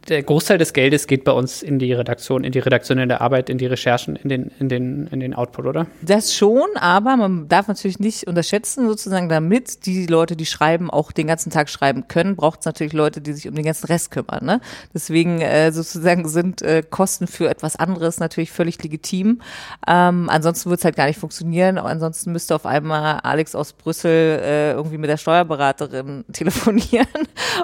der 0.07 0.23
Großteil 0.23 0.57
des 0.57 0.73
Geldes 0.73 1.07
geht 1.07 1.23
bei 1.23 1.31
uns 1.31 1.63
in 1.63 1.79
die 1.79 1.91
Redaktion, 1.93 2.43
in 2.43 2.51
die 2.51 2.59
redaktionelle 2.59 3.21
Arbeit, 3.21 3.49
in 3.49 3.57
die 3.57 3.65
Recherchen, 3.65 4.15
in 4.15 4.29
den, 4.29 4.51
in 4.59 4.69
den, 4.69 5.07
in 5.07 5.19
den 5.19 5.33
Output, 5.33 5.65
oder? 5.65 5.87
Das 6.01 6.33
schon, 6.33 6.67
aber 6.75 7.17
man 7.17 7.47
darf 7.47 7.67
natürlich 7.67 7.99
nicht 7.99 8.27
unterschätzen, 8.27 8.87
sozusagen, 8.87 9.29
damit 9.29 9.85
die 9.85 10.05
Leute, 10.05 10.35
die 10.35 10.45
schreiben, 10.45 10.91
auch 10.91 11.11
den 11.11 11.27
ganzen 11.27 11.49
Tag 11.49 11.69
schreiben 11.69 12.07
können, 12.07 12.35
braucht 12.35 12.59
es 12.59 12.65
natürlich 12.65 12.93
Leute, 12.93 13.21
die 13.21 13.33
sich 13.33 13.47
um 13.47 13.55
den 13.55 13.65
ganzen 13.65 13.87
Rest 13.87 14.11
kümmern. 14.11 14.45
Ne? 14.45 14.61
Deswegen 14.93 15.41
äh, 15.41 15.71
sozusagen 15.71 16.27
sind 16.27 16.61
äh, 16.61 16.83
Kosten 16.87 17.27
für 17.27 17.49
etwas 17.49 17.75
anderes 17.75 18.19
natürlich 18.19 18.51
völlig 18.51 18.81
legitim. 18.83 19.41
Ähm, 19.87 20.29
ansonsten 20.29 20.69
wird 20.69 20.79
es 20.79 20.85
halt 20.85 20.95
gar 20.95 21.07
nicht 21.07 21.19
funktionieren. 21.19 21.77
Ansonsten 21.77 22.31
müsste 22.31 22.55
auf 22.55 22.65
einmal 22.65 23.19
Alex 23.23 23.55
aus 23.55 23.73
Brüssel 23.73 24.39
äh, 24.41 24.71
irgendwie 24.71 24.97
mit 24.97 25.09
der 25.09 25.17
Steuerberaterin 25.17 26.25
telefonieren 26.33 27.07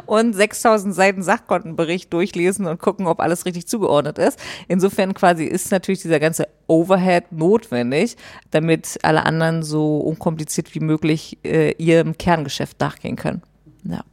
und 0.05 0.33
6000 0.33 0.95
Seiten 0.95 1.21
Sachkontenbericht 1.21 2.11
durch 2.11 2.30
durchlesen 2.31 2.65
und 2.67 2.79
gucken, 2.79 3.07
ob 3.07 3.19
alles 3.19 3.45
richtig 3.45 3.67
zugeordnet 3.67 4.17
ist. 4.17 4.39
Insofern 4.67 5.13
quasi 5.13 5.45
ist 5.45 5.71
natürlich 5.71 6.01
dieser 6.01 6.19
ganze 6.19 6.47
Overhead 6.67 7.31
notwendig, 7.31 8.17
damit 8.51 8.99
alle 9.03 9.25
anderen 9.25 9.63
so 9.63 9.97
unkompliziert 9.97 10.73
wie 10.73 10.79
möglich 10.79 11.37
äh, 11.43 11.71
ihrem 11.73 12.17
Kerngeschäft 12.17 12.79
nachgehen 12.79 13.15
können. 13.15 13.41
Ja. 13.83 14.03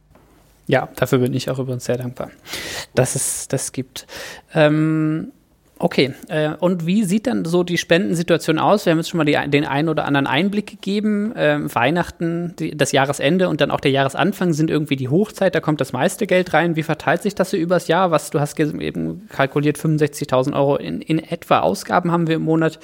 Ja, 0.67 0.87
dafür 0.95 1.17
bin 1.17 1.33
ich 1.33 1.49
auch 1.49 1.57
übrigens 1.57 1.85
sehr 1.85 1.97
dankbar, 1.97 2.29
dass 2.93 3.15
es 3.15 3.47
das 3.47 3.71
gibt. 3.71 4.05
Ähm, 4.53 5.31
Okay, 5.81 6.13
äh, 6.27 6.55
und 6.59 6.85
wie 6.85 7.05
sieht 7.05 7.25
dann 7.25 7.45
so 7.45 7.63
die 7.63 7.77
Spendensituation 7.77 8.59
aus? 8.59 8.85
Wir 8.85 8.91
haben 8.91 8.97
jetzt 8.97 9.07
schon 9.07 9.17
mal 9.17 9.23
die, 9.23 9.37
den 9.49 9.63
einen 9.63 9.87
oder 9.87 10.03
anderen 10.03 10.27
Einblick 10.27 10.67
gegeben. 10.67 11.31
Ähm, 11.37 11.73
Weihnachten, 11.73 12.53
das 12.75 12.91
Jahresende 12.91 13.47
und 13.47 13.61
dann 13.61 13.71
auch 13.71 13.79
der 13.79 13.91
Jahresanfang 13.91 14.51
sind 14.51 14.69
irgendwie 14.69 14.97
die 14.97 15.07
Hochzeit, 15.07 15.55
da 15.55 15.61
kommt 15.61 15.79
das 15.79 15.93
meiste 15.93 16.27
Geld 16.27 16.53
rein. 16.53 16.75
Wie 16.75 16.83
verteilt 16.83 17.21
sich 17.21 17.33
das 17.33 17.51
so 17.51 17.57
übers 17.57 17.87
Jahr? 17.87 18.11
Was 18.11 18.29
du 18.29 18.41
hast 18.41 18.59
eben 18.59 19.29
kalkuliert, 19.29 19.77
65.000 19.77 20.53
Euro 20.53 20.75
in, 20.75 20.99
in 20.99 21.17
etwa 21.17 21.59
Ausgaben 21.59 22.11
haben 22.11 22.27
wir 22.27 22.35
im 22.35 22.43
Monat. 22.43 22.79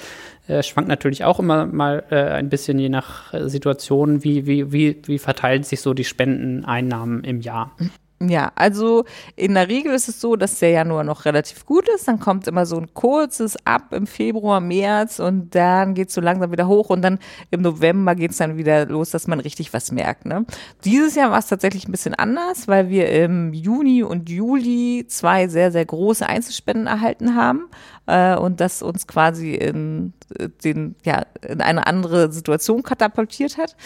Äh, 0.48 0.62
schwankt 0.62 0.88
natürlich 0.88 1.22
auch 1.24 1.38
immer 1.38 1.66
mal 1.66 2.02
äh, 2.08 2.16
ein 2.16 2.48
bisschen 2.48 2.78
je 2.78 2.88
nach 2.88 3.34
äh, 3.34 3.50
Situation. 3.50 4.24
Wie, 4.24 4.46
wie, 4.46 4.72
wie, 4.72 5.02
wie 5.04 5.18
verteilen 5.18 5.64
sich 5.64 5.82
so 5.82 5.92
die 5.92 6.04
Spendeneinnahmen 6.04 7.24
im 7.24 7.42
Jahr? 7.42 7.76
Ja, 8.18 8.50
also 8.54 9.04
in 9.34 9.52
der 9.52 9.68
Regel 9.68 9.92
ist 9.92 10.08
es 10.08 10.22
so, 10.22 10.36
dass 10.36 10.58
der 10.58 10.70
Januar 10.70 11.04
noch 11.04 11.26
relativ 11.26 11.66
gut 11.66 11.86
ist. 11.90 12.08
Dann 12.08 12.18
kommt 12.18 12.48
immer 12.48 12.64
so 12.64 12.78
ein 12.78 12.94
kurzes 12.94 13.58
Ab 13.66 13.92
im 13.92 14.06
Februar, 14.06 14.60
März 14.60 15.18
und 15.18 15.54
dann 15.54 15.92
geht 15.92 16.08
es 16.08 16.14
so 16.14 16.22
langsam 16.22 16.50
wieder 16.50 16.66
hoch 16.66 16.88
und 16.88 17.02
dann 17.02 17.18
im 17.50 17.60
November 17.60 18.14
geht 18.14 18.30
es 18.30 18.38
dann 18.38 18.56
wieder 18.56 18.86
los, 18.86 19.10
dass 19.10 19.26
man 19.26 19.38
richtig 19.38 19.74
was 19.74 19.92
merkt. 19.92 20.24
Ne? 20.24 20.46
Dieses 20.86 21.14
Jahr 21.14 21.30
war 21.30 21.40
es 21.40 21.48
tatsächlich 21.48 21.86
ein 21.86 21.92
bisschen 21.92 22.14
anders, 22.14 22.68
weil 22.68 22.88
wir 22.88 23.10
im 23.10 23.52
Juni 23.52 24.02
und 24.02 24.30
Juli 24.30 25.04
zwei 25.08 25.48
sehr, 25.48 25.70
sehr 25.70 25.84
große 25.84 26.26
Einzelspenden 26.26 26.86
erhalten 26.86 27.34
haben 27.34 27.68
äh, 28.06 28.36
und 28.36 28.60
das 28.60 28.82
uns 28.82 29.06
quasi 29.06 29.54
in 29.54 30.12
äh, 30.38 30.48
den 30.64 30.96
ja 31.04 31.24
in 31.46 31.60
eine 31.60 31.86
andere 31.86 32.32
Situation 32.32 32.82
katapultiert 32.82 33.58
hat. 33.58 33.76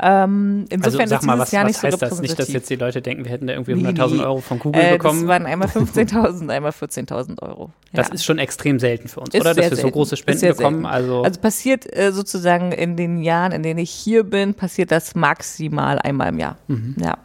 Ähm, 0.00 0.66
insofern 0.70 1.00
also, 1.00 1.14
sag 1.14 1.24
mal, 1.24 1.38
was, 1.38 1.52
Jahr 1.52 1.64
was 1.64 1.82
heißt 1.82 1.92
so 1.92 2.06
das? 2.06 2.20
Nicht, 2.20 2.38
dass 2.38 2.52
jetzt 2.52 2.70
die 2.70 2.76
Leute 2.76 3.02
denken, 3.02 3.24
wir 3.24 3.32
hätten 3.32 3.46
da 3.46 3.54
irgendwie 3.54 3.74
100.000 3.74 4.16
nee, 4.16 4.22
Euro 4.22 4.40
von 4.40 4.58
Google 4.58 4.82
äh, 4.82 4.92
bekommen. 4.92 5.20
Das 5.20 5.28
waren 5.28 5.46
einmal 5.46 5.68
15.000, 5.74 6.48
einmal 6.50 6.72
14.000 6.72 7.42
Euro. 7.42 7.70
Ja. 7.92 8.02
Das 8.02 8.10
ist 8.10 8.24
schon 8.24 8.38
extrem 8.38 8.78
selten 8.78 9.08
für 9.08 9.20
uns, 9.20 9.34
ist 9.34 9.40
oder? 9.40 9.54
Dass 9.54 9.70
wir 9.70 9.76
so 9.76 9.90
große 9.90 10.16
Spenden 10.16 10.48
bekommen. 10.48 10.86
Also, 10.86 11.22
also 11.22 11.40
passiert 11.40 11.86
äh, 11.96 12.12
sozusagen 12.12 12.72
in 12.72 12.96
den 12.96 13.22
Jahren, 13.22 13.52
in 13.52 13.62
denen 13.62 13.78
ich 13.78 13.90
hier 13.90 14.24
bin, 14.24 14.54
passiert 14.54 14.90
das 14.90 15.14
maximal 15.14 15.98
einmal 15.98 16.28
im 16.28 16.38
Jahr. 16.38 16.56
Mhm. 16.68 16.96
Ja 16.98 17.18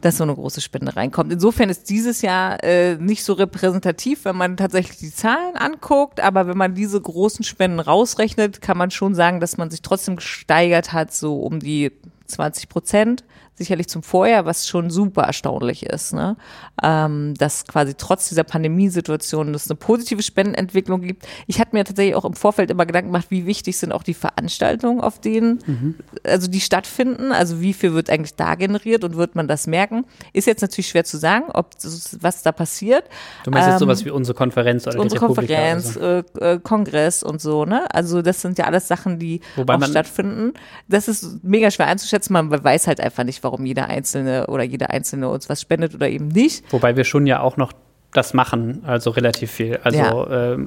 dass 0.00 0.18
so 0.18 0.24
eine 0.24 0.34
große 0.34 0.60
Spende 0.60 0.96
reinkommt. 0.96 1.32
Insofern 1.32 1.68
ist 1.68 1.90
dieses 1.90 2.22
Jahr 2.22 2.62
äh, 2.62 2.96
nicht 2.96 3.24
so 3.24 3.34
repräsentativ, 3.34 4.24
wenn 4.24 4.36
man 4.36 4.56
tatsächlich 4.56 4.98
die 4.98 5.14
Zahlen 5.14 5.56
anguckt, 5.56 6.20
aber 6.20 6.46
wenn 6.46 6.56
man 6.56 6.74
diese 6.74 7.00
großen 7.00 7.44
Spenden 7.44 7.80
rausrechnet, 7.80 8.60
kann 8.60 8.78
man 8.78 8.90
schon 8.90 9.14
sagen, 9.14 9.40
dass 9.40 9.56
man 9.56 9.70
sich 9.70 9.82
trotzdem 9.82 10.16
gesteigert 10.16 10.92
hat, 10.92 11.12
so 11.12 11.40
um 11.40 11.60
die 11.60 11.92
20 12.26 12.68
Prozent 12.68 13.24
sicherlich 13.60 13.88
zum 13.88 14.02
Vorjahr, 14.02 14.46
was 14.46 14.66
schon 14.66 14.88
super 14.88 15.24
erstaunlich 15.24 15.84
ist, 15.84 16.14
ne? 16.14 16.36
ähm, 16.82 17.34
dass 17.34 17.66
quasi 17.66 17.94
trotz 17.94 18.30
dieser 18.30 18.42
Pandemiesituation 18.42 19.54
es 19.54 19.70
eine 19.70 19.76
positive 19.76 20.22
Spendenentwicklung 20.22 21.02
gibt. 21.02 21.26
Ich 21.46 21.60
hatte 21.60 21.76
mir 21.76 21.84
tatsächlich 21.84 22.14
auch 22.14 22.24
im 22.24 22.32
Vorfeld 22.32 22.70
immer 22.70 22.86
Gedanken 22.86 23.12
gemacht, 23.12 23.26
wie 23.28 23.44
wichtig 23.44 23.76
sind 23.76 23.92
auch 23.92 24.02
die 24.02 24.14
Veranstaltungen, 24.14 25.02
auf 25.02 25.20
denen, 25.20 25.58
mhm. 25.66 25.94
also 26.24 26.48
die 26.48 26.60
stattfinden, 26.60 27.32
also 27.32 27.60
wie 27.60 27.74
viel 27.74 27.92
wird 27.92 28.08
eigentlich 28.08 28.34
da 28.34 28.54
generiert 28.54 29.04
und 29.04 29.16
wird 29.16 29.34
man 29.34 29.46
das 29.46 29.66
merken. 29.66 30.06
Ist 30.32 30.46
jetzt 30.46 30.62
natürlich 30.62 30.88
schwer 30.88 31.04
zu 31.04 31.18
sagen, 31.18 31.44
ob 31.52 31.78
das, 31.78 32.16
was 32.22 32.42
da 32.42 32.52
passiert. 32.52 33.04
Du 33.44 33.50
meinst 33.50 33.66
ähm, 33.66 33.72
jetzt 33.72 33.80
sowas 33.80 34.04
wie 34.06 34.10
unsere 34.10 34.34
Konferenz 34.34 34.86
oder 34.86 34.98
unsere 34.98 35.20
die 35.20 35.26
Konferenz, 35.26 35.94
so. 35.94 36.00
äh, 36.00 36.22
äh, 36.40 36.58
Kongress 36.60 37.22
und 37.22 37.42
so, 37.42 37.66
ne? 37.66 37.84
Also 37.94 38.22
das 38.22 38.40
sind 38.40 38.56
ja 38.56 38.64
alles 38.64 38.88
Sachen, 38.88 39.18
die 39.18 39.42
Wobei 39.56 39.74
auch 39.74 39.84
stattfinden. 39.84 40.54
Das 40.88 41.08
ist 41.08 41.44
mega 41.44 41.70
schwer 41.70 41.88
einzuschätzen, 41.88 42.32
man 42.32 42.50
weiß 42.50 42.86
halt 42.86 43.00
einfach 43.00 43.24
nicht, 43.24 43.42
warum 43.42 43.49
warum 43.50 43.66
jeder 43.66 43.88
Einzelne 43.88 44.46
oder 44.46 44.62
jeder 44.62 44.90
Einzelne 44.90 45.28
uns 45.28 45.48
was 45.48 45.60
spendet 45.60 45.94
oder 45.94 46.08
eben 46.08 46.28
nicht. 46.28 46.64
Wobei 46.72 46.96
wir 46.96 47.04
schon 47.04 47.26
ja 47.26 47.40
auch 47.40 47.56
noch 47.56 47.72
das 48.12 48.34
machen, 48.34 48.82
also 48.86 49.10
relativ 49.10 49.52
viel. 49.52 49.78
Also 49.84 49.98
ja. 49.98 50.54
äh, 50.54 50.58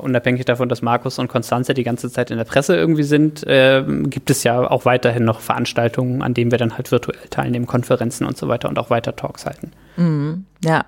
unabhängig 0.00 0.44
davon, 0.44 0.68
dass 0.68 0.82
Markus 0.82 1.18
und 1.18 1.28
Konstanze 1.28 1.74
die 1.74 1.84
ganze 1.84 2.10
Zeit 2.10 2.30
in 2.30 2.38
der 2.38 2.44
Presse 2.44 2.76
irgendwie 2.76 3.04
sind, 3.04 3.46
äh, 3.46 3.84
gibt 4.04 4.30
es 4.30 4.42
ja 4.42 4.68
auch 4.68 4.84
weiterhin 4.84 5.24
noch 5.24 5.40
Veranstaltungen, 5.40 6.22
an 6.22 6.34
denen 6.34 6.50
wir 6.50 6.58
dann 6.58 6.76
halt 6.76 6.90
virtuell 6.90 7.28
teilnehmen, 7.30 7.66
Konferenzen 7.66 8.26
und 8.26 8.36
so 8.36 8.48
weiter 8.48 8.68
und 8.68 8.78
auch 8.78 8.90
weiter 8.90 9.14
Talks 9.14 9.46
halten. 9.46 9.72
Mhm. 9.98 10.46
Ja, 10.64 10.84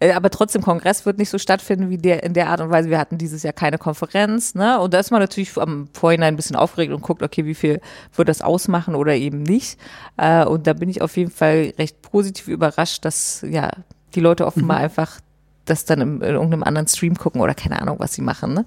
äh, 0.00 0.12
aber 0.12 0.30
trotzdem, 0.30 0.62
Kongress 0.62 1.06
wird 1.06 1.18
nicht 1.18 1.30
so 1.30 1.38
stattfinden 1.38 1.90
wie 1.90 1.98
der 1.98 2.22
in 2.22 2.34
der 2.34 2.48
Art 2.48 2.60
und 2.60 2.70
Weise. 2.70 2.90
Wir 2.90 2.98
hatten 2.98 3.18
dieses 3.18 3.42
Jahr 3.42 3.52
keine 3.52 3.78
Konferenz, 3.78 4.54
ne? 4.54 4.80
Und 4.80 4.94
da 4.94 4.98
ist 4.98 5.10
man 5.10 5.20
natürlich 5.20 5.56
am 5.56 5.88
Vorhinein 5.92 6.34
ein 6.34 6.36
bisschen 6.36 6.56
aufgeregt 6.56 6.92
und 6.92 7.02
guckt, 7.02 7.22
okay, 7.22 7.44
wie 7.44 7.54
viel 7.54 7.80
wird 8.14 8.28
das 8.28 8.42
ausmachen 8.42 8.94
oder 8.94 9.14
eben 9.14 9.42
nicht. 9.42 9.78
Äh, 10.16 10.44
und 10.44 10.66
da 10.66 10.72
bin 10.72 10.88
ich 10.88 11.02
auf 11.02 11.16
jeden 11.16 11.30
Fall 11.30 11.74
recht 11.78 12.02
positiv 12.02 12.48
überrascht, 12.48 13.04
dass 13.04 13.44
ja 13.48 13.70
die 14.14 14.20
Leute 14.20 14.46
offenbar 14.46 14.78
mhm. 14.78 14.84
einfach 14.84 15.20
das 15.64 15.84
dann 15.84 16.00
in, 16.00 16.20
in 16.20 16.34
irgendeinem 16.34 16.64
anderen 16.64 16.88
Stream 16.88 17.16
gucken 17.16 17.40
oder 17.40 17.54
keine 17.54 17.80
Ahnung, 17.80 17.96
was 17.98 18.14
sie 18.14 18.22
machen. 18.22 18.54
Ne? 18.54 18.64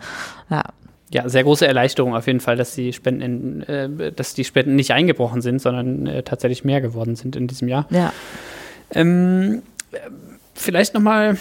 Ja. 0.49 0.63
Ja, 1.11 1.29
sehr 1.29 1.43
große 1.43 1.67
Erleichterung 1.67 2.15
auf 2.15 2.25
jeden 2.25 2.39
Fall, 2.39 2.55
dass 2.55 2.73
die 2.73 2.91
Spenden, 2.91 3.61
in, 3.61 3.63
äh, 3.63 4.11
dass 4.11 4.33
die 4.33 4.43
Spenden 4.43 4.75
nicht 4.75 4.91
eingebrochen 4.91 5.41
sind, 5.41 5.61
sondern 5.61 6.07
äh, 6.07 6.23
tatsächlich 6.23 6.65
mehr 6.65 6.81
geworden 6.81 7.15
sind 7.15 7.35
in 7.35 7.47
diesem 7.47 7.67
Jahr. 7.67 7.85
Ja. 7.91 8.11
Ähm, 8.91 9.61
vielleicht 10.53 10.93
nochmal 10.93 11.37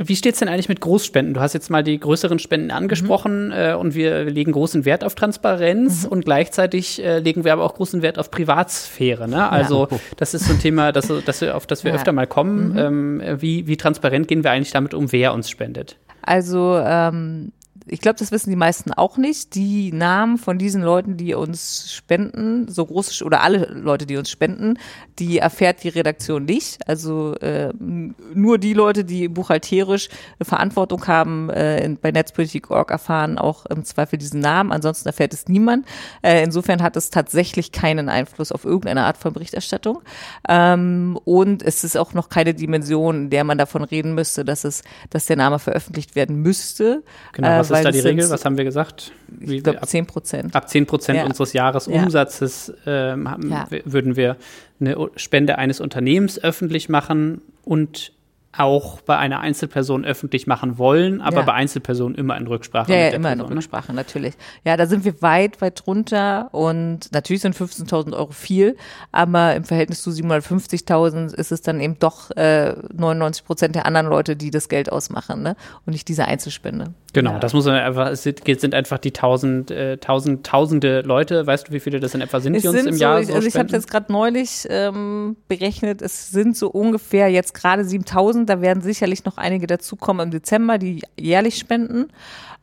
wie 0.00 0.16
steht 0.16 0.34
es 0.34 0.38
denn 0.38 0.48
eigentlich 0.48 0.68
mit 0.68 0.80
Großspenden? 0.80 1.34
Du 1.34 1.40
hast 1.40 1.54
jetzt 1.54 1.70
mal 1.70 1.82
die 1.82 1.98
größeren 1.98 2.38
Spenden 2.38 2.70
angesprochen 2.70 3.46
mhm. 3.46 3.52
äh, 3.52 3.74
und 3.74 3.94
wir 3.94 4.24
legen 4.24 4.52
großen 4.52 4.84
Wert 4.84 5.02
auf 5.02 5.14
Transparenz 5.14 6.04
mhm. 6.04 6.12
und 6.12 6.24
gleichzeitig 6.24 7.02
äh, 7.02 7.18
legen 7.18 7.44
wir 7.44 7.52
aber 7.52 7.64
auch 7.64 7.74
großen 7.74 8.00
Wert 8.02 8.18
auf 8.18 8.30
Privatsphäre. 8.30 9.28
Ne? 9.28 9.50
Also 9.50 9.88
ja. 9.90 9.98
das 10.16 10.34
ist 10.34 10.46
so 10.46 10.52
ein 10.52 10.60
Thema, 10.60 10.92
das, 10.92 11.12
das 11.24 11.40
wir, 11.40 11.56
auf 11.56 11.66
das 11.66 11.84
wir 11.84 11.90
ja. 11.90 11.96
öfter 11.96 12.12
mal 12.12 12.26
kommen. 12.26 12.72
Mhm. 12.72 12.78
Ähm, 12.78 13.40
wie, 13.40 13.66
wie 13.66 13.76
transparent 13.76 14.28
gehen 14.28 14.44
wir 14.44 14.52
eigentlich 14.52 14.72
damit 14.72 14.94
um, 14.94 15.10
wer 15.10 15.34
uns 15.34 15.50
spendet? 15.50 15.96
Also 16.22 16.80
ähm, 16.84 17.52
ich 17.90 18.00
glaube, 18.00 18.18
das 18.18 18.32
wissen 18.32 18.50
die 18.50 18.56
meisten 18.56 18.92
auch 18.92 19.16
nicht. 19.16 19.54
Die 19.54 19.92
Namen 19.92 20.38
von 20.38 20.58
diesen 20.58 20.82
Leuten, 20.82 21.16
die 21.16 21.34
uns 21.34 21.92
spenden, 21.92 22.68
so 22.68 22.86
groß 22.86 23.22
oder 23.22 23.42
alle 23.42 23.66
Leute, 23.66 24.06
die 24.06 24.16
uns 24.16 24.30
spenden, 24.30 24.78
die 25.18 25.38
erfährt 25.38 25.82
die 25.82 25.88
Redaktion 25.88 26.44
nicht. 26.44 26.86
Also 26.88 27.34
äh, 27.36 27.72
nur 27.78 28.58
die 28.58 28.74
Leute, 28.74 29.04
die 29.04 29.28
buchhalterisch 29.28 30.08
Verantwortung 30.42 31.06
haben 31.06 31.50
äh, 31.50 31.84
in, 31.84 31.98
bei 31.98 32.10
Netzpolitik.org 32.10 32.90
erfahren 32.90 33.38
auch 33.38 33.66
im 33.66 33.84
Zweifel 33.84 34.18
diesen 34.18 34.40
Namen. 34.40 34.72
Ansonsten 34.72 35.08
erfährt 35.08 35.32
es 35.32 35.48
niemand. 35.48 35.86
Äh, 36.22 36.42
insofern 36.42 36.82
hat 36.82 36.96
es 36.96 37.10
tatsächlich 37.10 37.72
keinen 37.72 38.08
Einfluss 38.08 38.52
auf 38.52 38.64
irgendeine 38.64 39.04
Art 39.04 39.16
von 39.16 39.32
Berichterstattung. 39.32 40.02
Ähm, 40.48 41.18
und 41.24 41.62
es 41.62 41.84
ist 41.84 41.96
auch 41.96 42.14
noch 42.14 42.28
keine 42.28 42.54
Dimension, 42.54 43.24
in 43.24 43.30
der 43.30 43.44
man 43.44 43.58
davon 43.58 43.82
reden 43.84 44.14
müsste, 44.14 44.44
dass 44.44 44.64
es, 44.64 44.82
dass 45.10 45.26
der 45.26 45.36
Name 45.36 45.58
veröffentlicht 45.58 46.14
werden 46.14 46.36
müsste. 46.42 47.02
Genau, 47.32 47.48
was 47.58 47.77
ist 47.78 47.84
da 47.84 47.90
die 47.90 48.00
Regel? 48.00 48.30
Was 48.30 48.44
haben 48.44 48.56
wir 48.56 48.64
gesagt? 48.64 49.12
Wie 49.28 49.56
ich 49.56 49.62
glaube, 49.62 49.80
10 49.80 50.06
Prozent. 50.06 50.54
Ab 50.54 50.68
10 50.68 50.86
Prozent 50.86 51.18
ja. 51.18 51.26
unseres 51.26 51.52
Jahresumsatzes 51.52 52.72
ähm, 52.86 53.30
haben, 53.30 53.52
würden 53.84 54.16
wir 54.16 54.36
eine 54.80 54.96
Spende 55.16 55.58
eines 55.58 55.80
Unternehmens 55.80 56.42
öffentlich 56.42 56.88
machen 56.88 57.40
und 57.64 58.12
auch 58.56 59.00
bei 59.02 59.16
einer 59.16 59.40
Einzelperson 59.40 60.04
öffentlich 60.04 60.46
machen 60.46 60.78
wollen, 60.78 61.20
aber 61.20 61.38
ja. 61.38 61.42
bei 61.42 61.52
Einzelpersonen 61.52 62.16
immer 62.16 62.36
in 62.36 62.46
Rücksprache. 62.46 62.90
Ja, 62.90 62.98
ja 62.98 63.08
immer 63.08 63.28
Person, 63.28 63.46
in 63.46 63.50
ne? 63.50 63.56
Rücksprache, 63.56 63.92
ne? 63.92 63.96
natürlich. 63.96 64.34
Ja, 64.64 64.76
da 64.76 64.86
sind 64.86 65.04
wir 65.04 65.20
weit, 65.20 65.60
weit 65.60 65.86
drunter 65.86 66.48
und 66.52 67.12
natürlich 67.12 67.42
sind 67.42 67.54
15.000 67.54 68.14
Euro 68.14 68.32
viel, 68.32 68.76
aber 69.12 69.54
im 69.54 69.64
Verhältnis 69.64 70.02
zu 70.02 70.10
750.000 70.10 71.34
ist 71.34 71.52
es 71.52 71.60
dann 71.62 71.80
eben 71.80 71.98
doch 71.98 72.30
äh, 72.32 72.74
99 72.94 73.44
Prozent 73.44 73.74
der 73.74 73.86
anderen 73.86 74.06
Leute, 74.06 74.34
die 74.34 74.50
das 74.50 74.68
Geld 74.68 74.90
ausmachen 74.90 75.42
ne? 75.42 75.54
und 75.84 75.92
nicht 75.92 76.08
diese 76.08 76.24
Einzelspende. 76.24 76.94
Genau, 77.12 77.32
ja. 77.32 77.38
das 77.38 77.54
muss 77.54 77.64
man 77.64 77.74
einfach, 77.74 78.08
es 78.08 78.22
sind 78.22 78.74
einfach 78.74 78.98
die 78.98 79.12
tausend, 79.12 79.70
äh, 79.70 79.96
tausend, 79.96 80.46
tausende 80.46 81.00
Leute, 81.00 81.46
weißt 81.46 81.68
du, 81.68 81.72
wie 81.72 81.80
viele 81.80 82.00
das 82.00 82.14
in 82.14 82.20
etwa 82.20 82.40
sind, 82.40 82.54
es 82.54 82.62
die 82.62 82.68
uns 82.68 82.84
im 82.84 82.94
so, 82.94 83.00
Jahr 83.00 83.20
ich, 83.20 83.34
Also 83.34 83.48
ich 83.48 83.56
habe 83.56 83.70
jetzt 83.70 83.90
gerade 83.90 84.12
neulich 84.12 84.66
ähm, 84.68 85.36
berechnet, 85.48 86.02
es 86.02 86.30
sind 86.30 86.56
so 86.56 86.68
ungefähr 86.68 87.28
jetzt 87.28 87.54
gerade 87.54 87.84
7000, 87.84 88.37
da 88.46 88.60
werden 88.60 88.82
sicherlich 88.82 89.24
noch 89.24 89.36
einige 89.36 89.66
dazukommen 89.66 90.26
im 90.26 90.30
Dezember, 90.30 90.78
die 90.78 91.02
jährlich 91.18 91.56
spenden, 91.56 92.06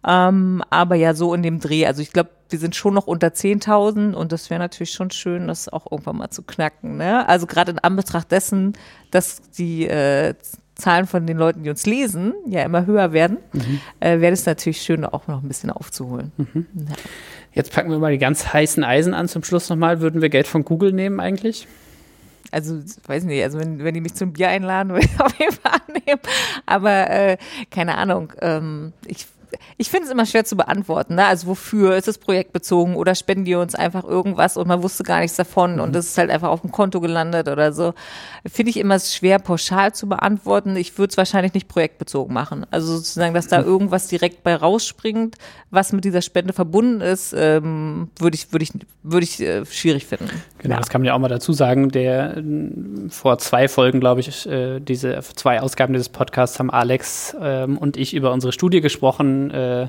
ähm, 0.06 0.64
aber 0.70 0.96
ja 0.96 1.14
so 1.14 1.34
in 1.34 1.44
dem 1.44 1.60
Dreh, 1.60 1.86
also 1.86 2.02
ich 2.02 2.12
glaube, 2.12 2.30
wir 2.50 2.60
sind 2.60 2.76
schon 2.76 2.94
noch 2.94 3.08
unter 3.08 3.28
10.000 3.28 4.14
und 4.14 4.32
das 4.32 4.50
wäre 4.50 4.60
natürlich 4.60 4.92
schon 4.92 5.12
schön, 5.12 5.48
das 5.48 5.68
auch 5.68 5.92
irgendwann 5.92 6.18
mal 6.18 6.30
zu 6.30 6.44
knacken. 6.44 6.98
Ne? 6.98 7.28
Also 7.28 7.48
gerade 7.48 7.72
in 7.72 7.80
Anbetracht 7.80 8.32
dessen, 8.32 8.74
dass 9.10 9.42
die 9.58 9.88
äh, 9.88 10.36
Zahlen 10.76 11.08
von 11.08 11.26
den 11.26 11.38
Leuten, 11.38 11.64
die 11.64 11.70
uns 11.70 11.86
lesen, 11.86 12.34
ja 12.48 12.62
immer 12.64 12.86
höher 12.86 13.14
werden, 13.14 13.38
mhm. 13.54 13.80
äh, 14.00 14.20
wäre 14.20 14.34
es 14.34 14.46
natürlich 14.46 14.82
schön, 14.82 15.06
auch 15.06 15.28
noch 15.28 15.42
ein 15.42 15.48
bisschen 15.48 15.72
aufzuholen. 15.72 16.32
Mhm. 16.38 16.68
Ja. 16.76 16.96
Jetzt 17.54 17.72
packen 17.72 17.90
wir 17.90 17.98
mal 17.98 18.12
die 18.12 18.18
ganz 18.18 18.54
heißen 18.54 18.84
Eisen 18.84 19.14
an 19.14 19.30
zum 19.30 19.44
Schluss 19.44 19.70
nochmal. 19.70 20.02
Würden 20.02 20.22
wir 20.22 20.30
Geld 20.30 20.46
von 20.46 20.66
Google 20.66 20.92
nehmen 20.92 21.22
eigentlich? 21.22 21.68
Also, 22.56 22.80
weiß 23.06 23.26
nicht, 23.26 23.44
also 23.44 23.60
wenn, 23.60 23.84
wenn 23.84 23.94
die 23.94 24.00
mich 24.00 24.16
zum 24.16 24.32
Bier 24.32 24.48
einladen, 24.48 24.90
würde 24.94 25.06
ich 25.06 25.20
auf 25.20 25.38
jeden 25.38 25.52
Fall 25.52 25.74
annehmen. 25.88 26.22
Aber 26.66 27.10
äh, 27.10 27.38
keine 27.70 27.98
Ahnung. 27.98 28.32
Ähm, 28.42 28.94
ich 29.06 29.28
ich 29.78 29.90
finde 29.90 30.06
es 30.06 30.12
immer 30.12 30.26
schwer 30.26 30.46
zu 30.46 30.56
beantworten. 30.56 31.16
Ne? 31.16 31.26
Also 31.26 31.48
wofür 31.48 31.96
ist 31.96 32.08
es 32.08 32.18
projektbezogen 32.18 32.96
oder 32.96 33.16
spenden 33.16 33.46
die 33.46 33.56
uns 33.56 33.76
einfach 33.76 34.04
irgendwas 34.04 34.58
und 34.58 34.68
man 34.68 34.84
wusste 34.84 35.04
gar 35.04 35.20
nichts 35.20 35.38
davon 35.38 35.80
und 35.80 35.94
das 35.94 36.06
mhm. 36.06 36.10
ist 36.10 36.18
halt 36.18 36.30
einfach 36.30 36.50
auf 36.50 36.62
dem 36.62 36.72
Konto 36.72 37.02
gelandet 37.02 37.48
oder 37.48 37.72
so. 37.74 37.94
Finde 38.48 38.70
ich 38.70 38.78
immer 38.78 39.00
schwer 39.00 39.40
pauschal 39.40 39.94
zu 39.94 40.08
beantworten. 40.08 40.76
Ich 40.76 40.98
würde 40.98 41.12
es 41.12 41.18
wahrscheinlich 41.18 41.54
nicht 41.54 41.68
projektbezogen 41.68 42.34
machen. 42.34 42.66
Also 42.70 42.96
sozusagen, 42.98 43.34
dass 43.34 43.48
da 43.48 43.62
irgendwas 43.62 44.08
direkt 44.08 44.44
bei 44.44 44.56
rausspringt, 44.56 45.36
was 45.72 45.92
mit 45.94 46.06
dieser 46.06 46.22
Spende 46.22 46.54
verbunden 46.54 47.02
ist, 47.02 47.34
ähm, 47.38 48.10
würde 48.20 48.36
ich, 48.36 48.52
würde 48.52 48.64
ich, 48.64 48.72
würde 49.04 49.24
ich 49.24 49.40
äh, 49.40 49.66
schwierig 49.66 50.06
finden. 50.06 50.30
Genau, 50.60 50.76
ja. 50.76 50.80
das 50.80 50.90
kann 50.90 51.02
man 51.02 51.08
ja 51.08 51.14
auch 51.16 51.20
mal 51.20 51.28
dazu 51.28 51.54
sagen. 51.54 51.90
Der 51.90 52.44
vor 53.10 53.40
zwei 53.40 53.68
Folgen, 53.68 54.00
glaube 54.00 54.22
ich, 54.22 54.46
äh, 54.48 54.80
diese 54.80 55.20
zwei 55.36 55.62
Ausgaben 55.62 55.94
dieses 55.94 56.10
Podcasts 56.10 56.60
haben 56.60 56.70
Alex 56.70 57.36
ähm, 57.42 57.78
und 57.78 57.98
ich 57.98 58.14
über 58.14 58.32
unsere 58.32 58.54
Studie 58.54 58.82
gesprochen 58.82 59.50
äh, 59.52 59.88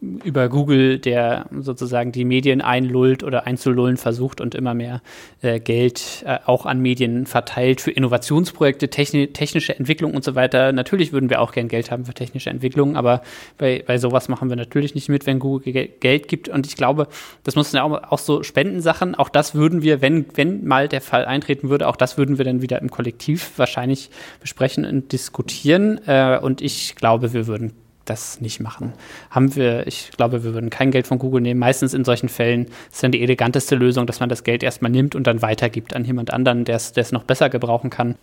über 0.00 0.48
Google, 0.48 1.00
der 1.00 1.46
sozusagen 1.58 2.12
die 2.12 2.24
Medien 2.24 2.60
einlullt 2.60 3.24
oder 3.24 3.48
einzulullen 3.48 3.96
versucht 3.96 4.40
und 4.40 4.54
immer 4.54 4.72
mehr 4.72 5.02
äh, 5.42 5.58
Geld 5.58 6.22
äh, 6.24 6.38
auch 6.46 6.66
an 6.66 6.80
Medien 6.80 7.26
verteilt 7.26 7.80
für 7.80 7.90
Innovationsprojekte, 7.90 8.90
techni 8.90 9.28
technische 9.32 9.76
Entwicklung 9.76 10.14
und 10.14 10.22
so 10.22 10.36
weiter. 10.36 10.70
Natürlich 10.72 11.12
würden 11.12 11.30
wir 11.30 11.40
auch 11.40 11.50
gern 11.50 11.66
Geld 11.66 11.90
haben 11.90 12.04
für 12.04 12.14
technische 12.14 12.48
Entwicklung, 12.48 12.96
aber 12.96 13.22
bei, 13.56 13.82
bei 13.84 13.98
sowas 13.98 14.28
machen 14.28 14.48
wir 14.48 14.56
natürlich 14.56 14.94
nicht 14.94 15.08
mit, 15.08 15.26
wenn 15.26 15.40
Google 15.40 15.72
Geld 15.72 16.28
gibt. 16.28 16.48
Und 16.48 16.66
ich 16.66 16.76
glaube, 16.76 17.08
das 17.42 17.56
muss 17.56 17.72
ja 17.72 17.82
auch, 17.82 18.12
auch 18.12 18.18
so 18.18 18.44
Spendensachen, 18.44 19.16
auch 19.16 19.28
das 19.28 19.56
würden 19.56 19.82
wir, 19.82 20.00
wenn, 20.00 20.26
wenn 20.34 20.64
mal 20.64 20.86
der 20.86 21.00
Fall 21.00 21.24
eintreten 21.24 21.70
würde, 21.70 21.88
auch 21.88 21.96
das 21.96 22.16
würden 22.16 22.38
wir 22.38 22.44
dann 22.44 22.62
wieder 22.62 22.80
im 22.80 22.90
Kollektiv 22.90 23.52
wahrscheinlich 23.56 24.10
besprechen 24.40 24.84
und 24.84 25.10
diskutieren. 25.10 26.00
Äh, 26.06 26.38
und 26.38 26.62
ich 26.62 26.94
glaube, 26.94 27.32
wir 27.32 27.48
würden 27.48 27.72
das 28.08 28.40
nicht 28.40 28.60
machen. 28.60 28.92
Haben 29.30 29.54
wir, 29.56 29.86
ich 29.86 30.10
glaube, 30.16 30.44
wir 30.44 30.54
würden 30.54 30.70
kein 30.70 30.90
Geld 30.90 31.06
von 31.06 31.18
Google 31.18 31.40
nehmen. 31.40 31.60
Meistens 31.60 31.94
in 31.94 32.04
solchen 32.04 32.28
Fällen 32.28 32.66
ist 32.90 33.02
dann 33.02 33.12
die 33.12 33.22
eleganteste 33.22 33.76
Lösung, 33.76 34.06
dass 34.06 34.20
man 34.20 34.28
das 34.28 34.44
Geld 34.44 34.62
erstmal 34.62 34.90
nimmt 34.90 35.14
und 35.14 35.26
dann 35.26 35.42
weitergibt 35.42 35.94
an 35.94 36.04
jemand 36.04 36.32
anderen, 36.32 36.64
der 36.64 36.76
es 36.76 37.12
noch 37.12 37.24
besser 37.24 37.48
gebrauchen 37.48 37.90
kann. 37.90 38.16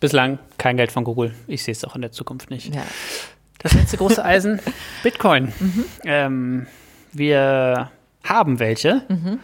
Bislang 0.00 0.38
kein 0.58 0.76
Geld 0.76 0.92
von 0.92 1.04
Google. 1.04 1.34
Ich 1.46 1.62
sehe 1.62 1.72
es 1.72 1.84
auch 1.84 1.94
in 1.94 2.02
der 2.02 2.12
Zukunft 2.12 2.50
nicht. 2.50 2.74
Ja. 2.74 2.82
Das 3.58 3.72
letzte 3.72 3.96
große 3.96 4.22
Eisen, 4.22 4.60
Bitcoin. 5.02 5.52
Mhm. 5.58 5.84
Ähm, 6.04 6.66
wir 7.12 7.90
haben 8.22 8.58
welche. 8.58 9.02
Mhm. 9.08 9.38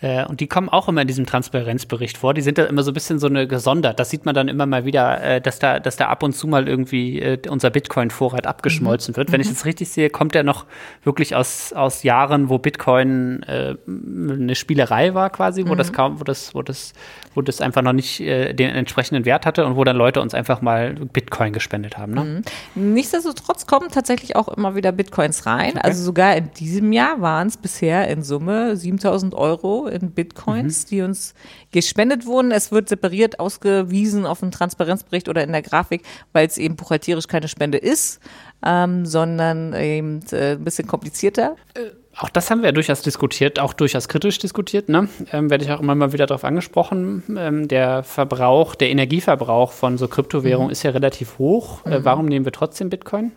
Äh, 0.00 0.24
und 0.26 0.40
die 0.40 0.48
kommen 0.48 0.68
auch 0.68 0.88
immer 0.88 1.02
in 1.02 1.08
diesem 1.08 1.24
Transparenzbericht 1.24 2.18
vor. 2.18 2.34
Die 2.34 2.42
sind 2.42 2.58
da 2.58 2.64
immer 2.64 2.82
so 2.82 2.90
ein 2.90 2.94
bisschen 2.94 3.18
so 3.18 3.26
eine 3.26 3.46
gesondert. 3.46 4.00
Das 4.00 4.10
sieht 4.10 4.26
man 4.26 4.34
dann 4.34 4.48
immer 4.48 4.66
mal 4.66 4.84
wieder, 4.84 5.22
äh, 5.22 5.40
dass 5.40 5.58
da, 5.58 5.78
dass 5.78 5.96
da 5.96 6.08
ab 6.08 6.22
und 6.22 6.34
zu 6.34 6.46
mal 6.46 6.68
irgendwie 6.68 7.20
äh, 7.20 7.38
unser 7.48 7.70
Bitcoin-Vorrat 7.70 8.46
abgeschmolzen 8.46 9.12
mhm. 9.12 9.16
wird. 9.16 9.32
Wenn 9.32 9.40
mhm. 9.40 9.46
ich 9.46 9.52
es 9.52 9.64
richtig 9.64 9.88
sehe, 9.88 10.10
kommt 10.10 10.34
der 10.34 10.42
noch 10.42 10.66
wirklich 11.04 11.36
aus, 11.36 11.72
aus 11.72 12.02
Jahren, 12.02 12.48
wo 12.48 12.58
Bitcoin 12.58 13.42
äh, 13.44 13.76
eine 13.86 14.54
Spielerei 14.54 15.14
war 15.14 15.30
quasi, 15.30 15.66
wo 15.66 15.72
mhm. 15.72 15.78
das 15.78 15.92
kaum, 15.92 16.20
wo 16.20 16.24
das, 16.24 16.54
wo 16.54 16.62
das, 16.62 16.92
wo 17.34 17.42
das 17.42 17.60
einfach 17.60 17.82
noch 17.82 17.92
nicht 17.92 18.20
äh, 18.20 18.52
den 18.52 18.70
entsprechenden 18.70 19.24
Wert 19.24 19.46
hatte 19.46 19.64
und 19.64 19.76
wo 19.76 19.84
dann 19.84 19.96
Leute 19.96 20.20
uns 20.20 20.34
einfach 20.34 20.60
mal 20.60 20.94
Bitcoin 20.94 21.52
gespendet 21.52 21.96
haben. 21.96 22.14
Ne? 22.14 22.42
Mhm. 22.74 22.94
Nichtsdestotrotz 22.94 23.66
kommen 23.66 23.88
tatsächlich 23.90 24.36
auch 24.36 24.48
immer 24.48 24.74
wieder 24.74 24.92
Bitcoins 24.92 25.46
rein. 25.46 25.70
Okay. 25.70 25.80
Also 25.82 26.02
sogar 26.02 26.36
in 26.36 26.50
diesem 26.52 26.92
Jahr 26.92 27.20
waren 27.20 27.46
es 27.46 27.56
bisher 27.56 28.08
in 28.08 28.22
Summe 28.22 28.76
7000 28.76 29.34
Euro 29.34 29.88
in 29.94 30.10
Bitcoins, 30.10 30.84
mhm. 30.84 30.88
die 30.88 31.02
uns 31.02 31.34
gespendet 31.70 32.26
wurden. 32.26 32.50
Es 32.50 32.72
wird 32.72 32.88
separiert 32.88 33.40
ausgewiesen 33.40 34.26
auf 34.26 34.40
dem 34.40 34.50
Transparenzbericht 34.50 35.28
oder 35.28 35.42
in 35.42 35.52
der 35.52 35.62
Grafik, 35.62 36.02
weil 36.32 36.46
es 36.46 36.58
eben 36.58 36.76
buchhalterisch 36.76 37.28
keine 37.28 37.48
Spende 37.48 37.78
ist, 37.78 38.20
ähm, 38.64 39.06
sondern 39.06 39.72
eben 39.74 40.20
äh, 40.32 40.52
ein 40.52 40.64
bisschen 40.64 40.86
komplizierter. 40.86 41.56
Äh. 41.74 41.90
Auch 42.16 42.28
das 42.28 42.50
haben 42.50 42.60
wir 42.60 42.66
ja 42.66 42.72
durchaus 42.72 43.02
diskutiert, 43.02 43.58
auch 43.58 43.72
durchaus 43.72 44.06
kritisch 44.08 44.38
diskutiert. 44.38 44.88
Ne? 44.88 45.08
Ähm, 45.32 45.50
werde 45.50 45.64
ich 45.64 45.72
auch 45.72 45.80
immer 45.80 45.96
mal 45.96 46.12
wieder 46.12 46.26
darauf 46.26 46.44
angesprochen. 46.44 47.24
Ähm, 47.36 47.66
der 47.66 48.04
Verbrauch, 48.04 48.76
der 48.76 48.90
Energieverbrauch 48.90 49.72
von 49.72 49.98
so 49.98 50.06
Kryptowährungen 50.06 50.68
mhm. 50.68 50.72
ist 50.72 50.84
ja 50.84 50.92
relativ 50.92 51.38
hoch. 51.38 51.84
Äh, 51.84 51.98
mhm. 51.98 52.04
warum 52.04 52.26
nehmen 52.26 52.44
wir 52.44 52.52
trotzdem 52.52 52.88
Bitcoin? 52.88 53.32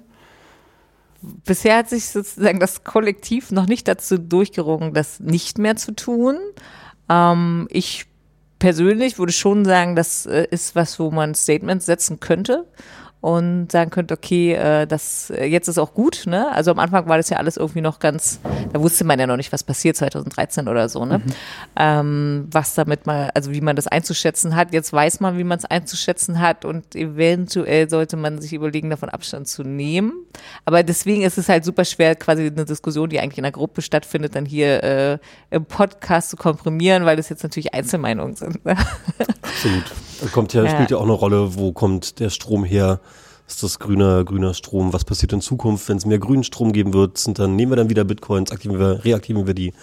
Bisher 1.21 1.77
hat 1.77 1.89
sich 1.89 2.09
sozusagen 2.09 2.59
das 2.59 2.83
Kollektiv 2.83 3.51
noch 3.51 3.67
nicht 3.67 3.87
dazu 3.87 4.17
durchgerungen, 4.17 4.93
das 4.93 5.19
nicht 5.19 5.57
mehr 5.57 5.75
zu 5.75 5.93
tun. 5.95 6.37
Ähm, 7.09 7.67
ich 7.71 8.05
persönlich 8.59 9.19
würde 9.19 9.33
schon 9.33 9.65
sagen, 9.65 9.95
das 9.95 10.25
äh, 10.25 10.47
ist 10.49 10.75
was, 10.75 10.99
wo 10.99 11.11
man 11.11 11.35
Statements 11.35 11.85
setzen 11.85 12.19
könnte 12.19 12.65
und 13.19 13.71
sagen 13.71 13.89
könnt, 13.89 14.11
okay, 14.11 14.53
äh, 14.53 14.85
das 14.85 15.31
äh, 15.31 15.45
jetzt 15.45 15.67
ist 15.67 15.79
auch 15.79 15.93
gut. 15.93 16.23
Ne? 16.27 16.51
Also 16.51 16.71
am 16.71 16.79
Anfang 16.79 17.09
war 17.09 17.17
das 17.17 17.29
ja 17.29 17.37
alles 17.37 17.57
irgendwie 17.57 17.81
noch 17.81 17.99
ganz, 17.99 18.39
da 18.71 18.79
wusste 18.79 19.05
man 19.05 19.19
ja 19.19 19.25
noch 19.25 19.37
nicht, 19.37 19.51
was 19.51 19.63
passiert 19.63 19.97
2013 19.97 20.67
oder 20.67 20.87
so. 20.87 21.03
Ne? 21.03 21.19
Mhm. 21.19 21.23
Ähm, 21.75 22.47
was 22.51 22.75
damit 22.75 23.07
mal, 23.07 23.31
also 23.33 23.51
wie 23.51 23.61
man 23.61 23.75
das 23.75 23.87
einzuschätzen 23.87 24.55
hat. 24.55 24.71
Jetzt 24.71 24.93
weiß 24.93 25.19
man, 25.19 25.37
wie 25.37 25.43
man 25.43 25.57
es 25.57 25.65
einzuschätzen 25.65 26.39
hat 26.39 26.63
und 26.63 26.95
eventuell 26.95 27.89
sollte 27.89 28.17
man 28.17 28.39
sich 28.39 28.53
überlegen, 28.53 28.91
davon 28.91 29.09
Abstand 29.09 29.47
zu 29.47 29.63
nehmen. 29.63 30.13
Aber 30.65 30.83
deswegen 30.83 31.23
ist 31.23 31.39
es 31.39 31.49
halt 31.49 31.65
super 31.65 31.85
schwer, 31.85 32.15
quasi 32.15 32.45
eine 32.45 32.65
Diskussion, 32.65 33.09
die 33.09 33.19
eigentlich 33.19 33.39
in 33.39 33.45
einer 33.45 33.51
Gruppe 33.51 33.81
stattfindet, 33.81 34.35
dann 34.35 34.45
hier 34.45 34.83
äh, 34.83 35.17
im 35.49 35.65
Podcast 35.65 36.29
zu 36.29 36.37
komprimieren, 36.37 37.05
weil 37.05 37.15
das 37.17 37.29
jetzt 37.29 37.41
natürlich 37.41 37.73
Einzelmeinungen 37.73 38.35
sind. 38.35 38.63
Ne? 38.63 38.77
Absolut. 39.41 39.85
Kommt 40.31 40.53
ja, 40.53 40.63
ja, 40.63 40.69
spielt 40.69 40.91
ja 40.91 40.97
auch 40.97 41.03
eine 41.03 41.11
Rolle, 41.13 41.55
wo 41.55 41.71
kommt 41.71 42.19
der 42.19 42.29
Strom 42.29 42.63
her? 42.63 42.99
Ist 43.47 43.63
das 43.63 43.79
grüner, 43.79 44.25
grüner 44.25 44.53
Strom? 44.53 44.91
Was 44.93 45.05
passiert 45.05 45.31
in 45.31 45.41
Zukunft, 45.41 45.87
wenn 45.87 45.97
es 45.97 46.05
mehr 46.05 46.19
grünen 46.19 46.43
Strom 46.43 46.73
geben 46.73 46.93
wird? 46.93 47.17
Sind 47.17 47.39
dann 47.39 47.55
nehmen 47.55 47.71
wir 47.71 47.77
dann 47.77 47.89
wieder 47.89 48.03
Bitcoins, 48.03 48.51
aktivieren 48.51 48.79
wir, 48.79 49.05
reaktivieren 49.05 49.47
wir 49.47 49.53
die 49.53 49.73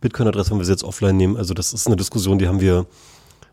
Bitcoin-Adresse, 0.00 0.50
wenn 0.50 0.58
wir 0.58 0.64
sie 0.64 0.72
jetzt 0.72 0.84
offline 0.84 1.16
nehmen? 1.16 1.36
Also 1.36 1.54
das 1.54 1.72
ist 1.72 1.86
eine 1.86 1.96
Diskussion, 1.96 2.38
die 2.38 2.48
haben 2.48 2.60
wir, 2.60 2.86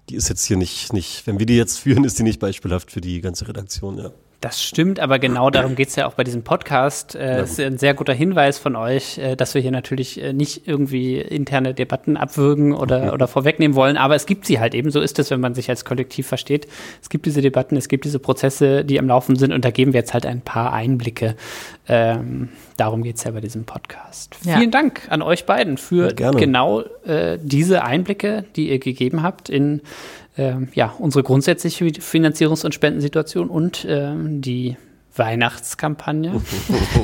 die 0.10 0.16
ist 0.16 0.28
jetzt 0.28 0.46
hier 0.46 0.58
nicht, 0.58 0.92
nicht, 0.94 1.28
wenn 1.28 1.38
wir 1.38 1.46
die 1.46 1.56
jetzt 1.56 1.78
führen, 1.78 2.04
ist 2.04 2.18
die 2.18 2.24
nicht 2.24 2.40
beispielhaft 2.40 2.92
für 2.92 3.02
die 3.02 3.22
ganze 3.22 3.48
Redaktion, 3.48 3.98
ja. 3.98 4.12
Das 4.42 4.64
stimmt, 4.64 5.02
aber 5.02 5.20
genau 5.20 5.50
darum 5.50 5.76
geht 5.76 5.90
es 5.90 5.98
ja 5.98 6.08
auch 6.08 6.14
bei 6.14 6.24
diesem 6.24 6.44
Podcast. 6.44 7.14
Äh, 7.14 7.42
es 7.42 7.52
ist 7.52 7.60
ein 7.60 7.78
sehr 7.78 7.94
guter 7.94 8.14
Hinweis 8.14 8.58
von 8.58 8.78
euch, 8.78 9.18
äh, 9.18 9.36
dass 9.36 9.54
wir 9.54 9.62
hier 9.62 9.72
natürlich 9.72 10.22
äh, 10.22 10.32
nicht 10.32 10.66
irgendwie 10.66 11.20
interne 11.20 11.74
Debatten 11.74 12.16
abwürgen 12.16 12.74
oder, 12.74 13.14
oder 13.14 13.28
vorwegnehmen 13.28 13.76
wollen, 13.76 13.98
aber 13.98 14.16
es 14.16 14.26
gibt 14.26 14.46
sie 14.46 14.62
halt 14.62 14.76
eben. 14.76 14.92
So 14.92 15.02
ist 15.02 15.20
es, 15.20 15.30
wenn 15.30 15.42
man 15.42 15.56
sich 15.56 15.70
als 15.70 15.84
Kollektiv 15.84 16.28
versteht. 16.28 16.68
Es 17.02 17.10
gibt 17.10 17.26
diese 17.26 17.42
Debatten, 17.42 17.76
es 17.76 17.90
gibt 17.90 18.06
diese 18.06 18.20
Prozesse, 18.20 18.86
die 18.86 18.98
am 18.98 19.08
Laufen 19.08 19.36
sind 19.36 19.52
und 19.52 19.66
da 19.66 19.72
geben 19.72 19.92
wir 19.92 20.00
jetzt 20.00 20.14
halt 20.14 20.26
ein 20.26 20.40
paar 20.40 20.72
Einblicke. 20.72 21.36
Ähm, 21.90 22.50
darum 22.78 23.02
geht 23.02 23.18
es 23.18 23.24
ja 23.24 23.32
bei 23.32 23.42
diesem 23.42 23.66
Podcast. 23.66 24.38
Ja. 24.44 24.58
Vielen 24.58 24.70
Dank 24.70 25.08
an 25.10 25.24
euch 25.24 25.46
beiden 25.46 25.78
für 25.78 26.14
genau 26.14 26.82
äh, 27.04 27.40
diese 27.42 27.84
Einblicke, 27.84 28.46
die 28.56 28.70
ihr 28.70 28.78
gegeben 28.78 29.24
habt 29.24 29.50
in 29.50 29.82
ähm, 30.38 30.70
ja, 30.74 30.94
unsere 31.00 31.24
grundsätzliche 31.24 31.86
Finanzierungs- 31.86 32.64
und 32.64 32.74
Spendensituation 32.74 33.50
und 33.50 33.86
ähm, 33.90 34.42
die 34.42 34.78
Weihnachtskampagne. 35.16 36.40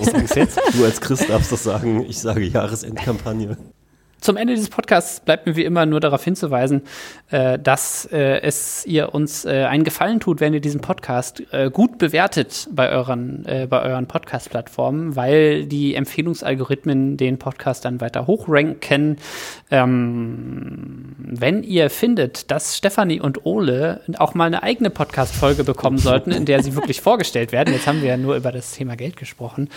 ich 0.02 0.06
sag's 0.12 0.36
jetzt. 0.36 0.62
Du 0.74 0.86
als 0.86 1.02
Christ 1.02 1.30
darfst 1.30 1.52
das 1.52 1.64
sagen. 1.64 2.06
Ich 2.08 2.20
sage 2.20 2.46
Jahresendkampagne. 2.46 3.58
Zum 4.26 4.38
Ende 4.38 4.56
dieses 4.56 4.72
Podcasts 4.72 5.20
bleibt 5.20 5.46
mir 5.46 5.56
wie 5.56 5.64
immer 5.64 5.86
nur 5.86 6.00
darauf 6.00 6.24
hinzuweisen, 6.24 6.82
äh, 7.30 7.60
dass 7.60 8.10
äh, 8.12 8.42
es 8.42 8.84
ihr 8.88 9.14
uns 9.14 9.46
äh, 9.46 9.66
einen 9.66 9.84
Gefallen 9.84 10.20
tut, 10.20 10.40
wenn 10.40 10.52
ihr 10.52 10.62
diesen 10.62 10.82
Podcast 10.82 11.44
äh, 11.54 11.70
gut 11.70 12.00
bewertet 12.00 12.68
bei 12.72 12.90
euren, 12.90 13.46
äh, 13.46 13.68
bei 13.70 13.84
euren 13.84 14.08
Podcast-Plattformen, 14.08 15.16
weil 15.16 15.68
die 15.68 15.94
Empfehlungsalgorithmen 15.94 17.18
den 17.18 17.38
Podcast 17.38 17.86
dann 17.86 18.02
weiter 18.02 18.26
hochranken. 18.26 19.18
Ähm, 19.70 21.16
wenn 21.20 21.62
ihr 21.62 21.92
findet, 21.92 22.50
dass 22.50 22.76
Stefanie 22.76 23.22
und 23.22 23.46
Ole 23.46 24.02
auch 24.18 24.34
mal 24.34 24.46
eine 24.46 24.64
eigene 24.64 24.90
Podcast-Folge 24.90 25.64
bekommen 25.64 26.00
sollten, 26.00 26.32
in 26.32 26.46
der 26.46 26.64
sie 26.64 26.74
wirklich 26.74 27.00
vorgestellt 27.00 27.52
werden, 27.52 27.76
jetzt 27.76 27.86
haben 27.86 28.02
wir 28.02 28.10
ja 28.10 28.18
nur 28.18 28.36
über 28.36 28.52
das 28.52 28.72
Thema 28.72 28.96
Geld 28.96 29.18
gesprochen, 29.18 29.70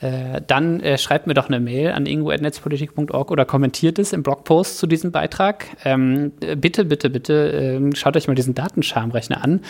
äh, 0.00 0.40
dann 0.46 0.80
schreibt 0.96 1.26
mir 1.26 1.34
doch 1.34 1.48
eine 1.48 1.58
Mail 1.58 1.90
an 1.90 2.06
ingo.netzpolitik.org 2.06 3.32
oder 3.32 3.44
kommentiert 3.44 3.95
es 3.98 4.12
im 4.12 4.22
Blogpost 4.22 4.78
zu 4.78 4.86
diesem 4.86 5.12
Beitrag. 5.12 5.66
Ähm, 5.84 6.32
bitte, 6.56 6.84
bitte, 6.84 7.10
bitte 7.10 7.50
ähm, 7.50 7.94
schaut 7.94 8.16
euch 8.16 8.28
mal 8.28 8.34
diesen 8.34 8.54
Datenscharmrechner 8.54 9.42
an 9.42 9.60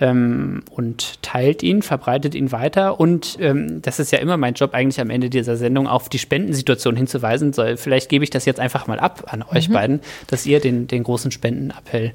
ähm, 0.00 0.62
und 0.70 1.22
teilt 1.22 1.62
ihn, 1.62 1.82
verbreitet 1.82 2.34
ihn 2.34 2.52
weiter. 2.52 3.00
Und 3.00 3.38
ähm, 3.40 3.82
das 3.82 3.98
ist 3.98 4.12
ja 4.12 4.18
immer 4.18 4.36
mein 4.36 4.54
Job 4.54 4.74
eigentlich 4.74 5.00
am 5.00 5.10
Ende 5.10 5.30
dieser 5.30 5.56
Sendung, 5.56 5.86
auf 5.86 6.08
die 6.08 6.18
Spendensituation 6.18 6.96
hinzuweisen. 6.96 7.52
Soll, 7.52 7.76
vielleicht 7.76 8.08
gebe 8.08 8.24
ich 8.24 8.30
das 8.30 8.44
jetzt 8.44 8.60
einfach 8.60 8.86
mal 8.86 8.98
ab 8.98 9.24
an 9.26 9.42
euch 9.42 9.68
mhm. 9.68 9.72
beiden, 9.72 10.00
dass 10.26 10.46
ihr 10.46 10.60
den, 10.60 10.86
den 10.86 11.02
großen 11.02 11.30
Spendenappell 11.30 12.12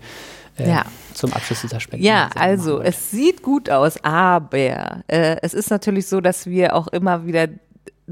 äh, 0.58 0.70
ja. 0.70 0.86
zum 1.14 1.34
Abschluss 1.34 1.62
dieser 1.62 1.80
Spenden. 1.80 2.06
Ja, 2.06 2.30
also 2.36 2.80
es 2.80 3.12
sieht 3.12 3.42
gut 3.42 3.70
aus, 3.70 4.04
aber 4.04 5.04
äh, 5.08 5.38
es 5.42 5.54
ist 5.54 5.70
natürlich 5.70 6.08
so, 6.08 6.22
dass 6.22 6.46
wir 6.46 6.76
auch 6.76 6.88
immer 6.88 7.26
wieder 7.26 7.48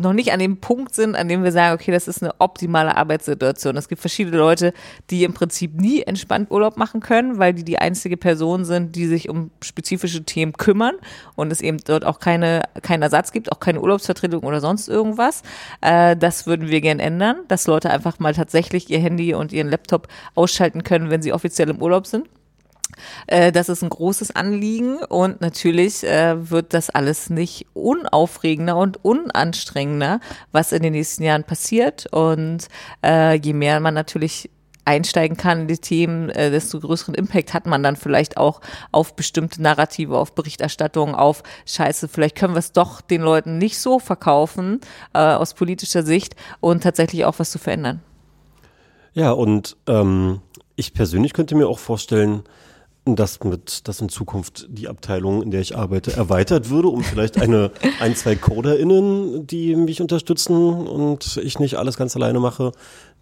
noch 0.01 0.13
nicht 0.13 0.33
an 0.33 0.39
dem 0.39 0.57
Punkt 0.57 0.93
sind, 0.93 1.15
an 1.15 1.27
dem 1.27 1.43
wir 1.43 1.51
sagen, 1.51 1.75
okay, 1.75 1.91
das 1.91 2.07
ist 2.07 2.21
eine 2.21 2.33
optimale 2.39 2.95
Arbeitssituation. 2.97 3.77
Es 3.77 3.87
gibt 3.87 4.01
verschiedene 4.01 4.37
Leute, 4.37 4.73
die 5.09 5.23
im 5.23 5.33
Prinzip 5.33 5.79
nie 5.79 6.01
entspannt 6.01 6.51
Urlaub 6.51 6.77
machen 6.77 6.99
können, 6.99 7.37
weil 7.37 7.53
die 7.53 7.63
die 7.63 7.79
einzige 7.79 8.17
Person 8.17 8.65
sind, 8.65 8.95
die 8.95 9.07
sich 9.07 9.29
um 9.29 9.51
spezifische 9.61 10.23
Themen 10.23 10.53
kümmern 10.53 10.95
und 11.35 11.51
es 11.51 11.61
eben 11.61 11.77
dort 11.85 12.05
auch 12.05 12.19
keine, 12.19 12.63
keinen 12.81 13.03
Ersatz 13.03 13.31
gibt, 13.31 13.51
auch 13.51 13.59
keine 13.59 13.81
Urlaubsvertretung 13.81 14.43
oder 14.43 14.59
sonst 14.59 14.89
irgendwas. 14.89 15.43
Äh, 15.81 16.17
das 16.17 16.47
würden 16.47 16.69
wir 16.69 16.81
gern 16.81 16.99
ändern, 16.99 17.37
dass 17.47 17.67
Leute 17.67 17.89
einfach 17.89 18.19
mal 18.19 18.33
tatsächlich 18.33 18.89
ihr 18.89 18.99
Handy 18.99 19.33
und 19.33 19.53
ihren 19.53 19.69
Laptop 19.69 20.07
ausschalten 20.35 20.83
können, 20.83 21.09
wenn 21.09 21.21
sie 21.21 21.33
offiziell 21.33 21.69
im 21.69 21.81
Urlaub 21.81 22.07
sind. 22.07 22.27
Äh, 23.27 23.51
das 23.51 23.69
ist 23.69 23.83
ein 23.83 23.89
großes 23.89 24.35
Anliegen 24.35 24.97
und 24.97 25.41
natürlich 25.41 26.03
äh, 26.03 26.49
wird 26.49 26.73
das 26.73 26.89
alles 26.89 27.29
nicht 27.29 27.67
unaufregender 27.73 28.77
und 28.77 29.03
unanstrengender, 29.03 30.19
was 30.51 30.71
in 30.71 30.83
den 30.83 30.93
nächsten 30.93 31.23
Jahren 31.23 31.43
passiert. 31.43 32.07
Und 32.11 32.67
äh, 33.05 33.35
je 33.35 33.53
mehr 33.53 33.79
man 33.79 33.93
natürlich 33.93 34.49
einsteigen 34.83 35.37
kann 35.37 35.61
in 35.61 35.67
die 35.67 35.77
Themen, 35.77 36.29
desto 36.29 36.79
größeren 36.79 37.13
Impact 37.13 37.53
hat 37.53 37.67
man 37.67 37.83
dann 37.83 37.95
vielleicht 37.95 38.37
auch 38.37 38.61
auf 38.91 39.15
bestimmte 39.15 39.61
Narrative, 39.61 40.17
auf 40.17 40.33
Berichterstattung, 40.33 41.13
auf 41.13 41.43
Scheiße, 41.67 42.07
vielleicht 42.07 42.35
können 42.35 42.55
wir 42.55 42.59
es 42.59 42.71
doch 42.71 42.99
den 42.99 43.21
Leuten 43.21 43.59
nicht 43.59 43.77
so 43.77 43.99
verkaufen 43.99 44.81
aus 45.13 45.53
politischer 45.53 46.01
Sicht 46.01 46.35
und 46.61 46.81
tatsächlich 46.81 47.25
auch 47.25 47.37
was 47.37 47.51
zu 47.51 47.59
verändern. 47.59 48.01
Ja, 49.13 49.31
und 49.31 49.77
ähm, 49.87 50.41
ich 50.75 50.93
persönlich 50.93 51.33
könnte 51.33 51.55
mir 51.55 51.67
auch 51.67 51.79
vorstellen, 51.79 52.43
dass 53.05 53.43
mit, 53.43 53.87
dass 53.87 53.99
in 53.99 54.09
Zukunft 54.09 54.67
die 54.69 54.87
Abteilung, 54.87 55.41
in 55.41 55.51
der 55.51 55.61
ich 55.61 55.75
arbeite, 55.75 56.13
erweitert 56.13 56.69
würde, 56.69 56.87
um 56.87 57.03
vielleicht 57.03 57.41
eine, 57.41 57.71
ein, 57.99 58.15
zwei 58.15 58.35
CoderInnen, 58.35 59.47
die 59.47 59.75
mich 59.75 60.01
unterstützen 60.01 60.87
und 60.87 61.37
ich 61.43 61.59
nicht 61.59 61.75
alles 61.77 61.97
ganz 61.97 62.15
alleine 62.15 62.39
mache, 62.39 62.71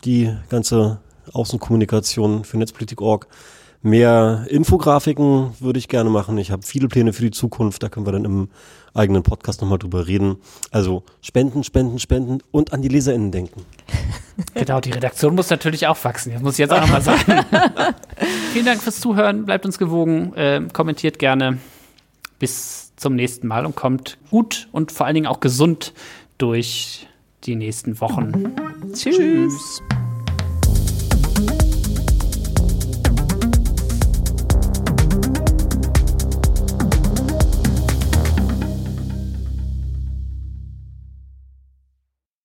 die 0.03 0.35
ganze 0.49 0.99
Außenkommunikation 1.31 2.43
für 2.43 2.57
Netzpolitik.org. 2.57 3.27
Mehr 3.81 4.45
Infografiken 4.49 5.53
würde 5.61 5.79
ich 5.79 5.87
gerne 5.87 6.09
machen. 6.09 6.37
Ich 6.37 6.51
habe 6.51 6.63
viele 6.63 6.89
Pläne 6.89 7.13
für 7.13 7.21
die 7.21 7.31
Zukunft, 7.31 7.81
da 7.81 7.87
können 7.87 8.05
wir 8.05 8.11
dann 8.11 8.25
im 8.25 8.49
eigenen 8.93 9.23
Podcast 9.23 9.61
nochmal 9.61 9.79
drüber 9.79 10.07
reden. 10.07 10.37
Also 10.71 11.03
spenden, 11.21 11.63
spenden, 11.63 11.99
spenden 11.99 12.39
und 12.51 12.73
an 12.73 12.81
die 12.81 12.87
LeserInnen 12.87 13.31
denken. 13.31 13.65
Genau, 14.53 14.79
die 14.79 14.91
Redaktion 14.91 15.35
muss 15.35 15.49
natürlich 15.49 15.87
auch 15.87 16.01
wachsen. 16.05 16.31
Das 16.31 16.41
muss 16.41 16.53
ich 16.53 16.59
jetzt 16.59 16.71
auch 16.71 16.79
nochmal 16.79 17.01
sagen. 17.01 17.19
Vielen 18.53 18.65
Dank 18.65 18.81
fürs 18.81 19.01
Zuhören. 19.01 19.43
Bleibt 19.43 19.65
uns 19.65 19.77
gewogen. 19.77 20.33
Äh, 20.33 20.61
kommentiert 20.71 21.19
gerne. 21.19 21.57
Bis 22.39 22.93
zum 22.95 23.15
nächsten 23.15 23.47
Mal 23.47 23.65
und 23.65 23.75
kommt 23.75 24.17
gut 24.31 24.69
und 24.71 24.93
vor 24.93 25.05
allen 25.05 25.15
Dingen 25.15 25.27
auch 25.27 25.41
gesund 25.41 25.93
durch 26.37 27.07
die 27.43 27.55
nächsten 27.55 27.99
Wochen. 27.99 28.55
Tschüss. 28.93 29.17
Tschüss. 29.17 29.81